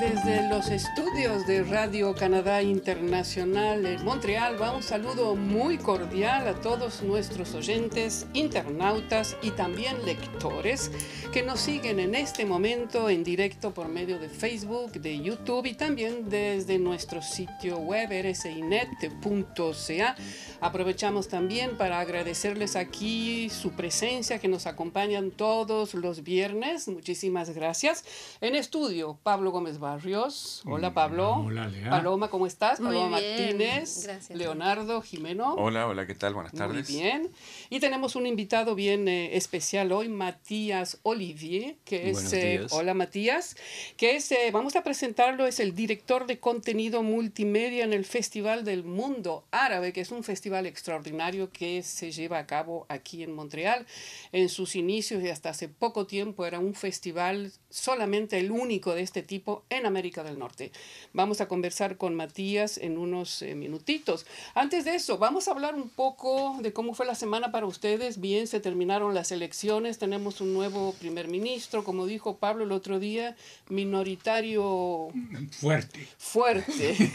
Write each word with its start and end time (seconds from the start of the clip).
desde 0.00 0.48
los 0.48 0.70
estudios 0.70 1.46
de 1.46 1.64
Radio 1.64 2.14
Canadá 2.14 2.62
Internacional 2.62 3.84
en 3.84 4.04
Montreal 4.04 4.60
va 4.60 4.74
un 4.74 4.82
saludo 4.82 5.34
muy 5.34 5.76
cordial 5.76 6.46
a 6.46 6.54
todos 6.54 7.02
nuestros 7.02 7.54
oyentes, 7.54 8.26
internautas 8.32 9.36
y 9.42 9.50
también 9.50 10.04
lectores 10.06 10.90
que 11.32 11.42
nos 11.42 11.60
siguen 11.60 11.98
en 11.98 12.14
este 12.14 12.46
momento 12.46 13.10
en 13.10 13.24
directo 13.24 13.74
por 13.74 13.88
medio 13.88 14.18
de 14.18 14.28
Facebook, 14.28 14.92
de 14.92 15.20
YouTube 15.20 15.66
y 15.66 15.74
también 15.74 16.28
desde 16.28 16.78
nuestro 16.78 17.20
sitio 17.22 17.78
web 17.78 18.10
rsinet.ca. 18.10 20.16
Aprovechamos 20.60 21.28
también 21.28 21.76
para 21.76 22.00
agradecerles 22.00 22.74
aquí 22.74 23.48
su 23.48 23.70
presencia 23.72 24.40
que 24.40 24.48
nos 24.48 24.66
acompañan 24.66 25.30
todos 25.30 25.94
los 25.94 26.24
viernes. 26.24 26.88
Muchísimas 26.88 27.50
gracias. 27.50 28.04
En 28.40 28.56
estudio, 28.56 29.20
Pablo 29.22 29.52
Gómez 29.52 29.78
Barrios. 29.78 30.62
Hola 30.66 30.92
Pablo. 30.92 31.44
Hola 31.46 31.68
Lea. 31.68 31.90
Paloma, 31.90 32.28
¿cómo 32.28 32.44
estás? 32.44 32.80
Muy 32.80 32.96
Paloma 32.96 33.20
bien. 33.20 33.36
Martínez. 33.38 34.02
Gracias. 34.02 34.36
Leonardo 34.36 35.00
Jimeno. 35.00 35.54
Hola, 35.54 35.86
hola, 35.86 36.08
¿qué 36.08 36.16
tal? 36.16 36.34
Buenas 36.34 36.52
Muy 36.52 36.58
tardes. 36.58 36.88
bien. 36.88 37.30
Y 37.70 37.78
tenemos 37.78 38.16
un 38.16 38.26
invitado 38.26 38.74
bien 38.74 39.06
eh, 39.06 39.36
especial 39.36 39.92
hoy, 39.92 40.08
Matías 40.08 40.98
Olivier, 41.04 41.76
que 41.84 42.10
es... 42.10 42.32
Eh, 42.32 42.66
hola 42.70 42.94
Matías, 42.94 43.56
que 43.96 44.16
es, 44.16 44.32
eh, 44.32 44.50
vamos 44.52 44.74
a 44.74 44.82
presentarlo, 44.82 45.46
es 45.46 45.60
el 45.60 45.74
director 45.76 46.26
de 46.26 46.40
contenido 46.40 47.04
multimedia 47.04 47.84
en 47.84 47.92
el 47.92 48.04
Festival 48.04 48.64
del 48.64 48.82
Mundo 48.82 49.44
Árabe, 49.52 49.92
que 49.92 50.00
es 50.00 50.10
un 50.10 50.24
festival 50.24 50.47
extraordinario 50.56 51.50
que 51.52 51.82
se 51.82 52.10
lleva 52.10 52.38
a 52.38 52.46
cabo 52.46 52.86
aquí 52.88 53.22
en 53.22 53.34
Montreal. 53.34 53.86
En 54.32 54.48
sus 54.48 54.74
inicios 54.76 55.22
y 55.22 55.28
hasta 55.28 55.50
hace 55.50 55.68
poco 55.68 56.06
tiempo 56.06 56.46
era 56.46 56.58
un 56.58 56.74
festival 56.74 57.52
solamente 57.70 58.38
el 58.38 58.50
único 58.50 58.94
de 58.94 59.02
este 59.02 59.22
tipo 59.22 59.64
en 59.68 59.86
América 59.86 60.24
del 60.24 60.38
Norte. 60.38 60.72
Vamos 61.12 61.40
a 61.40 61.48
conversar 61.48 61.96
con 61.98 62.14
Matías 62.14 62.78
en 62.78 62.96
unos 62.96 63.42
eh, 63.42 63.54
minutitos. 63.54 64.26
Antes 64.54 64.84
de 64.84 64.94
eso, 64.94 65.18
vamos 65.18 65.48
a 65.48 65.50
hablar 65.50 65.74
un 65.74 65.88
poco 65.88 66.56
de 66.60 66.72
cómo 66.72 66.94
fue 66.94 67.06
la 67.06 67.14
semana 67.14 67.52
para 67.52 67.66
ustedes. 67.66 68.20
Bien, 68.20 68.46
se 68.46 68.60
terminaron 68.60 69.14
las 69.14 69.32
elecciones, 69.32 69.98
tenemos 69.98 70.40
un 70.40 70.54
nuevo 70.54 70.94
primer 70.94 71.28
ministro, 71.28 71.84
como 71.84 72.06
dijo 72.06 72.38
Pablo 72.38 72.64
el 72.64 72.72
otro 72.72 72.98
día, 72.98 73.36
minoritario 73.68 75.08
Fuerte. 75.50 76.08
fuerte. 76.16 76.96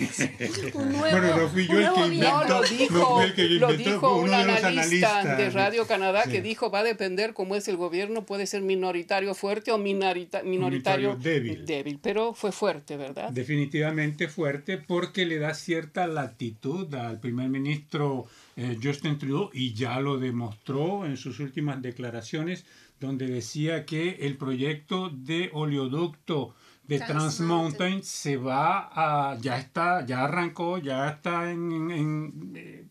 Un 0.73 0.91
nuevo, 0.91 1.17
Bueno, 1.17 1.37
no 1.37 1.49
fui 1.49 1.67
yo 1.67 1.79
el 1.79 1.93
que 1.93 2.05
inventó. 2.07 2.43
No, 2.43 2.43
lo 2.43 2.61
dijo, 2.63 3.22
el 3.23 3.33
que 3.33 3.49
lo 3.49 3.73
dijo 3.73 4.17
un 4.17 4.33
analista 4.33 5.35
de 5.37 5.49
Radio 5.49 5.85
Canadá 5.87 6.23
que 6.23 6.41
dijo 6.41 6.69
va 6.69 6.79
a 6.79 6.83
depender 6.83 7.33
cómo 7.33 7.55
es 7.55 7.67
el 7.67 7.77
gobierno, 7.77 8.25
puede 8.25 8.45
ser 8.47 8.61
minoritario 8.61 9.33
fuerte 9.35 9.71
o 9.71 9.77
minorita- 9.77 10.43
minoritario, 10.43 11.17
Minoritario 11.17 11.65
débil. 11.65 11.99
pero 12.01 12.33
fue 12.33 12.51
fuerte, 12.51 12.97
¿verdad? 12.97 13.29
Definitivamente 13.31 14.27
fuerte 14.27 14.77
porque 14.77 15.25
le 15.25 15.39
da 15.39 15.53
cierta 15.53 16.07
latitud 16.07 16.93
al 16.95 17.19
primer 17.19 17.49
ministro 17.49 18.25
eh, 18.55 18.77
Justin 18.81 19.17
Trudeau 19.17 19.49
y 19.53 19.73
ya 19.73 19.99
lo 19.99 20.17
demostró 20.19 21.05
en 21.05 21.17
sus 21.17 21.39
últimas 21.39 21.81
declaraciones 21.81 22.65
donde 22.99 23.27
decía 23.27 23.85
que 23.85 24.17
el 24.21 24.37
proyecto 24.37 25.09
de 25.09 25.49
oleoducto 25.53 26.55
de 26.87 26.97
Trans 26.97 27.11
Trans 27.11 27.39
Mountain 27.41 28.03
se 28.03 28.37
va 28.37 28.89
a 28.93 29.37
ya 29.39 29.57
está 29.57 30.05
ya 30.05 30.25
arrancó 30.25 30.77
ya 30.77 31.09
está 31.09 31.49
en, 31.51 31.71
en, 31.71 31.91
en, 32.55 32.89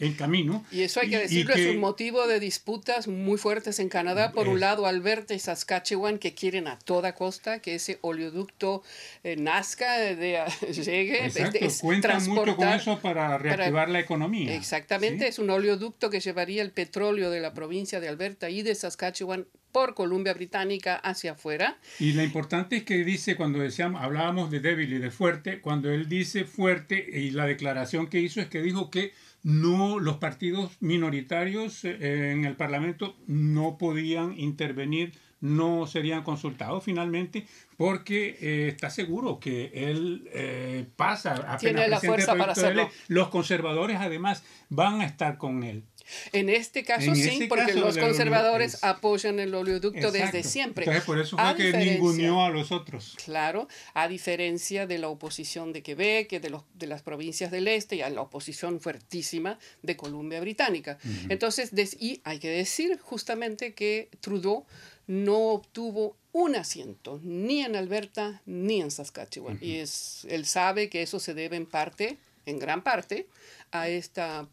eh, 0.00 0.06
en 0.06 0.14
camino 0.14 0.64
Y 0.72 0.82
eso 0.82 1.00
hay 1.00 1.10
que 1.10 1.18
decirlo, 1.18 1.54
que- 1.54 1.68
es 1.68 1.74
un 1.74 1.80
motivo 1.80 2.26
de 2.26 2.40
disputas 2.40 3.06
muy 3.08 3.38
fuertes 3.38 3.78
en 3.78 3.88
Canadá. 3.88 4.32
Por 4.32 4.48
un 4.48 4.60
lado, 4.60 4.86
Alberta 4.86 5.34
y 5.34 5.38
Saskatchewan, 5.38 6.18
que 6.18 6.34
quieren 6.34 6.66
a 6.68 6.78
toda 6.78 7.14
costa 7.14 7.60
que 7.60 7.74
ese 7.76 7.98
oleoducto 8.02 8.82
eh, 9.24 9.36
nazca, 9.36 9.98
de, 9.98 10.14
llegue, 10.84 11.26
Exacto, 11.26 11.58
es- 11.58 11.74
es 11.76 11.80
cuentan 11.80 12.26
mucho 12.28 12.56
con 12.56 12.68
eso 12.68 12.98
para 13.00 13.38
reactivar 13.38 13.88
la 13.88 14.00
economía. 14.00 14.54
Exactamente, 14.54 15.24
¿sí? 15.24 15.28
es 15.30 15.38
un 15.38 15.50
oleoducto 15.50 16.10
que 16.10 16.20
llevaría 16.20 16.62
el 16.62 16.70
petróleo 16.70 17.30
de 17.30 17.40
la 17.40 17.52
provincia 17.54 18.00
de 18.00 18.08
Alberta 18.08 18.50
y 18.50 18.62
de 18.62 18.74
Saskatchewan 18.74 19.46
por 19.72 19.94
Columbia 19.94 20.34
Británica 20.34 20.96
hacia 20.96 21.32
afuera. 21.32 21.78
Y 22.00 22.12
lo 22.12 22.24
importante 22.24 22.78
es 22.78 22.82
que 22.82 23.04
dice, 23.04 23.36
cuando 23.36 23.60
decíamos, 23.60 24.02
hablábamos 24.02 24.50
de 24.50 24.58
débil 24.58 24.92
y 24.94 24.98
de 24.98 25.12
fuerte, 25.12 25.60
cuando 25.60 25.90
él 25.90 26.08
dice 26.08 26.44
fuerte, 26.44 27.06
y 27.20 27.30
la 27.30 27.46
declaración 27.46 28.08
que 28.08 28.18
hizo 28.20 28.40
es 28.40 28.48
que 28.48 28.62
dijo 28.62 28.90
que 28.90 29.12
no 29.42 29.98
los 29.98 30.18
partidos 30.18 30.76
minoritarios 30.80 31.84
eh, 31.84 32.32
en 32.32 32.44
el 32.44 32.56
Parlamento 32.56 33.16
no 33.26 33.78
podían 33.78 34.38
intervenir, 34.38 35.12
no 35.40 35.86
serían 35.86 36.22
consultados 36.22 36.84
finalmente, 36.84 37.46
porque 37.76 38.36
eh, 38.40 38.68
está 38.68 38.90
seguro 38.90 39.40
que 39.40 39.70
él 39.74 40.28
eh, 40.32 40.86
pasa 40.96 41.34
apenas 41.34 41.58
Tiene 41.60 41.88
la 41.88 42.00
fuerza 42.00 42.34
para 42.36 42.52
hacerlo. 42.52 42.90
Los 43.08 43.28
conservadores 43.28 43.96
además 43.98 44.44
van 44.68 45.00
a 45.00 45.06
estar 45.06 45.38
con 45.38 45.62
él. 45.62 45.84
En 46.32 46.48
este 46.48 46.84
caso 46.84 47.10
En 47.10 47.16
sí, 47.16 47.28
este 47.28 47.46
porque 47.48 47.66
caso 47.66 47.80
los 47.80 47.98
conservadores 47.98 48.74
es- 48.74 48.84
apoyan 48.84 49.38
el 49.40 49.54
oleoducto 49.54 50.10
desde 50.12 50.42
siempre. 50.42 50.84
Entonces 50.84 51.04
por 51.04 51.18
eso 51.18 51.38
A 51.38 51.48
fue 51.50 51.56
que 51.56 51.62
diferencia- 51.66 51.92
ninguneó 51.94 52.44
a 52.44 52.50
los 52.50 52.72
otros. 52.72 53.16
Claro, 53.24 53.68
a 53.94 54.08
diferencia 54.08 54.86
de 54.86 54.98
la 54.98 55.08
oposición 55.08 55.72
de 55.72 55.82
Quebec, 55.82 56.30
de, 56.40 56.50
los, 56.50 56.62
de 56.74 56.86
las 56.86 57.02
provincias 57.02 57.50
del 57.50 57.68
este 57.68 57.96
y 57.96 58.02
a 58.02 58.10
la 58.10 58.22
oposición 58.22 58.80
fuertísima 58.80 59.58
de 59.82 59.96
Columbia 59.96 60.40
Británica. 60.40 60.98
Entonces, 61.28 61.74
des- 61.74 61.96
y 62.00 62.20
hay 62.24 62.38
que 62.38 62.48
decir 62.48 62.98
justamente 63.00 63.74
que 63.74 64.08
Trudeau 64.20 64.64
no 65.06 65.48
obtuvo 65.48 66.16
un 66.32 66.54
asiento 66.54 67.18
ni 67.24 67.62
en 67.62 67.74
Alberta 67.74 68.40
ni 68.46 68.80
en 68.80 68.90
Saskatchewan. 68.92 69.58
Y 69.60 69.76
es, 69.76 70.24
él 70.30 70.46
sabe 70.46 70.88
que 70.88 71.02
eso 71.02 71.18
se 71.18 71.34
debe 71.34 71.56
en 71.56 71.66
parte, 71.66 72.18
en 72.46 72.58
gran 72.60 72.82
parte, 72.82 73.26
a 73.72 73.88
esta 73.88 74.46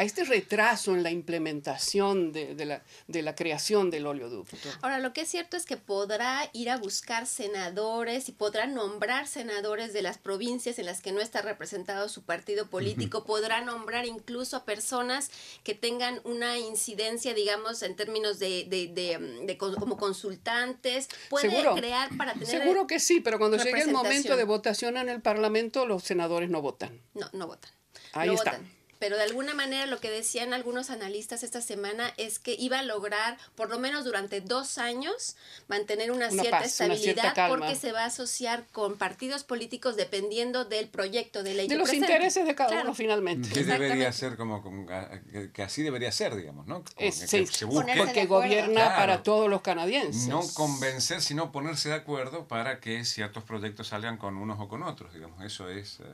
a 0.00 0.04
este 0.04 0.24
retraso 0.24 0.94
en 0.94 1.02
la 1.02 1.10
implementación 1.10 2.32
de, 2.32 2.54
de 2.54 2.64
la, 2.64 2.82
de 3.08 3.22
la 3.22 3.34
creación 3.34 3.90
del 3.90 4.06
oleoducto. 4.06 4.56
Ahora, 4.80 5.00
lo 5.00 5.12
que 5.12 5.22
es 5.22 5.28
cierto 5.28 5.56
es 5.56 5.66
que 5.66 5.76
podrá 5.76 6.48
ir 6.52 6.70
a 6.70 6.76
buscar 6.76 7.26
senadores 7.26 8.28
y 8.28 8.32
podrá 8.32 8.68
nombrar 8.68 9.26
senadores 9.26 9.92
de 9.92 10.02
las 10.02 10.16
provincias 10.16 10.78
en 10.78 10.86
las 10.86 11.00
que 11.00 11.10
no 11.10 11.20
está 11.20 11.42
representado 11.42 12.08
su 12.08 12.22
partido 12.22 12.68
político, 12.70 13.24
podrá 13.24 13.60
nombrar 13.60 14.06
incluso 14.06 14.56
a 14.56 14.64
personas 14.64 15.30
que 15.64 15.74
tengan 15.74 16.20
una 16.22 16.58
incidencia, 16.58 17.34
digamos, 17.34 17.82
en 17.82 17.96
términos 17.96 18.38
de, 18.38 18.66
de, 18.68 18.86
de, 18.86 19.18
de 19.46 19.58
con- 19.58 19.74
como 19.74 19.96
consultantes, 19.96 21.08
puede 21.28 21.50
Seguro. 21.50 21.74
crear 21.74 22.16
para 22.16 22.34
tener... 22.34 22.46
Seguro 22.46 22.86
que 22.86 23.00
sí, 23.00 23.20
pero 23.20 23.38
cuando 23.38 23.56
llegue 23.56 23.80
el 23.80 23.90
momento 23.90 24.36
de 24.36 24.44
votación 24.44 24.96
en 24.96 25.08
el 25.08 25.20
Parlamento, 25.20 25.86
los 25.86 26.04
senadores 26.04 26.50
no 26.50 26.62
votan. 26.62 27.00
No, 27.14 27.28
no 27.32 27.48
votan. 27.48 27.72
Ahí 28.12 28.28
no 28.28 28.34
está. 28.34 28.52
votan. 28.52 28.77
Pero 28.98 29.16
de 29.16 29.22
alguna 29.22 29.54
manera 29.54 29.86
lo 29.86 30.00
que 30.00 30.10
decían 30.10 30.52
algunos 30.54 30.90
analistas 30.90 31.42
esta 31.42 31.60
semana 31.60 32.12
es 32.16 32.38
que 32.38 32.54
iba 32.58 32.80
a 32.80 32.82
lograr, 32.82 33.38
por 33.54 33.70
lo 33.70 33.78
menos 33.78 34.04
durante 34.04 34.40
dos 34.40 34.78
años, 34.78 35.36
mantener 35.68 36.10
una, 36.10 36.28
Una 36.28 36.42
cierta 36.42 36.50
paz, 36.62 36.80
una 36.80 36.94
estabilidad 36.94 37.22
cierta 37.22 37.48
porque 37.48 37.74
se 37.76 37.92
va 37.92 38.02
a 38.02 38.06
asociar 38.06 38.64
con 38.72 38.96
partidos 38.98 39.44
políticos 39.44 39.96
dependiendo 39.96 40.64
del 40.64 40.88
proyecto 40.88 41.42
de 41.42 41.54
ley 41.54 41.68
De 41.68 41.74
que 41.74 41.78
los 41.78 41.88
presente. 41.88 42.12
intereses 42.12 42.46
de 42.46 42.54
cada 42.54 42.70
Claro. 42.70 42.84
uno 42.86 42.94
finalmente. 42.94 43.48
Que 43.50 43.64
debería 43.64 44.12
ser 44.12 44.36
como, 44.36 44.62
como- 44.62 44.86
que, 45.32 45.50
que 45.52 45.62
así 45.62 45.82
debería 45.82 46.10
ser, 46.12 46.34
digamos, 46.34 46.66
¿no? 46.66 46.82
Es- 46.96 47.20
que, 47.20 47.26
sí, 47.28 47.38
que 47.44 47.46
se 47.46 47.64
busque 47.64 47.94
porque 47.96 48.26
gobierna 48.26 48.80
Claro. 48.80 48.96
para 48.96 49.22
todos 49.22 49.48
los 49.48 49.62
canadienses. 49.62 50.26
no 50.28 50.42
convencer, 50.54 51.22
sino 51.22 51.52
ponerse 51.52 51.88
de 51.88 51.94
acuerdo 51.94 52.48
para 52.48 52.80
que 52.80 53.04
ciertos 53.04 53.44
proyectos 53.44 53.88
salgan 53.88 54.16
con 54.16 54.36
unos 54.36 54.58
o 54.60 54.68
con 54.68 54.82
otros, 54.82 55.12
digamos. 55.14 55.44
Eso 55.44 55.68
es, 55.68 56.00
eh, 56.00 56.04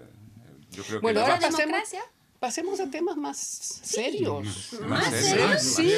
yo 0.70 0.82
creo 0.84 0.98
que 1.00 1.02
Bueno, 1.02 1.20
la 1.20 1.26
ahora 1.26 1.40
¿La 1.40 1.46
base- 1.48 1.52
pasemos, 1.52 1.90
democracia? 1.90 2.02
Pasemos 2.44 2.78
a 2.78 2.90
temas 2.90 3.16
más 3.16 3.38
serios. 3.38 4.46
¿Más 4.82 5.10
serios. 5.14 5.62
Sí, 5.62 5.90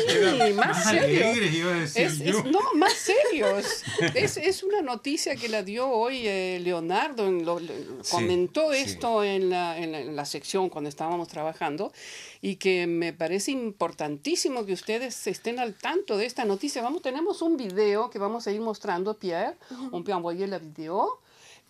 más 0.54 0.84
serios. 0.84 1.24
alegres, 1.26 1.54
iba 1.54 1.70
a 1.72 1.80
decir 1.80 2.02
Es, 2.06 2.20
es- 2.20 2.44
no, 2.44 2.60
más 2.76 2.92
serios. 2.92 3.82
Es, 4.14 4.36
es 4.36 4.62
una 4.62 4.80
noticia 4.80 5.34
que 5.34 5.48
la 5.48 5.64
dio 5.64 5.88
hoy 5.88 6.20
eh, 6.24 6.60
Leonardo, 6.62 7.26
en 7.26 7.44
lo- 7.44 7.58
Sí, 7.58 7.66
comentó 8.12 8.72
sí. 8.72 8.78
esto 8.78 9.24
en, 9.24 9.50
la, 9.50 9.76
en, 9.76 9.90
la, 9.90 10.00
en 10.00 10.14
la 10.14 10.24
sección 10.24 10.68
cuando 10.68 10.88
estábamos 10.88 11.26
trabajando 11.26 11.92
y 12.40 12.54
que 12.56 12.86
me 12.86 13.12
parece 13.12 13.50
importantísimo 13.50 14.64
que 14.64 14.72
ustedes 14.74 15.26
estén 15.26 15.58
al 15.58 15.74
tanto 15.74 16.16
de 16.16 16.26
esta 16.26 16.44
noticia. 16.44 16.80
Vamos, 16.80 17.02
tenemos 17.02 17.42
un 17.42 17.56
video 17.56 18.08
que 18.08 18.20
vamos 18.20 18.46
a 18.46 18.52
ir 18.52 18.60
mostrando, 18.60 19.14
Pierre, 19.18 19.56
on 19.90 20.04
peut 20.04 20.14
envoyer 20.14 20.48
la 20.48 20.58
video. 20.60 21.18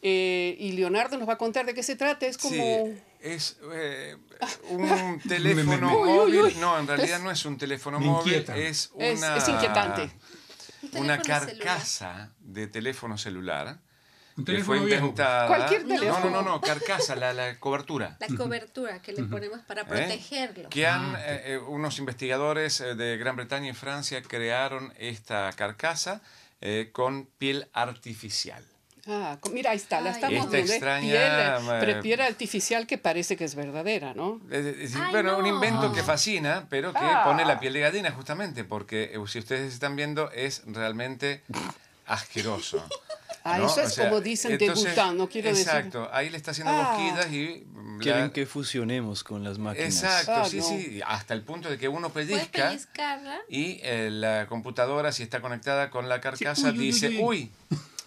eh, 0.02 0.54
y 0.60 0.72
Leonardo 0.72 1.16
nos 1.16 1.26
va 1.26 1.32
a 1.32 1.38
contar 1.38 1.64
de 1.64 1.72
qué 1.72 1.82
se 1.82 1.96
trata. 1.96 2.26
Es 2.26 2.36
como... 2.36 2.62
Es 3.34 3.56
eh, 3.73 4.17
un 4.70 5.20
teléfono 5.28 5.99
Uy, 6.00 6.08
uy, 6.08 6.14
móvil. 6.17 6.40
uy. 6.43 6.55
No, 6.61 6.78
en 6.78 6.87
realidad 6.87 7.19
no 7.20 7.31
es 7.31 7.44
un 7.44 7.58
teléfono 7.58 7.99
móvil, 7.99 8.44
es 8.55 8.90
una, 8.94 9.37
es 9.37 9.49
inquietante. 9.49 10.11
Un 10.93 11.00
una 11.06 11.17
celular. 11.23 11.46
carcasa 11.46 12.31
de 12.38 12.69
teléfono 12.69 13.19
celular 13.19 13.78
Un 14.37 14.44
que 14.44 14.52
teléfono 14.52 14.78
fue 14.78 14.87
viejo. 14.87 15.00
inventada. 15.06 15.49
Cualquier 15.49 15.82
No, 15.87 15.94
teléfono. 15.96 16.31
no, 16.31 16.43
no, 16.43 16.43
no, 16.43 16.61
carcasa, 16.61 17.17
la, 17.17 17.32
la 17.32 17.58
cobertura. 17.58 18.17
La 18.20 18.28
cobertura 18.37 19.02
que 19.02 19.12
le 19.12 19.25
ponemos 19.25 19.61
para 19.62 19.82
¿eh? 19.82 19.87
protegerlo. 19.87 20.69
Que 20.69 20.87
han, 20.87 21.17
Ah, 21.17 21.20
eh, 21.26 21.58
unos 21.58 21.99
investigadores 21.99 22.78
de 22.78 23.17
Gran 23.17 23.34
Bretaña 23.34 23.70
y 23.70 23.75
Francia 23.75 24.23
crearon 24.23 24.93
esta 24.99 25.50
carcasa 25.55 26.20
eh, 26.61 26.90
con 26.93 27.26
piel 27.38 27.69
artificial. 27.73 28.64
Ah, 29.08 29.38
mira, 29.52 29.70
ahí 29.70 29.76
está, 29.76 30.00
la 30.00 30.10
estamos 30.10 30.46
Esta 30.46 30.58
extraña, 30.58 31.00
piel, 31.00 31.16
eh, 31.22 31.76
pero 31.80 32.00
piel 32.02 32.20
artificial 32.20 32.86
que 32.88 32.98
parece 32.98 33.36
que 33.36 33.44
es 33.44 33.54
verdadera, 33.54 34.14
¿no? 34.14 34.40
Es 34.50 34.64
decir, 34.64 34.98
Ay, 35.00 35.12
bueno, 35.12 35.38
un 35.38 35.46
invento 35.46 35.92
que 35.92 36.02
fascina, 36.02 36.66
pero 36.68 36.92
que 36.92 36.98
Ah. 37.00 37.22
pone 37.24 37.44
la 37.44 37.60
piel 37.60 37.72
de 37.74 37.80
gallina 37.80 38.10
justamente, 38.10 38.64
porque 38.64 39.12
eh, 39.14 39.18
si 39.28 39.38
ustedes 39.38 39.72
están 39.72 39.94
viendo 39.94 40.30
es 40.32 40.62
realmente 40.66 41.42
asqueroso. 42.06 42.84
Ah, 43.44 43.58
¿no? 43.58 43.66
eso 43.66 43.80
es 43.80 43.96
como 43.96 44.20
dicen 44.20 44.58
degoutant, 44.58 45.16
no 45.16 45.28
quiero 45.28 45.50
decir- 45.50 45.68
Exacto, 45.68 46.08
ahí 46.12 46.28
le 46.30 46.36
está 46.36 46.50
haciendo 46.50 46.72
Ah. 46.74 46.96
cosquillas 46.96 47.32
y... 47.32 47.64
mm, 47.64 47.98
Quieren 48.00 48.22
la- 48.22 48.32
que 48.32 48.44
fusionemos 48.44 49.22
con 49.22 49.44
las 49.44 49.58
máquinas. 49.58 49.94
Exacto, 50.02 50.32
Ah, 50.34 50.44
sí, 50.48 50.56
no. 50.58 50.64
sí, 50.64 51.00
hasta 51.06 51.32
el 51.32 51.42
punto 51.42 51.70
de 51.70 51.78
que 51.78 51.86
uno 51.86 52.10
pellizca 52.10 52.74
y 53.48 53.78
eh, 53.84 54.08
la 54.10 54.46
computadora, 54.48 55.12
si 55.12 55.22
está 55.22 55.40
conectada 55.40 55.90
con 55.90 56.08
la 56.08 56.20
carcasa, 56.20 56.70
uy, 56.72 56.78
uy, 56.78 56.86
dice, 56.86 57.08
uy, 57.20 57.20
uy, 57.20 57.50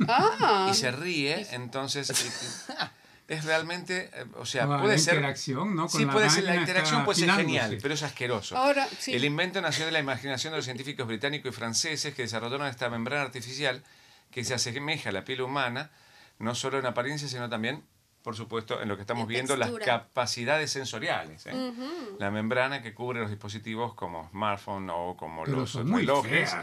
Ah, 0.08 0.68
y 0.72 0.76
se 0.76 0.92
ríe, 0.92 1.46
entonces 1.52 2.10
es 3.28 3.46
realmente, 3.46 4.10
eh, 4.14 4.26
o 4.38 4.46
sea, 4.46 4.64
Ah, 4.64 4.80
puede 4.82 4.94
la 4.96 5.00
ser... 5.00 5.16
interacción, 5.16 5.76
¿no? 5.76 5.88
Con 5.88 6.00
Sí, 6.00 6.06
la 6.06 6.14
puede 6.14 6.30
ser, 6.30 6.44
la 6.46 6.56
interacción 6.56 7.06
puede 7.06 7.20
ser 7.20 7.32
genial, 7.32 7.78
pero 7.82 7.94
es 7.94 8.04
asqueroso. 8.04 8.58
ahora 8.58 8.88
sí. 9.00 9.14
El 9.14 9.24
invento 9.26 9.62
nació 9.62 9.86
de 9.86 9.92
la 9.92 10.00
imaginación 10.00 10.52
de 10.52 10.58
los 10.58 10.66
científicos 10.66 11.06
británicos 11.08 11.52
y 11.52 11.56
franceses 11.56 12.14
que 12.16 12.24
desarrollaron 12.24 12.68
esta 12.68 12.90
membrana 12.90 13.24
artificial 13.24 13.84
que 14.32 14.44
se 14.44 14.54
asemeja 14.54 15.10
a 15.10 15.12
la 15.12 15.24
piel 15.26 15.42
humana, 15.42 15.92
no 16.40 16.56
solo 16.56 16.80
en 16.80 16.86
apariencia, 16.86 17.28
sino 17.28 17.50
también, 17.50 17.84
por 18.24 18.36
supuesto, 18.36 18.82
en 18.82 18.90
lo 18.90 18.96
que 18.96 19.02
estamos 19.02 19.24
En 19.24 19.28
viendo, 19.30 19.56
las 19.56 19.72
capacidades 19.72 20.70
sensoriales. 20.72 21.46
¿eh? 21.48 21.72
La 22.20 22.30
membrana 22.32 22.82
que 22.82 22.94
cubre 22.94 23.20
los 23.22 23.30
dispositivos 23.30 23.94
como 23.94 24.28
smartphone 24.30 24.90
o 24.90 25.16
como 25.18 25.44
Pero 25.46 25.60
los 25.60 25.74
relojes. 25.74 26.54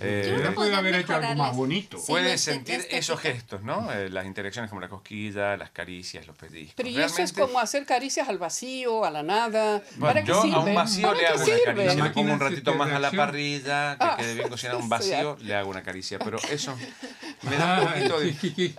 Eh, 0.00 0.50
puede 0.54 0.74
haber 0.74 0.96
hecho 0.96 1.14
algo 1.14 1.34
más 1.36 1.54
bonito. 1.56 1.98
Sí, 1.98 2.04
Puede 2.08 2.28
la 2.28 2.34
este- 2.34 2.52
sentir 2.52 2.74
estética. 2.76 2.98
esos 2.98 3.20
gestos, 3.20 3.62
¿no? 3.62 3.90
Eh, 3.92 4.10
las 4.10 4.26
interacciones 4.26 4.68
como 4.68 4.80
la 4.80 4.88
cosquilla, 4.88 5.56
las 5.56 5.70
caricias, 5.70 6.26
los 6.26 6.36
pellizcos. 6.36 6.74
Pero 6.76 6.88
y 6.88 6.96
eso 6.96 7.04
es 7.06 7.14
Realmente- 7.16 7.40
como 7.40 7.58
hacer 7.60 7.86
caricias 7.86 8.28
al 8.28 8.38
vacío, 8.38 9.04
a 9.04 9.10
la 9.10 9.22
nada. 9.22 9.82
Bueno, 9.96 10.06
¿Para 10.06 10.22
qué 10.22 10.28
yo 10.28 10.42
sirve? 10.42 10.56
a 10.56 10.58
un 10.60 10.74
vacío 10.74 11.06
¿Para 11.08 11.18
le 11.20 11.26
hago 11.28 11.36
una 11.36 11.44
caricia, 11.64 12.04
le 12.04 12.10
pongo 12.10 12.32
un 12.32 12.40
ratito 12.40 12.74
más 12.74 12.90
a 12.92 12.98
la 12.98 13.10
parrilla, 13.12 13.96
que 13.98 14.04
Ah. 14.04 14.16
quede 14.18 14.34
bien 14.34 14.48
cocinado 14.48 14.78
un 14.78 14.84
Sí, 14.84 14.90
vacío, 14.90 15.36
le 15.40 15.54
hago 15.54 15.70
una 15.70 15.82
caricia. 15.82 16.18
Pero 16.18 16.38
eso 16.50 16.76
me 17.42 17.56
da 17.56 17.80
un 17.80 17.86
Ah, 17.88 17.92
poquito 17.94 18.18
de... 18.20 18.74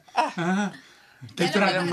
qué-. 1.35 1.89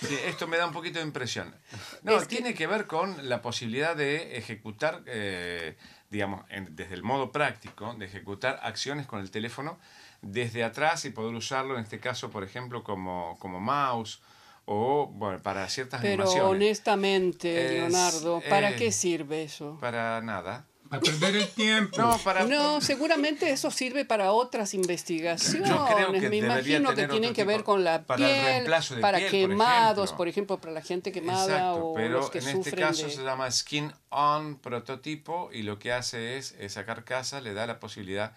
Sí, 0.00 0.16
esto 0.26 0.46
me 0.46 0.56
da 0.56 0.66
un 0.66 0.72
poquito 0.72 0.98
de 0.98 1.04
impresión. 1.04 1.54
No, 2.02 2.16
Es 2.16 2.28
tiene 2.28 2.54
que 2.54 2.66
ver 2.66 2.86
con 2.86 3.28
la 3.28 3.42
posibilidad 3.42 3.94
de 3.96 4.36
ejecutar, 4.38 5.02
eh, 5.06 5.76
digamos, 6.10 6.44
en- 6.50 6.74
desde 6.74 6.94
el 6.94 7.02
modo 7.02 7.32
práctico, 7.32 7.94
de 7.94 8.06
ejecutar 8.06 8.60
acciones 8.62 9.06
con 9.06 9.20
el 9.20 9.30
teléfono 9.30 9.78
desde 10.22 10.64
atrás 10.64 11.04
y 11.04 11.10
poder 11.10 11.34
usarlo, 11.34 11.76
en 11.76 11.82
este 11.84 12.00
caso, 12.00 12.30
por 12.30 12.44
ejemplo, 12.44 12.82
como, 12.82 13.36
como 13.38 13.60
mouse 13.60 14.20
o 14.64 15.06
bueno, 15.06 15.42
para 15.42 15.68
ciertas 15.68 16.00
Pero 16.00 16.12
animaciones. 16.14 16.50
honestamente, 16.50 17.64
Es- 17.64 17.72
Leonardo, 17.72 18.42
¿para 18.48 18.70
eh, 18.70 18.76
qué 18.76 18.92
sirve 18.92 19.42
eso? 19.42 19.78
Para 19.80 20.20
nada. 20.20 20.66
Para 20.88 21.02
perder 21.02 21.36
el 21.36 21.48
tiempo. 21.48 21.96
No, 21.98 22.18
para... 22.18 22.44
No, 22.44 22.80
seguramente 22.80 23.50
eso 23.50 23.70
sirve 23.70 24.04
para 24.04 24.32
otras 24.32 24.74
investigaciones. 24.74 25.68
Yo 25.68 25.86
creo 25.86 26.12
que 26.12 26.28
Me 26.28 26.36
imagino 26.38 26.94
que 26.94 27.06
tienen 27.08 27.34
que 27.34 27.44
ver 27.44 27.64
con 27.64 27.84
la 27.84 28.02
para 28.04 28.24
el 28.24 28.30
piel, 28.30 28.46
reemplazo 28.46 28.94
de 28.96 29.00
para 29.00 29.18
piel, 29.18 29.30
por 29.30 29.50
quemados, 29.50 30.04
ejemplo. 30.04 30.16
por 30.16 30.28
ejemplo, 30.28 30.58
para 30.60 30.72
la 30.72 30.82
gente 30.82 31.12
quemada 31.12 31.44
Exacto, 31.44 31.86
o 31.86 31.94
pero 31.94 32.18
los 32.18 32.30
que 32.30 32.38
en 32.38 32.48
este 32.48 32.56
sufren 32.56 32.88
caso 32.88 33.06
de... 33.06 33.12
se 33.12 33.22
llama 33.22 33.50
Skin 33.50 33.92
On 34.10 34.58
prototipo 34.58 35.50
y 35.52 35.62
lo 35.62 35.78
que 35.78 35.92
hace 35.92 36.38
es, 36.38 36.54
esa 36.58 36.84
carcasa 36.84 37.40
le 37.40 37.52
da 37.54 37.66
la 37.66 37.78
posibilidad 37.80 38.32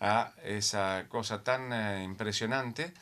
a 0.00 0.32
esa 0.44 1.06
cosa 1.08 1.42
tan 1.42 1.72
eh, 1.72 2.04
impresionante 2.04 2.92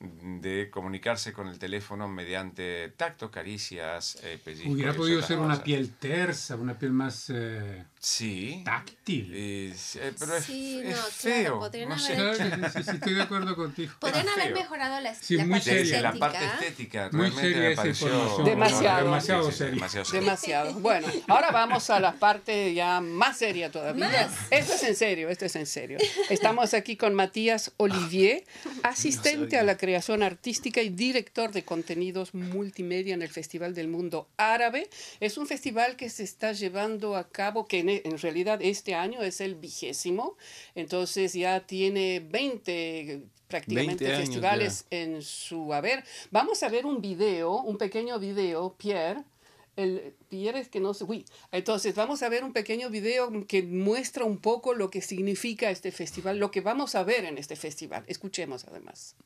de 0.00 0.70
comunicarse 0.70 1.32
con 1.32 1.48
el 1.48 1.58
teléfono 1.58 2.08
mediante 2.08 2.92
tacto, 2.96 3.30
caricias, 3.30 4.18
eh, 4.22 4.38
pellizcos. 4.42 4.74
Hubiera 4.74 4.92
podido 4.92 5.22
ser 5.22 5.38
una 5.38 5.62
piel 5.62 5.94
tersa, 5.94 6.56
una 6.56 6.78
piel 6.78 6.92
más 6.92 7.30
eh, 7.30 7.84
Sí. 8.04 8.60
táctil. 8.66 9.34
Y- 9.34 9.72
eh, 9.98 10.12
pero 10.18 10.36
es, 10.36 10.44
Sí, 10.44 10.80
es 10.84 10.90
no, 10.90 10.92
claro, 10.96 11.10
feo. 11.12 11.58
podrían 11.58 11.88
no 11.88 11.98
sé. 11.98 12.14
haber- 12.16 12.36
Claro 12.36 12.60
que 12.62 12.68
sí, 12.68 12.72
sí, 12.78 12.82
sí, 12.84 12.90
estoy 12.96 13.14
de 13.14 13.22
acuerdo 13.22 13.56
contigo. 13.56 13.92
Podrían 13.98 14.26
Es 14.28 14.32
haber 14.34 14.46
feo. 14.48 14.56
mejorado 14.56 15.00
la, 15.00 15.14
Sí, 15.14 15.36
la 15.36 15.44
muy 15.44 15.52
parte 15.54 15.70
seria. 15.70 16.00
La 16.02 16.12
parte 16.12 16.44
estética, 16.44 17.08
Muy 17.12 17.22
realmente 17.30 17.52
seria 17.54 17.68
me 17.70 17.76
pareció. 17.76 18.44
Demasiado. 18.44 19.04
Demasiado 19.04 19.44
Sí, 19.46 19.52
sí, 19.52 19.58
seria. 19.58 19.74
demasiado 19.74 20.04
seria. 20.04 20.20
Demasiado. 20.20 20.72
Bueno, 20.74 21.08
ahora 21.28 21.50
vamos 21.50 21.88
a 21.90 21.98
la 22.00 22.12
parte 22.12 22.74
ya 22.74 23.00
más 23.00 23.38
seria 23.38 23.70
todavía. 23.72 24.06
Más. 24.06 24.30
Esto 24.50 24.74
es 24.74 24.82
en 24.82 24.96
serio, 24.96 25.30
esto 25.30 25.46
es 25.46 25.56
en 25.56 25.66
serio. 25.66 25.96
Estamos 26.28 26.74
aquí 26.74 26.96
con 26.96 27.14
Matías 27.14 27.72
Olivier, 27.78 28.44
asistente 28.82 29.58
a 29.58 29.62
la 29.62 29.76
creación 29.78 30.22
artística 30.22 30.82
y 30.82 30.90
director 30.90 31.52
de 31.52 31.64
contenidos 31.64 32.34
multimedia 32.34 33.14
en 33.14 33.22
el 33.22 33.30
Festival 33.30 33.74
del 33.74 33.88
Mundo 33.88 34.28
Árabe. 34.36 34.88
Es 35.20 35.38
un 35.38 35.46
festival 35.46 35.96
que 35.96 36.10
se 36.10 36.22
está 36.22 36.52
llevando 36.52 37.16
a 37.16 37.28
cabo, 37.28 37.66
que 37.66 37.78
en, 37.80 37.93
en 38.04 38.18
realidad 38.18 38.60
este 38.62 38.94
año 38.94 39.22
es 39.22 39.40
el 39.40 39.54
vigésimo, 39.54 40.36
entonces 40.74 41.32
ya 41.32 41.66
tiene 41.66 42.20
20 42.20 43.22
prácticamente 43.48 44.04
20 44.04 44.06
años 44.06 44.20
festivales 44.20 44.86
en 44.90 45.22
su 45.22 45.72
haber. 45.72 46.04
Vamos 46.30 46.62
a 46.62 46.68
ver 46.68 46.86
un 46.86 47.00
video, 47.00 47.60
un 47.60 47.78
pequeño 47.78 48.18
video, 48.18 48.74
Pierre. 48.76 49.22
El 49.76 50.14
Pierre 50.28 50.60
es 50.60 50.68
que 50.68 50.80
no 50.80 50.94
sé. 50.94 51.04
Uy. 51.04 51.24
Entonces, 51.50 51.94
vamos 51.94 52.22
a 52.22 52.28
ver 52.28 52.44
un 52.44 52.52
pequeño 52.52 52.90
video 52.90 53.30
que 53.46 53.62
muestra 53.62 54.24
un 54.24 54.38
poco 54.38 54.74
lo 54.74 54.88
que 54.90 55.00
significa 55.00 55.70
este 55.70 55.90
festival, 55.90 56.38
lo 56.38 56.50
que 56.50 56.60
vamos 56.60 56.94
a 56.94 57.02
ver 57.02 57.24
en 57.24 57.38
este 57.38 57.56
festival. 57.56 58.04
Escuchemos 58.06 58.64
además. 58.64 59.16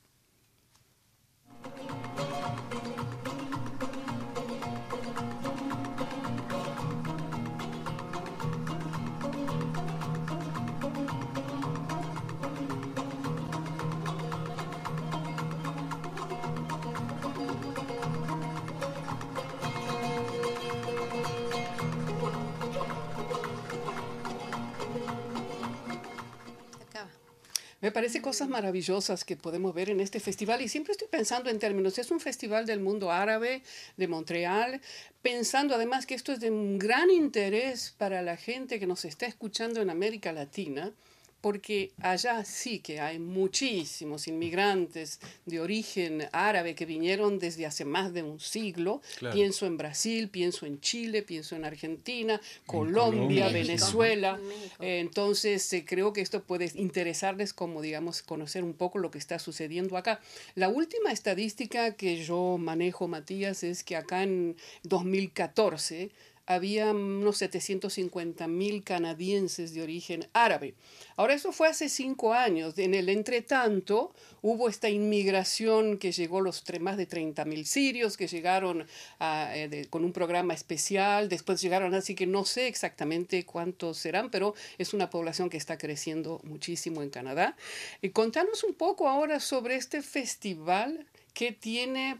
Me 27.88 27.92
parece 27.92 28.20
cosas 28.20 28.50
maravillosas 28.50 29.24
que 29.24 29.34
podemos 29.34 29.72
ver 29.72 29.88
en 29.88 30.00
este 30.00 30.20
festival. 30.20 30.60
Y 30.60 30.68
siempre 30.68 30.92
estoy 30.92 31.08
pensando 31.08 31.48
en 31.48 31.58
términos, 31.58 31.96
es 31.96 32.10
un 32.10 32.20
festival 32.20 32.66
del 32.66 32.80
mundo 32.80 33.10
árabe 33.10 33.62
de 33.96 34.06
Montreal, 34.06 34.82
pensando 35.22 35.74
además 35.74 36.04
que 36.04 36.14
esto 36.14 36.34
es 36.34 36.40
de 36.40 36.50
un 36.50 36.78
gran 36.78 37.08
interés 37.08 37.94
para 37.96 38.20
la 38.20 38.36
gente 38.36 38.78
que 38.78 38.86
nos 38.86 39.06
está 39.06 39.24
escuchando 39.24 39.80
en 39.80 39.88
América 39.88 40.32
Latina, 40.32 40.92
porque 41.40 41.92
allá 42.00 42.44
sí 42.44 42.80
que 42.80 43.00
hay 43.00 43.18
muchísimos 43.18 44.26
inmigrantes 44.26 45.20
de 45.46 45.60
origen 45.60 46.28
árabe 46.32 46.74
que 46.74 46.84
vinieron 46.84 47.38
desde 47.38 47.66
hace 47.66 47.84
más 47.84 48.12
de 48.12 48.22
un 48.22 48.40
siglo. 48.40 49.00
Claro. 49.18 49.34
Pienso 49.34 49.66
en 49.66 49.76
Brasil, 49.76 50.28
pienso 50.28 50.66
en 50.66 50.80
Chile, 50.80 51.22
pienso 51.22 51.54
en 51.54 51.64
Argentina, 51.64 52.40
Colombia, 52.66 53.10
Colombia. 53.10 53.48
Venezuela. 53.48 54.36
México. 54.36 54.82
Eh, 54.82 54.98
entonces, 55.00 55.72
eh, 55.72 55.84
creo 55.86 56.12
que 56.12 56.20
esto 56.20 56.42
puede 56.42 56.70
interesarles 56.74 57.52
como, 57.52 57.82
digamos, 57.82 58.22
conocer 58.22 58.64
un 58.64 58.74
poco 58.74 58.98
lo 58.98 59.10
que 59.10 59.18
está 59.18 59.38
sucediendo 59.38 59.96
acá. 59.96 60.20
La 60.54 60.68
última 60.68 61.12
estadística 61.12 61.94
que 61.94 62.24
yo 62.24 62.58
manejo, 62.58 63.06
Matías, 63.06 63.62
es 63.62 63.84
que 63.84 63.96
acá 63.96 64.22
en 64.22 64.56
2014 64.82 66.10
había 66.48 66.92
unos 66.92 67.36
750 67.36 68.48
mil 68.48 68.82
canadienses 68.82 69.74
de 69.74 69.82
origen 69.82 70.26
árabe. 70.32 70.72
Ahora, 71.16 71.34
eso 71.34 71.52
fue 71.52 71.68
hace 71.68 71.90
cinco 71.90 72.32
años. 72.32 72.78
En 72.78 72.94
el 72.94 73.10
entretanto, 73.10 74.14
hubo 74.40 74.70
esta 74.70 74.88
inmigración 74.88 75.98
que 75.98 76.10
llegó 76.10 76.40
los 76.40 76.64
más 76.80 76.96
de 76.96 77.04
30 77.04 77.44
mil 77.44 77.66
sirios 77.66 78.16
que 78.16 78.28
llegaron 78.28 78.86
eh, 79.20 79.86
con 79.90 80.06
un 80.06 80.12
programa 80.12 80.54
especial. 80.54 81.28
Después 81.28 81.60
llegaron, 81.60 81.94
así 81.94 82.14
que 82.14 82.26
no 82.26 82.46
sé 82.46 82.66
exactamente 82.66 83.44
cuántos 83.44 83.98
serán, 83.98 84.30
pero 84.30 84.54
es 84.78 84.94
una 84.94 85.10
población 85.10 85.50
que 85.50 85.58
está 85.58 85.76
creciendo 85.76 86.40
muchísimo 86.44 87.02
en 87.02 87.10
Canadá. 87.10 87.56
Y 88.00 88.08
contanos 88.08 88.64
un 88.64 88.72
poco 88.72 89.06
ahora 89.06 89.38
sobre 89.40 89.76
este 89.76 90.00
festival 90.00 91.06
que 91.34 91.52
tiene 91.52 92.12
eh, 92.12 92.16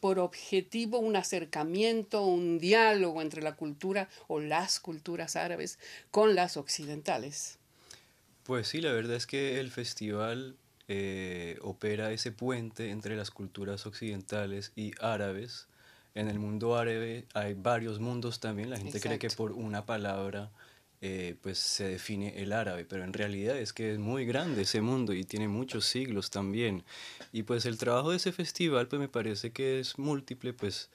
por 0.00 0.18
objetivo 0.18 0.98
un 0.98 1.16
acercamiento, 1.16 2.24
un 2.24 2.58
diálogo 2.58 3.22
entre 3.22 3.42
la 3.42 3.56
cultura 3.56 4.08
o 4.28 4.40
las 4.40 4.80
culturas 4.80 5.36
árabes 5.36 5.78
con 6.10 6.34
las 6.34 6.56
occidentales. 6.56 7.58
Pues 8.44 8.68
sí, 8.68 8.80
la 8.80 8.92
verdad 8.92 9.16
es 9.16 9.26
que 9.26 9.60
el 9.60 9.70
festival 9.70 10.56
eh, 10.88 11.58
opera 11.62 12.12
ese 12.12 12.32
puente 12.32 12.90
entre 12.90 13.16
las 13.16 13.30
culturas 13.30 13.86
occidentales 13.86 14.72
y 14.74 14.92
árabes. 15.00 15.68
En 16.14 16.28
el 16.28 16.38
mundo 16.38 16.76
árabe 16.76 17.26
hay 17.34 17.54
varios 17.54 18.00
mundos 18.00 18.40
también. 18.40 18.68
La 18.68 18.78
gente 18.78 19.00
cree 19.00 19.18
que 19.18 19.30
por 19.30 19.52
una 19.52 19.86
palabra 19.86 20.50
eh, 21.04 21.34
pues 21.42 21.58
se 21.58 21.88
define 21.88 22.40
el 22.40 22.52
árabe, 22.52 22.84
pero 22.84 23.02
en 23.02 23.12
realidad 23.12 23.58
es 23.58 23.72
que 23.72 23.90
es 23.90 23.98
muy 23.98 24.24
grande 24.24 24.62
ese 24.62 24.80
mundo 24.80 25.12
y 25.12 25.24
tiene 25.24 25.48
muchos 25.48 25.84
siglos 25.84 26.30
también. 26.30 26.84
Y 27.32 27.42
pues 27.42 27.66
el 27.66 27.76
trabajo 27.76 28.12
de 28.12 28.18
ese 28.18 28.30
festival 28.30 28.86
pues 28.86 29.00
me 29.00 29.08
parece 29.08 29.50
que 29.50 29.80
es 29.80 29.98
múltiple, 29.98 30.52
pues 30.52 30.90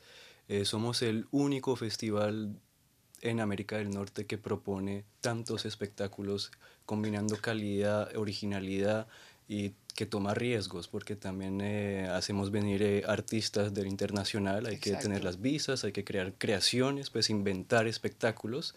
eh, 0.48 0.64
somos 0.64 1.02
el 1.02 1.28
único 1.32 1.76
festival 1.76 2.56
en 3.20 3.42
América 3.42 3.80
del 3.80 3.90
Norte 3.90 4.26
que 4.26 4.38
propone 4.38 5.04
tantos 5.20 5.66
espectáculos 5.66 6.54
combinando 6.86 7.36
calidad, 7.36 8.16
originalidad 8.16 9.08
y 9.50 9.74
que 9.94 10.06
toma 10.06 10.34
riesgos, 10.34 10.88
porque 10.88 11.18
también 11.18 11.60
eh, 11.60 12.08
hacemos 12.08 12.50
venir 12.52 13.04
artistas 13.08 13.74
del 13.74 13.88
internacional, 13.88 14.68
hay 14.68 14.78
que 14.78 14.94
tener 14.94 15.26
las 15.26 15.42
visas, 15.42 15.84
hay 15.84 15.92
que 15.92 16.06
crear 16.06 16.34
creaciones, 16.38 17.10
pues 17.10 17.30
inventar 17.30 17.88
espectáculos 17.88 18.74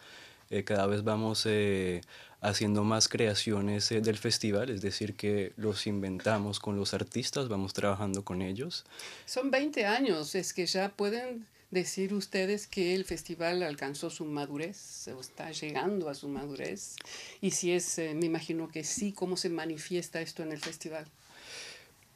eh, 0.51 0.65
cada 0.65 0.87
vez 0.87 1.05
vamos 1.05 1.47
eh, 1.47 2.01
haciendo 2.41 2.83
más 2.83 3.09
creaciones 3.09 3.93
eh, 3.93 4.01
del 4.01 4.19
festival, 4.19 4.69
es 4.71 4.81
decir, 4.83 5.15
que 5.15 5.53
los 5.57 5.87
inventamos 5.87 6.59
con 6.59 6.77
los 6.77 6.93
artistas, 6.93 7.49
vamos 7.49 7.73
trabajando 7.73 8.25
con 8.25 8.43
ellos. 8.43 8.85
Son 9.27 9.53
20 9.53 9.87
años, 9.87 10.35
es 10.35 10.53
que 10.53 10.67
ya 10.67 10.89
pueden 10.89 11.47
decir 11.71 12.13
ustedes 12.15 12.67
que 12.67 12.97
el 12.97 13.05
festival 13.05 13.63
alcanzó 13.63 14.11
su 14.11 14.25
madurez 14.25 15.09
o 15.17 15.21
está 15.21 15.53
llegando 15.53 16.09
a 16.09 16.17
su 16.17 16.27
madurez. 16.29 16.97
Y 17.41 17.53
si 17.53 17.71
es, 17.71 17.99
me 17.99 18.27
imagino 18.27 18.69
que 18.69 18.83
sí, 18.83 19.13
¿cómo 19.13 19.37
se 19.37 19.51
manifiesta 19.51 20.21
esto 20.21 20.43
en 20.43 20.51
el 20.51 20.59
festival? 20.59 21.07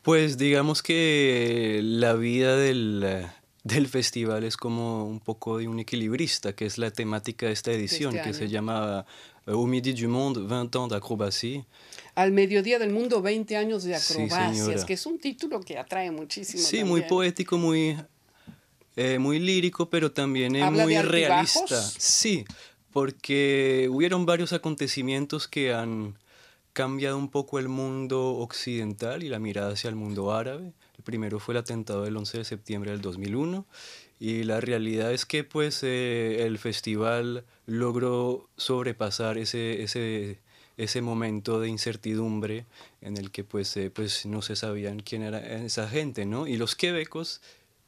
Pues 0.02 0.38
digamos 0.38 0.82
que 0.82 1.80
la 1.82 2.14
vida 2.14 2.56
del, 2.56 3.28
del 3.64 3.88
festival 3.88 4.44
es 4.44 4.58
como 4.58 5.06
un 5.06 5.20
poco 5.20 5.56
de 5.58 5.66
un 5.66 5.80
equilibrista, 5.80 6.54
que 6.54 6.66
es 6.66 6.76
la 6.76 6.90
temática 6.90 7.46
de 7.46 7.52
esta 7.52 7.72
edición, 7.72 8.14
este 8.14 8.28
que 8.28 8.34
se 8.34 8.48
llama 8.48 9.06
euh, 9.46 9.52
Au 9.54 9.66
Midi 9.66 9.94
du 9.94 10.06
Monde, 10.06 10.46
20 10.46 10.78
ans 10.78 10.88
d'acrobatie. 10.88 11.64
Al 12.14 12.30
mediodía 12.32 12.78
del 12.78 12.90
mundo, 12.90 13.22
20 13.22 13.56
años 13.56 13.84
de 13.84 13.96
acrobacias, 13.96 14.84
que 14.84 14.92
es 14.92 15.06
un 15.06 15.18
título 15.18 15.60
que 15.60 15.78
atrae 15.78 16.10
muchísimo. 16.10 16.62
Sí, 16.62 16.84
muy 16.84 17.02
poético, 17.02 17.56
muy, 17.56 17.96
eh, 18.96 19.18
muy 19.18 19.38
lírico, 19.38 19.88
pero 19.88 20.12
también 20.12 20.54
es 20.56 20.70
muy 20.70 20.96
realista. 20.98 21.80
Sí, 21.98 22.44
porque 22.92 23.88
hubieron 23.90 24.26
varios 24.26 24.52
acontecimientos 24.52 25.48
que 25.48 25.72
han 25.72 26.18
cambiado 26.74 27.16
un 27.16 27.30
poco 27.30 27.58
el 27.58 27.70
mundo 27.70 28.36
occidental 28.36 29.22
y 29.22 29.30
la 29.30 29.38
mirada 29.38 29.72
hacia 29.72 29.88
el 29.88 29.96
mundo 29.96 30.34
árabe. 30.34 30.74
El 30.96 31.04
primero 31.04 31.40
fue 31.40 31.54
el 31.54 31.58
atentado 31.58 32.04
del 32.04 32.16
11 32.16 32.38
de 32.38 32.44
septiembre 32.44 32.90
del 32.90 33.00
2001 33.00 33.66
y 34.20 34.44
la 34.44 34.60
realidad 34.60 35.12
es 35.12 35.26
que 35.26 35.44
pues 35.44 35.82
eh, 35.82 36.46
el 36.46 36.58
festival 36.58 37.44
logró 37.66 38.48
sobrepasar 38.56 39.38
ese, 39.38 39.82
ese, 39.82 40.38
ese 40.76 41.02
momento 41.02 41.60
de 41.60 41.68
incertidumbre 41.68 42.66
en 43.00 43.16
el 43.16 43.30
que 43.30 43.44
pues, 43.44 43.76
eh, 43.76 43.90
pues 43.90 44.24
no 44.26 44.42
se 44.42 44.56
sabían 44.56 45.00
quién 45.00 45.22
era 45.22 45.38
esa 45.38 45.88
gente, 45.88 46.26
¿no? 46.26 46.46
Y 46.46 46.56
los 46.56 46.76
quebecos 46.76 47.40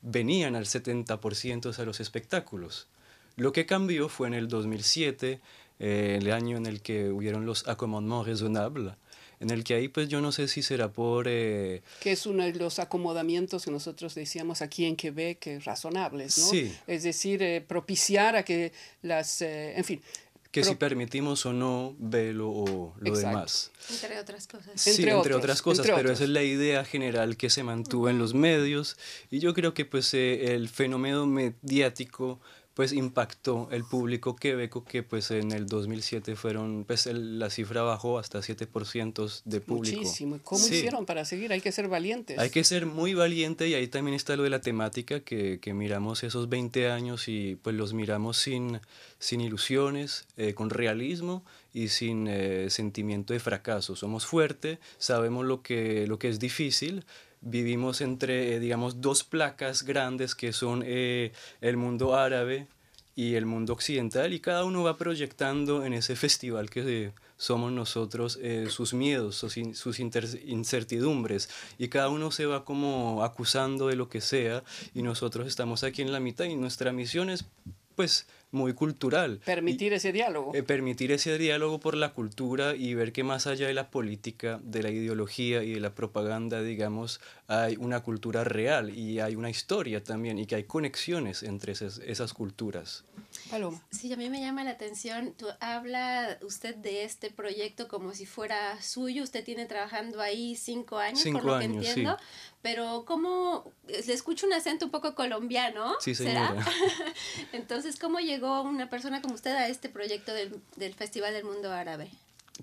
venían 0.03 0.57
al 0.57 0.67
70% 0.67 1.79
a 1.79 1.85
los 1.85 2.01
espectáculos. 2.01 2.89
Lo 3.37 3.53
que 3.53 3.67
cambió 3.67 4.09
fue 4.09 4.29
en 4.29 4.35
el 4.35 4.49
2007 4.49 5.41
eh, 5.79 6.19
el 6.21 6.31
año 6.33 6.57
en 6.57 6.67
el 6.67 6.81
que 6.81 7.11
hubieron 7.11 7.45
los 7.45 7.69
accommodements 7.69 8.27
raisonnables, 8.27 8.95
en 9.41 9.51
el 9.51 9.65
que 9.65 9.75
ahí 9.75 9.89
pues 9.89 10.09
yo 10.09 10.21
no 10.21 10.33
sé 10.33 10.49
si 10.49 10.63
será 10.63 10.93
por... 10.93 11.27
Eh, 11.29 11.83
que 12.01 12.13
es 12.13 12.27
uno 12.27 12.45
de 12.45 12.55
los 12.55 12.79
acomodamientos 12.79 13.65
que 13.65 13.71
nosotros 13.71 14.15
decíamos 14.15 14.63
aquí 14.63 14.85
en 14.85 14.97
Quebec, 14.97 15.61
razonables, 15.65 16.39
¿no? 16.39 16.45
Sí. 16.47 16.75
Es 16.87 17.03
decir, 17.03 17.43
eh, 17.43 17.61
propiciar 17.61 18.37
a 18.37 18.45
que 18.45 18.73
las, 19.03 19.43
en 19.43 19.85
fin... 19.85 20.03
Que 20.51 20.65
si 20.65 20.75
permitimos 20.75 21.45
o 21.45 21.53
no 21.53 21.95
velo 21.99 22.49
o 22.49 22.95
lo 22.99 23.15
demás. 23.15 23.73
Entre 23.91 24.19
otras 24.19 24.47
cosas. 24.47 24.81
Sí, 24.81 25.03
entre, 25.03 25.35
otras 25.35 25.61
cosas, 25.61 25.87
pero 25.95 26.11
esa 26.11 26.25
es 26.25 26.31
la 26.31 26.43
idea 26.43 26.83
general 26.83 27.37
que 27.37 27.51
se 27.51 27.63
mantuvo 27.63 28.09
en 28.09 28.19
los 28.19 28.33
medios 28.33 28.97
y 29.31 29.39
yo 29.41 29.53
creo 29.53 29.75
que 29.75 29.85
pues 29.85 30.15
el 30.15 30.71
fenómeno 30.71 31.27
mediático 31.27 32.41
pues 32.77 32.93
impactó 32.93 33.71
el 33.73 33.85
público 33.85 34.37
quebeco 34.37 34.85
que 34.85 35.03
pues 35.03 35.31
en 35.31 35.51
el 35.53 35.65
2007 35.65 36.37
fueron, 36.37 36.85
pues 36.87 37.07
la 37.07 37.49
cifra 37.49 37.81
bajó 37.81 38.19
hasta 38.19 38.41
7% 38.41 39.43
de 39.47 39.61
público. 39.63 39.97
Muchísimo. 39.97 40.39
¿Cómo 40.45 40.63
hicieron 40.63 41.07
para 41.07 41.25
seguir? 41.25 41.55
Hay 41.55 41.63
que 41.63 41.73
ser 41.73 41.89
valientes. 41.89 42.39
Hay 42.39 42.51
que 42.51 42.63
ser 42.65 42.85
muy 42.85 43.15
valiente 43.15 43.67
y 43.67 43.73
ahí 43.73 43.89
también 43.89 44.15
está 44.15 44.37
lo 44.37 44.43
de 44.43 44.51
la 44.51 44.61
temática 44.61 45.21
que, 45.21 45.59
miramos 45.73 46.23
esos 46.23 46.51
20 46.51 46.91
años 46.91 47.29
y 47.29 47.57
pues 47.63 47.75
los 47.75 47.95
miramos 47.95 48.37
sin, 48.37 48.79
sin 49.21 49.41
ilusiones, 49.41 50.27
eh, 50.37 50.53
con 50.53 50.69
realismo 50.69 51.45
y 51.73 51.89
sin 51.89 52.27
eh, 52.29 52.69
sentimiento 52.69 53.33
de 53.33 53.41
fracaso. 53.41 53.97
Somos 53.97 54.27
fuertes, 54.27 54.81
sabemos 54.99 55.47
lo 55.47 55.63
que, 55.63 56.07
lo 56.07 56.19
que 56.19 56.29
es 56.29 56.39
difícil, 56.39 57.07
vivimos 57.41 58.01
entre, 58.01 58.55
eh, 58.55 58.61
digamos, 58.61 59.01
dos 59.01 59.25
placas 59.25 59.83
grandes 59.83 60.35
que 60.35 60.53
son 60.53 60.83
eh, 60.85 61.33
el 61.61 61.77
mundo 61.77 62.15
árabe 62.15 62.67
y 63.15 63.35
el 63.35 63.47
mundo 63.47 63.73
occidental 63.73 64.35
y 64.35 64.41
cada 64.41 64.65
uno 64.65 64.83
va 64.83 64.99
proyectando 64.99 65.87
en 65.87 65.95
ese 65.95 66.17
festival 66.17 66.69
que 66.69 67.13
somos 67.39 67.73
nosotros 67.73 68.39
eh, 68.43 68.67
sus 68.69 68.93
miedos, 68.93 69.37
sus, 69.37 69.55
sus 69.73 69.99
incertidumbres. 70.01 71.49
Y 71.79 71.89
cada 71.89 72.11
uno 72.11 72.31
se 72.31 72.45
va 72.45 72.65
como 72.65 73.25
acusando 73.25 73.89
de 73.89 73.97
lo 73.97 74.11
que 74.11 74.21
sea 74.21 74.63
y 74.95 75.03
nosotros 75.03 75.47
estamos 75.47 75.83
aquí 75.83 76.03
en 76.03 76.13
la 76.13 76.21
mitad 76.21 76.45
y 76.45 76.57
nuestra 76.57 76.93
misión 76.93 77.31
es 77.31 77.47
pues 77.95 78.27
muy 78.57 78.73
cultural. 78.73 79.41
Permitir 79.45 79.93
ese 79.93 80.13
diálogo. 80.13 80.53
Eh, 80.55 80.65
permitir 80.65 81.13
ese 81.13 81.39
diálogo 81.39 81.79
por 81.79 81.97
la 81.97 82.13
cultura 82.13 82.75
y 82.75 82.95
ver 82.95 83.13
que 83.13 83.23
más 83.23 83.47
allá 83.47 83.69
de 83.69 83.75
la 83.75 83.91
política, 83.91 84.59
de 84.65 84.83
la 84.83 84.91
ideología 84.91 85.63
y 85.63 85.75
de 85.75 85.81
la 85.81 85.95
propaganda, 85.95 86.63
digamos, 86.63 87.21
hay 87.49 87.77
una 87.77 88.03
cultura 88.03 88.45
real 88.45 88.91
y 88.91 89.21
hay 89.21 89.37
una 89.37 89.51
historia 89.51 90.03
también 90.03 90.39
y 90.39 90.47
que 90.47 90.57
hay 90.57 90.65
conexiones 90.65 91.43
entre 91.43 91.73
esas, 91.73 91.99
esas 91.99 92.33
culturas. 92.33 93.05
Paloma. 93.51 93.81
Sí, 93.91 94.13
a 94.13 94.17
mí 94.17 94.31
me 94.31 94.41
llama 94.41 94.65
la 94.65 94.71
atención, 94.71 95.35
tú, 95.37 95.47
habla 95.61 96.39
usted 96.43 96.75
de 96.77 97.05
este 97.05 97.31
proyecto 97.31 97.87
como 97.87 98.15
si 98.15 98.27
fuera 98.27 98.81
suyo, 98.83 99.23
usted 99.23 99.45
tiene 99.45 99.67
trabajando 99.67 100.21
ahí 100.21 100.57
cinco 100.57 100.99
años, 100.99 101.23
por 101.33 101.45
lo 101.45 101.59
que 101.59 101.67
entiendo, 101.67 102.17
pero 102.63 103.05
¿cómo, 103.07 103.71
le 103.87 104.13
escucho 104.13 104.47
un 104.47 104.53
acento 104.53 104.87
un 104.87 104.91
poco 104.91 105.15
colombiano, 105.15 105.95
sí, 106.01 106.15
señora. 106.15 106.49
¿será? 106.49 106.67
Entonces, 107.53 107.99
¿cómo 107.99 108.19
llegó 108.19 108.63
una 108.63 108.89
persona 108.89 109.23
como 109.23 109.35
usted 109.35 109.55
a 109.55 109.69
este 109.69 109.89
proyecto 109.89 110.33
del, 110.33 110.61
del 110.77 110.95
Festival 110.95 111.33
del 111.33 111.45
Mundo 111.45 111.71
Árabe? 111.71 112.11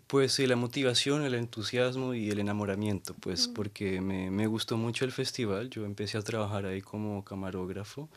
Pues 0.07 0.33
sí, 0.33 0.47
la 0.47 0.55
motivación, 0.55 1.23
el 1.23 1.35
entusiasmo 1.35 2.15
y 2.15 2.31
el 2.31 2.39
enamoramiento, 2.39 3.13
pues 3.13 3.47
porque 3.47 4.01
me, 4.01 4.31
me, 4.31 4.47
gustó 4.47 4.75
mucho 4.75 5.05
el 5.05 5.11
festival, 5.11 5.69
yo 5.69 5.85
empecé 5.85 6.17
a 6.17 6.23
trabajar 6.23 6.65
ahí 6.65 6.81
como 6.81 7.23
camarógrafo 7.23 8.09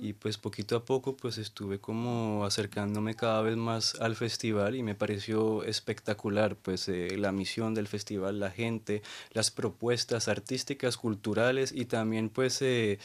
y 0.00 0.12
pues 0.12 0.38
poquito 0.38 0.76
a 0.76 0.84
poco 0.84 1.16
pues 1.16 1.38
estuve 1.38 1.78
como 1.78 2.44
acercándome 2.44 3.14
cada 3.14 3.42
vez 3.42 3.56
más 3.56 3.94
al 4.00 4.16
festival 4.16 4.74
y 4.74 4.82
me 4.82 4.94
pareció 4.94 5.64
espectacular 5.64 6.56
pues 6.56 6.88
eh, 6.88 7.16
la 7.16 7.32
misión 7.32 7.74
del 7.74 7.86
festival, 7.86 8.40
la 8.40 8.50
gente, 8.50 9.02
las 9.32 9.50
propuestas 9.50 10.28
artísticas, 10.28 10.96
culturales 10.96 11.72
y 11.72 11.84
también 11.84 12.28
pues 12.28 12.60
eh, 12.62 12.98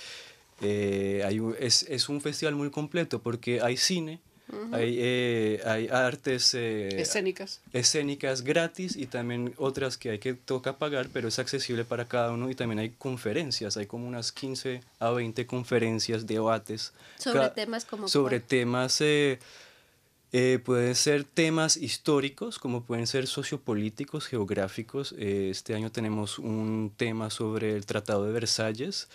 eh, 0.62 1.24
hay, 1.26 1.42
es, 1.60 1.84
es 1.84 2.10
un 2.10 2.22
festival 2.22 2.56
muy 2.56 2.70
completo 2.70 3.22
porque 3.22 3.62
hay 3.62 3.78
cine, 3.78 4.20
hay, 4.72 4.98
eh, 5.00 5.62
hay 5.66 5.88
artes 5.88 6.54
eh, 6.54 7.02
escénicas. 7.02 7.62
escénicas 7.74 8.42
gratis 8.42 8.96
y 8.96 9.06
también 9.06 9.54
otras 9.58 9.98
que 9.98 10.12
hay 10.12 10.20
que 10.20 10.34
toca 10.34 10.78
pagar, 10.78 11.10
pero 11.12 11.28
es 11.28 11.40
accesible 11.40 11.86
para 11.86 12.06
cada 12.06 12.32
uno 12.32 12.50
y 12.50 12.56
también 12.56 12.80
hay 12.80 12.90
conferencias, 12.92 13.78
hay 13.78 13.86
como 13.86 14.08
unas 14.08 14.32
15 14.32 14.82
a 15.00 15.12
20 15.12 15.46
conferencias, 15.46 16.26
debates. 16.26 16.94
Sobre 17.18 17.50
temas 17.50 17.86
como... 17.86 18.08
Sobre 18.08 18.40
temas... 18.40 19.02
Eh, 20.32 20.60
pueden 20.64 20.94
ser 20.94 21.24
temas 21.24 21.76
históricos, 21.76 22.60
como 22.60 22.84
pueden 22.84 23.08
ser 23.08 23.26
sociopolíticos, 23.26 24.28
geográficos. 24.28 25.14
este 25.18 25.74
año 25.74 25.92
tenemos 25.92 26.38
un 26.38 26.94
tema 26.96 27.32
sobre 27.32 27.76
el 27.76 27.88
Tratado 27.88 28.26
de 28.26 28.32
Versalles, 28.32 29.08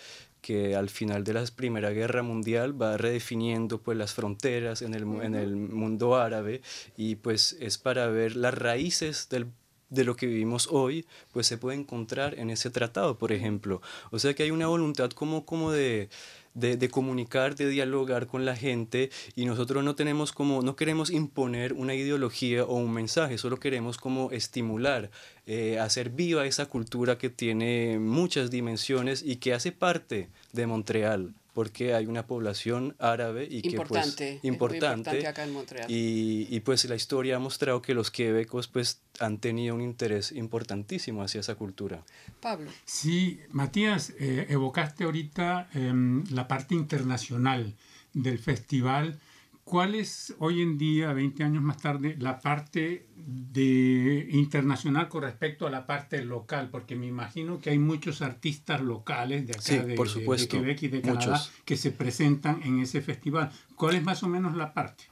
que 0.44 0.76
al 0.76 0.90
final 0.90 1.24
de 1.24 1.32
la 1.32 1.44
Primera 1.56 1.88
Guerra 1.88 2.22
Mundial 2.22 2.80
va 2.80 2.98
redefiniendo 2.98 3.80
pues 3.80 3.96
las 3.96 4.12
fronteras 4.12 4.82
en 4.82 4.92
el, 4.92 5.04
en 5.22 5.34
el 5.34 5.56
mundo 5.56 6.16
árabe 6.16 6.60
y 6.98 7.14
pues 7.14 7.56
es 7.60 7.78
para 7.78 8.08
ver 8.08 8.36
las 8.36 8.52
raíces 8.52 9.30
del 9.30 9.46
de 9.90 10.04
lo 10.04 10.16
que 10.16 10.26
vivimos 10.26 10.68
hoy, 10.72 11.06
pues 11.32 11.46
se 11.46 11.56
puede 11.56 11.78
encontrar 11.78 12.36
en 12.38 12.50
ese 12.50 12.68
tratado, 12.70 13.16
por 13.16 13.32
ejemplo. 13.32 13.80
O 14.10 14.18
sea 14.18 14.34
que 14.34 14.42
hay 14.42 14.50
una 14.50 14.66
voluntad 14.66 15.10
como, 15.10 15.46
como 15.46 15.70
de, 15.70 16.08
de, 16.54 16.88
comunicar, 16.88 17.56
de 17.56 17.68
dialogar 17.68 18.26
con 18.26 18.44
la 18.44 18.56
gente 18.56 19.10
y 19.34 19.44
nosotros 19.44 19.84
no 19.84 19.94
tenemos 19.94 20.32
como, 20.32 20.62
no 20.62 20.76
queremos 20.76 21.10
imponer 21.10 21.72
una 21.72 21.94
ideología 21.94 22.64
o 22.64 22.76
un 22.76 22.92
mensaje, 22.92 23.38
solo 23.38 23.58
queremos 23.58 23.98
como 23.98 24.30
estimular, 24.30 25.10
eh, 25.46 25.78
hacer 25.78 26.10
viva 26.10 26.46
esa 26.46 26.66
cultura 26.66 27.18
que 27.18 27.30
tiene 27.30 27.98
muchas 27.98 28.50
dimensiones 28.50 29.22
y 29.22 29.36
que 29.36 29.54
hace 29.54 29.72
parte 29.72 30.28
de 30.52 30.66
Montreal 30.66 31.34
porque 31.54 31.94
hay 31.94 32.06
una 32.06 32.26
población 32.26 32.96
árabe 32.98 33.46
y 33.48 33.62
que 33.62 33.76
pues 33.76 33.88
importante, 33.90 34.40
importante 34.42 35.26
acá 35.26 35.44
en 35.44 35.52
Montreal. 35.52 35.88
Y, 35.88 36.48
y, 36.50 36.60
pues 36.60 36.84
la 36.86 36.96
historia 36.96 37.36
ha 37.36 37.38
mostrado 37.38 37.80
que 37.80 37.94
los 37.94 38.10
quebecos 38.10 38.66
pues 38.66 39.00
han 39.20 39.38
tenido 39.38 39.74
un 39.76 39.80
interés 39.80 40.32
importantísimo 40.32 41.22
hacia 41.22 41.40
esa 41.40 41.54
cultura. 41.54 42.02
Pablo. 42.40 42.70
Sí, 42.84 43.38
Matías, 43.50 44.12
eh, 44.18 44.46
evocaste 44.48 45.04
ahorita 45.04 45.70
em, 45.74 46.24
la 46.32 46.48
parte 46.48 46.74
internacional 46.74 47.74
del 48.12 48.38
festival 48.40 49.20
¿Cuál 49.64 49.94
es 49.94 50.34
hoy 50.40 50.60
en 50.60 50.76
día, 50.76 51.12
20 51.14 51.42
años 51.42 51.62
más 51.62 51.78
tarde, 51.78 52.16
la 52.18 52.38
parte 52.38 53.08
de 53.16 54.28
internacional 54.30 55.08
con 55.08 55.22
respecto 55.22 55.66
a 55.66 55.70
la 55.70 55.86
parte 55.86 56.22
local? 56.22 56.68
Porque 56.70 56.96
me 56.96 57.06
imagino 57.06 57.58
que 57.58 57.70
hay 57.70 57.78
muchos 57.78 58.20
artistas 58.20 58.82
locales 58.82 59.46
de 59.46 59.54
acá 59.54 59.86
de, 59.86 59.94
por 59.94 60.08
supuesto, 60.08 60.58
Quebec 60.58 60.82
y 60.82 60.88
de 60.88 61.00
Canadá 61.00 61.42
que 61.64 61.78
se 61.78 61.90
presentan 61.90 62.62
en 62.62 62.80
ese 62.80 63.00
festival. 63.00 63.50
¿Cuál 63.74 63.94
es 63.96 64.04
más 64.04 64.22
o 64.22 64.28
menos 64.28 64.54
la 64.54 64.74
parte? 64.74 65.04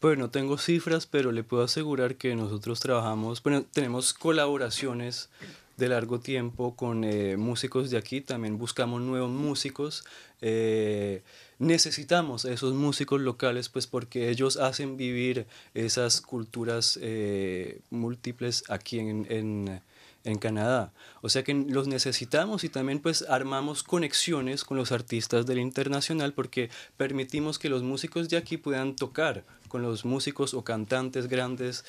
Bueno, 0.00 0.24
no 0.24 0.30
tengo 0.30 0.56
cifras, 0.56 1.06
pero 1.06 1.32
le 1.32 1.42
puedo 1.42 1.64
asegurar 1.64 2.16
que 2.16 2.36
nosotros 2.36 2.78
trabajamos, 2.80 3.42
bueno, 3.42 3.62
tenemos 3.64 4.14
colaboraciones 4.14 5.30
de 5.76 5.88
largo 5.88 6.20
tiempo 6.20 6.74
con 6.74 7.04
eh, 7.04 7.36
músicos 7.36 7.90
de 7.90 7.98
aquí, 7.98 8.20
también 8.20 8.58
buscamos 8.58 9.02
nuevos 9.02 9.30
músicos. 9.30 10.04
Eh, 10.40 11.22
necesitamos 11.58 12.44
a 12.44 12.52
esos 12.52 12.74
músicos 12.74 13.20
locales 13.20 13.68
pues 13.68 13.86
porque 13.86 14.30
ellos 14.30 14.56
hacen 14.56 14.96
vivir 14.96 15.46
esas 15.74 16.20
culturas 16.20 16.98
eh, 17.02 17.80
múltiples 17.90 18.64
aquí 18.68 18.98
en, 18.98 19.26
en, 19.30 19.80
en, 20.24 20.38
Canadá. 20.38 20.92
O 21.20 21.28
sea 21.28 21.44
que 21.44 21.54
los 21.54 21.88
necesitamos 21.88 22.64
y 22.64 22.68
también 22.68 23.00
pues 23.00 23.22
armamos 23.28 23.82
conexiones 23.82 24.64
con 24.64 24.76
los 24.76 24.92
artistas 24.92 25.46
del 25.46 25.58
internacional 25.58 26.32
porque 26.32 26.70
permitimos 26.96 27.58
que 27.58 27.68
los 27.68 27.82
músicos 27.82 28.28
de 28.28 28.38
aquí 28.38 28.56
puedan 28.56 28.96
tocar 28.96 29.44
con 29.68 29.82
los 29.82 30.04
músicos 30.04 30.54
o 30.54 30.62
cantantes 30.62 31.28
grandes 31.28 31.84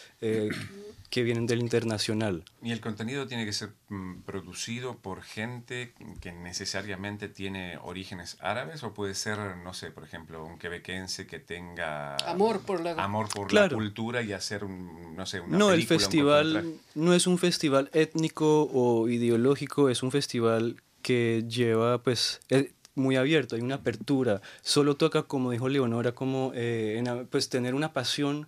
que 1.09 1.23
vienen 1.23 1.45
del 1.47 1.59
internacional. 1.59 2.43
¿Y 2.61 2.71
el 2.71 2.81
contenido 2.81 3.27
tiene 3.27 3.45
que 3.45 3.53
ser 3.53 3.69
mm, 3.89 4.21
producido 4.21 4.97
por 4.97 5.21
gente 5.21 5.93
que 6.19 6.33
necesariamente 6.33 7.29
tiene 7.29 7.77
orígenes 7.81 8.37
árabes 8.41 8.83
o 8.83 8.93
puede 8.93 9.15
ser, 9.15 9.57
no 9.57 9.73
sé, 9.73 9.91
por 9.91 10.03
ejemplo, 10.03 10.43
un 10.43 10.57
quebequense 10.57 11.25
que 11.25 11.39
tenga 11.39 12.15
amor 12.17 12.61
por 12.61 12.81
la, 12.81 12.91
amor 12.91 13.29
por 13.29 13.53
la 13.53 13.69
cultura 13.69 14.21
y 14.21 14.33
hacer 14.33 14.63
un, 14.63 15.15
no 15.15 15.25
sé, 15.25 15.39
una 15.39 15.57
No, 15.57 15.71
el 15.71 15.85
festival 15.85 16.75
no 16.95 17.13
es 17.13 17.27
un 17.27 17.37
festival 17.37 17.89
étnico 17.93 18.69
o 18.71 19.07
ideológico, 19.07 19.89
es 19.89 20.03
un 20.03 20.11
festival 20.11 20.81
que 21.01 21.45
lleva 21.47 22.03
pues 22.03 22.41
eh, 22.49 22.73
muy 22.95 23.15
abierto, 23.15 23.55
hay 23.55 23.61
una 23.61 23.75
apertura, 23.75 24.41
solo 24.61 24.97
toca, 24.97 25.23
como 25.23 25.51
dijo 25.51 25.69
Leonora, 25.69 26.13
como 26.13 26.51
eh, 26.55 27.01
pues 27.29 27.47
tener 27.47 27.75
una 27.75 27.93
pasión 27.93 28.47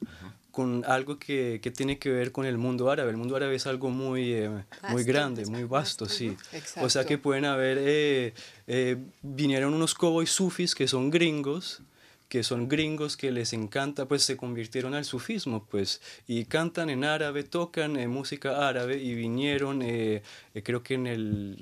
con 0.59 0.83
algo 0.85 1.17
que, 1.17 1.61
que, 1.63 1.71
tiene 1.71 1.99
que 1.99 2.09
ver 2.09 2.33
con 2.33 2.45
el 2.45 2.57
mundo 2.57 2.91
árabe. 2.91 3.11
El 3.11 3.15
mundo 3.15 3.37
árabe 3.37 3.55
es 3.55 3.65
algo 3.65 3.91
muy, 3.91 4.33
eh, 4.33 4.49
muy 4.89 5.05
grande, 5.05 5.45
muy 5.45 5.63
vasto, 5.63 6.05
sí. 6.05 6.35
O 6.81 6.89
sea 6.89 7.05
que 7.05 7.17
pueden 7.17 7.45
haber, 7.45 7.77
eh, 7.79 8.33
eh, 8.67 8.97
vinieron 9.21 9.73
unos 9.73 9.93
cowboys 9.93 10.29
sufis 10.29 10.75
que 10.75 10.85
son 10.89 11.11
gringos, 11.11 11.81
que 12.27 12.43
son 12.43 12.67
gringos 12.67 13.15
que 13.15 13.31
les 13.31 13.53
encanta, 13.53 14.05
pues 14.05 14.23
se 14.23 14.35
convirtieron 14.35 14.95
al 14.95 15.05
sufismo, 15.05 15.63
pues, 15.63 16.01
y 16.27 16.43
cantan 16.43 16.89
en 16.89 17.05
árabe, 17.05 17.43
tocan 17.43 17.93
música 18.09 18.67
árabe 18.67 18.97
y 18.97 19.15
vinieron, 19.15 19.79
creo 19.79 20.83
que 20.83 20.95
en 20.95 21.07
el 21.07 21.55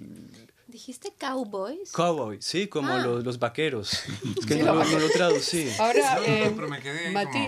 ¿Dijiste 0.67 1.13
cowboys? 1.17 1.93
Cowboys, 1.93 2.43
sí, 2.43 2.67
como 2.67 2.89
ah. 2.89 2.99
los, 2.99 3.23
los, 3.23 3.39
vaqueros. 3.39 4.03
Es 4.37 4.45
que 4.45 4.55
no, 4.55 4.75
lo 4.75 5.09
traducí. 5.09 5.69
Ahora, 5.79 6.19
eh, 6.25 6.53
Mati, 7.13 7.45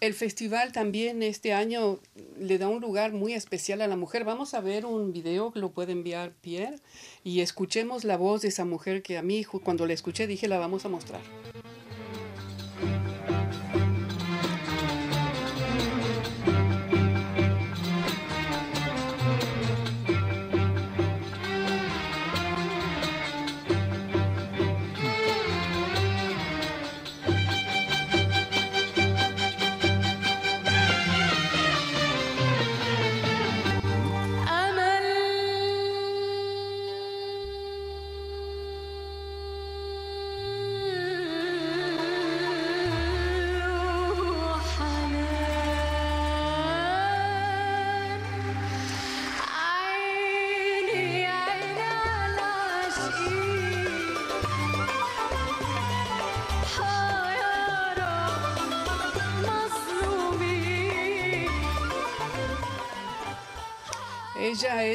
el 0.00 0.14
festival 0.14 0.72
también 0.72 1.22
este 1.22 1.52
año 1.52 2.00
le 2.40 2.58
da 2.58 2.66
un 2.66 2.80
lugar 2.80 3.12
muy 3.12 3.34
especial 3.34 3.80
a 3.80 3.86
la 3.86 3.96
mujer. 3.96 4.24
Vamos 4.24 4.54
a 4.54 4.60
ver 4.60 4.86
un 4.86 5.12
video 5.12 5.52
que 5.52 5.60
lo 5.60 5.70
puede 5.70 5.92
enviar 5.92 6.32
Pierre 6.40 6.80
y 7.22 7.42
escuchemos 7.42 8.02
la 8.02 8.16
voz 8.16 8.42
de 8.42 8.48
esa 8.48 8.64
mujer 8.64 9.02
que 9.02 9.18
a 9.18 9.22
mí 9.22 9.44
cuando 9.44 9.86
la 9.86 9.92
escuché 9.92 10.26
dije 10.26 10.48
la 10.48 10.58
vamos 10.58 10.84
a 10.84 10.88
mostrar. 10.88 11.20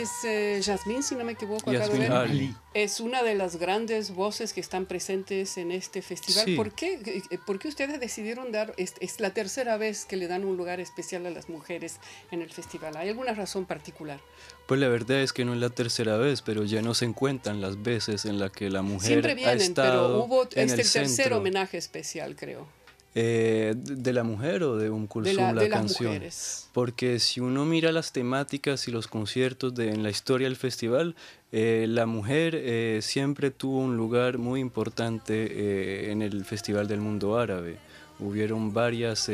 Es 0.07 0.23
eh, 0.23 0.61
Jasmine, 0.63 1.03
si 1.03 1.15
no 1.15 1.23
me 1.23 1.33
equivoco. 1.33 1.71
Es 2.73 2.99
una 2.99 3.23
de 3.23 3.35
las 3.35 3.57
grandes 3.57 4.11
voces 4.11 4.53
que 4.53 4.61
están 4.61 4.85
presentes 4.85 5.57
en 5.57 5.71
este 5.71 6.01
festival. 6.01 6.55
¿Por, 6.55 6.73
qué, 6.73 6.99
eh, 7.05 7.37
¿Por 7.45 7.59
qué 7.59 7.67
ustedes 7.67 7.99
decidieron 7.99 8.51
dar, 8.51 8.73
es, 8.77 8.93
es, 8.99 9.19
la 9.19 9.31
tercera 9.31 9.77
vez 9.77 10.05
que 10.05 10.15
le 10.15 10.27
dan 10.27 10.45
un 10.45 10.57
lugar 10.57 10.79
especial 10.79 11.25
a 11.25 11.29
las 11.29 11.49
mujeres 11.49 11.99
en 12.31 12.41
el 12.41 12.51
festival? 12.51 12.95
¿Hay 12.97 13.09
alguna 13.09 13.33
razón 13.33 13.65
particular? 13.65 14.19
Pues 14.67 14.79
la 14.79 14.87
verdad 14.87 15.21
es 15.21 15.33
que 15.33 15.43
no 15.43 15.53
es 15.53 15.59
la 15.59 15.69
tercera 15.69 16.17
vez, 16.17 16.41
pero 16.41 16.63
ya 16.63 16.81
no 16.81 16.93
se 16.93 17.05
encuentran 17.05 17.61
las 17.61 17.81
veces 17.81 18.25
en 18.25 18.39
las 18.39 18.51
que 18.51 18.69
la 18.69 18.81
mujer 18.81 19.07
Siempre 19.07 19.35
vienen, 19.35 19.59
ha 19.59 19.63
estado 19.63 20.07
pero 20.07 20.25
hubo 20.25 20.43
este 20.43 20.61
el 20.61 20.91
tercer 20.91 21.33
homenaje 21.33 21.77
especial, 21.77 22.35
creo. 22.35 22.76
Eh, 23.19 23.73
de 23.75 24.13
la 24.13 24.21
mujer 24.21 24.61
o 24.61 24.77
de 24.77 24.91
un 24.91 25.07
curso 25.07 25.33
la, 25.33 25.51
la 25.51 25.67
canción. 25.69 26.21
Porque 26.71 27.17
si 27.17 27.39
uno 27.39 27.65
mira 27.65 27.91
las 27.91 28.11
temáticas 28.11 28.87
y 28.87 28.91
los 28.91 29.07
conciertos 29.07 29.73
de, 29.73 29.89
en 29.89 30.03
la 30.03 30.11
historia 30.11 30.45
del 30.45 30.55
festival, 30.55 31.15
eh, 31.51 31.87
la 31.89 32.05
mujer 32.05 32.53
eh, 32.53 32.99
siempre 33.01 33.49
tuvo 33.49 33.79
un 33.79 33.97
lugar 33.97 34.37
muy 34.37 34.59
importante 34.59 36.11
en 36.11 36.21
el 36.21 36.45
Festival 36.45 36.87
del 36.87 37.01
Mundo 37.01 37.39
Árabe. 37.39 37.77
Hubieron 38.19 38.71
varias 38.71 39.31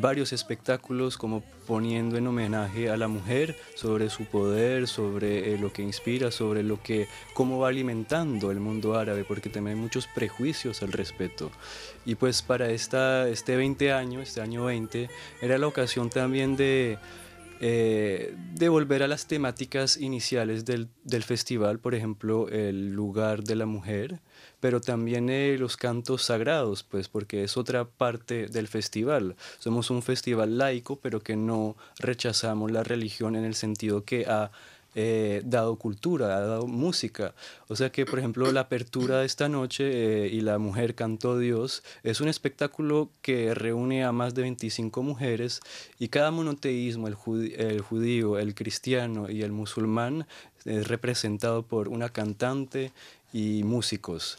varios 0.00 0.32
espectáculos 0.32 1.16
como 1.16 1.42
poniendo 1.66 2.16
en 2.16 2.26
homenaje 2.26 2.90
a 2.90 2.96
la 2.96 3.08
mujer 3.08 3.56
sobre 3.74 4.10
su 4.10 4.24
poder, 4.24 4.86
sobre 4.86 5.54
eh, 5.54 5.58
lo 5.58 5.72
que 5.72 5.82
inspira, 5.82 6.30
sobre 6.30 6.62
lo 6.62 6.82
que 6.82 7.08
cómo 7.34 7.58
va 7.58 7.68
alimentando 7.68 8.50
el 8.50 8.60
mundo 8.60 8.98
árabe, 8.98 9.24
porque 9.24 9.50
también 9.50 9.76
hay 9.76 9.82
muchos 9.82 10.06
prejuicios 10.06 10.82
al 10.82 10.92
respecto. 10.92 11.50
Y 12.06 12.14
pues 12.14 12.42
para 12.42 12.70
esta, 12.70 13.28
este 13.28 13.56
20 13.56 13.92
años, 13.92 14.28
este 14.28 14.40
año 14.40 14.64
20, 14.64 15.08
era 15.42 15.58
la 15.58 15.66
ocasión 15.66 16.10
también 16.10 16.56
de 16.56 16.98
eh, 17.60 18.34
de 18.54 18.68
volver 18.68 19.02
a 19.02 19.08
las 19.08 19.26
temáticas 19.26 19.96
iniciales 19.96 20.64
del, 20.64 20.88
del, 21.04 21.24
festival, 21.24 21.80
por 21.80 21.94
ejemplo, 21.94 22.48
el 22.48 22.92
lugar 22.92 23.42
de 23.42 23.56
la 23.56 23.66
mujer, 23.66 24.20
pero 24.60 24.80
también 24.80 25.28
eh, 25.28 25.56
los 25.58 25.76
cantos 25.76 26.22
sagrados, 26.22 26.84
pues 26.84 27.08
porque 27.08 27.44
es 27.44 27.56
otra 27.56 27.84
parte 27.84 28.46
del 28.46 28.68
festival. 28.68 29.36
Somos 29.58 29.90
un 29.90 30.02
festival 30.02 30.58
laico, 30.58 30.96
pero 30.96 31.20
que 31.20 31.36
no 31.36 31.76
rechazamos 31.98 32.70
la 32.70 32.84
religión 32.84 33.34
en 33.34 33.44
el 33.44 33.54
sentido 33.54 34.04
que 34.04 34.26
ha 34.26 34.50
eh, 34.94 35.42
dado 35.44 35.76
cultura, 35.76 36.28
dado 36.28 36.66
música. 36.66 37.34
O 37.68 37.76
sea 37.76 37.90
que, 37.90 38.06
por 38.06 38.18
ejemplo, 38.18 38.50
la 38.52 38.60
apertura 38.62 39.20
de 39.20 39.26
esta 39.26 39.48
noche 39.48 39.84
eh, 40.24 40.28
y 40.28 40.40
La 40.40 40.58
Mujer 40.58 40.94
Cantó 40.94 41.38
Dios 41.38 41.82
es 42.02 42.20
un 42.20 42.28
espectáculo 42.28 43.10
que 43.22 43.54
reúne 43.54 44.04
a 44.04 44.12
más 44.12 44.34
de 44.34 44.42
25 44.42 45.02
mujeres 45.02 45.60
y 45.98 46.08
cada 46.08 46.30
monoteísmo, 46.30 47.06
el, 47.08 47.16
el 47.58 47.80
judío, 47.80 48.38
el 48.38 48.54
cristiano 48.54 49.30
y 49.30 49.42
el 49.42 49.52
musulmán, 49.52 50.26
es 50.64 50.88
representado 50.88 51.62
por 51.62 51.88
una 51.88 52.08
cantante 52.08 52.92
y 53.32 53.62
músicos. 53.64 54.38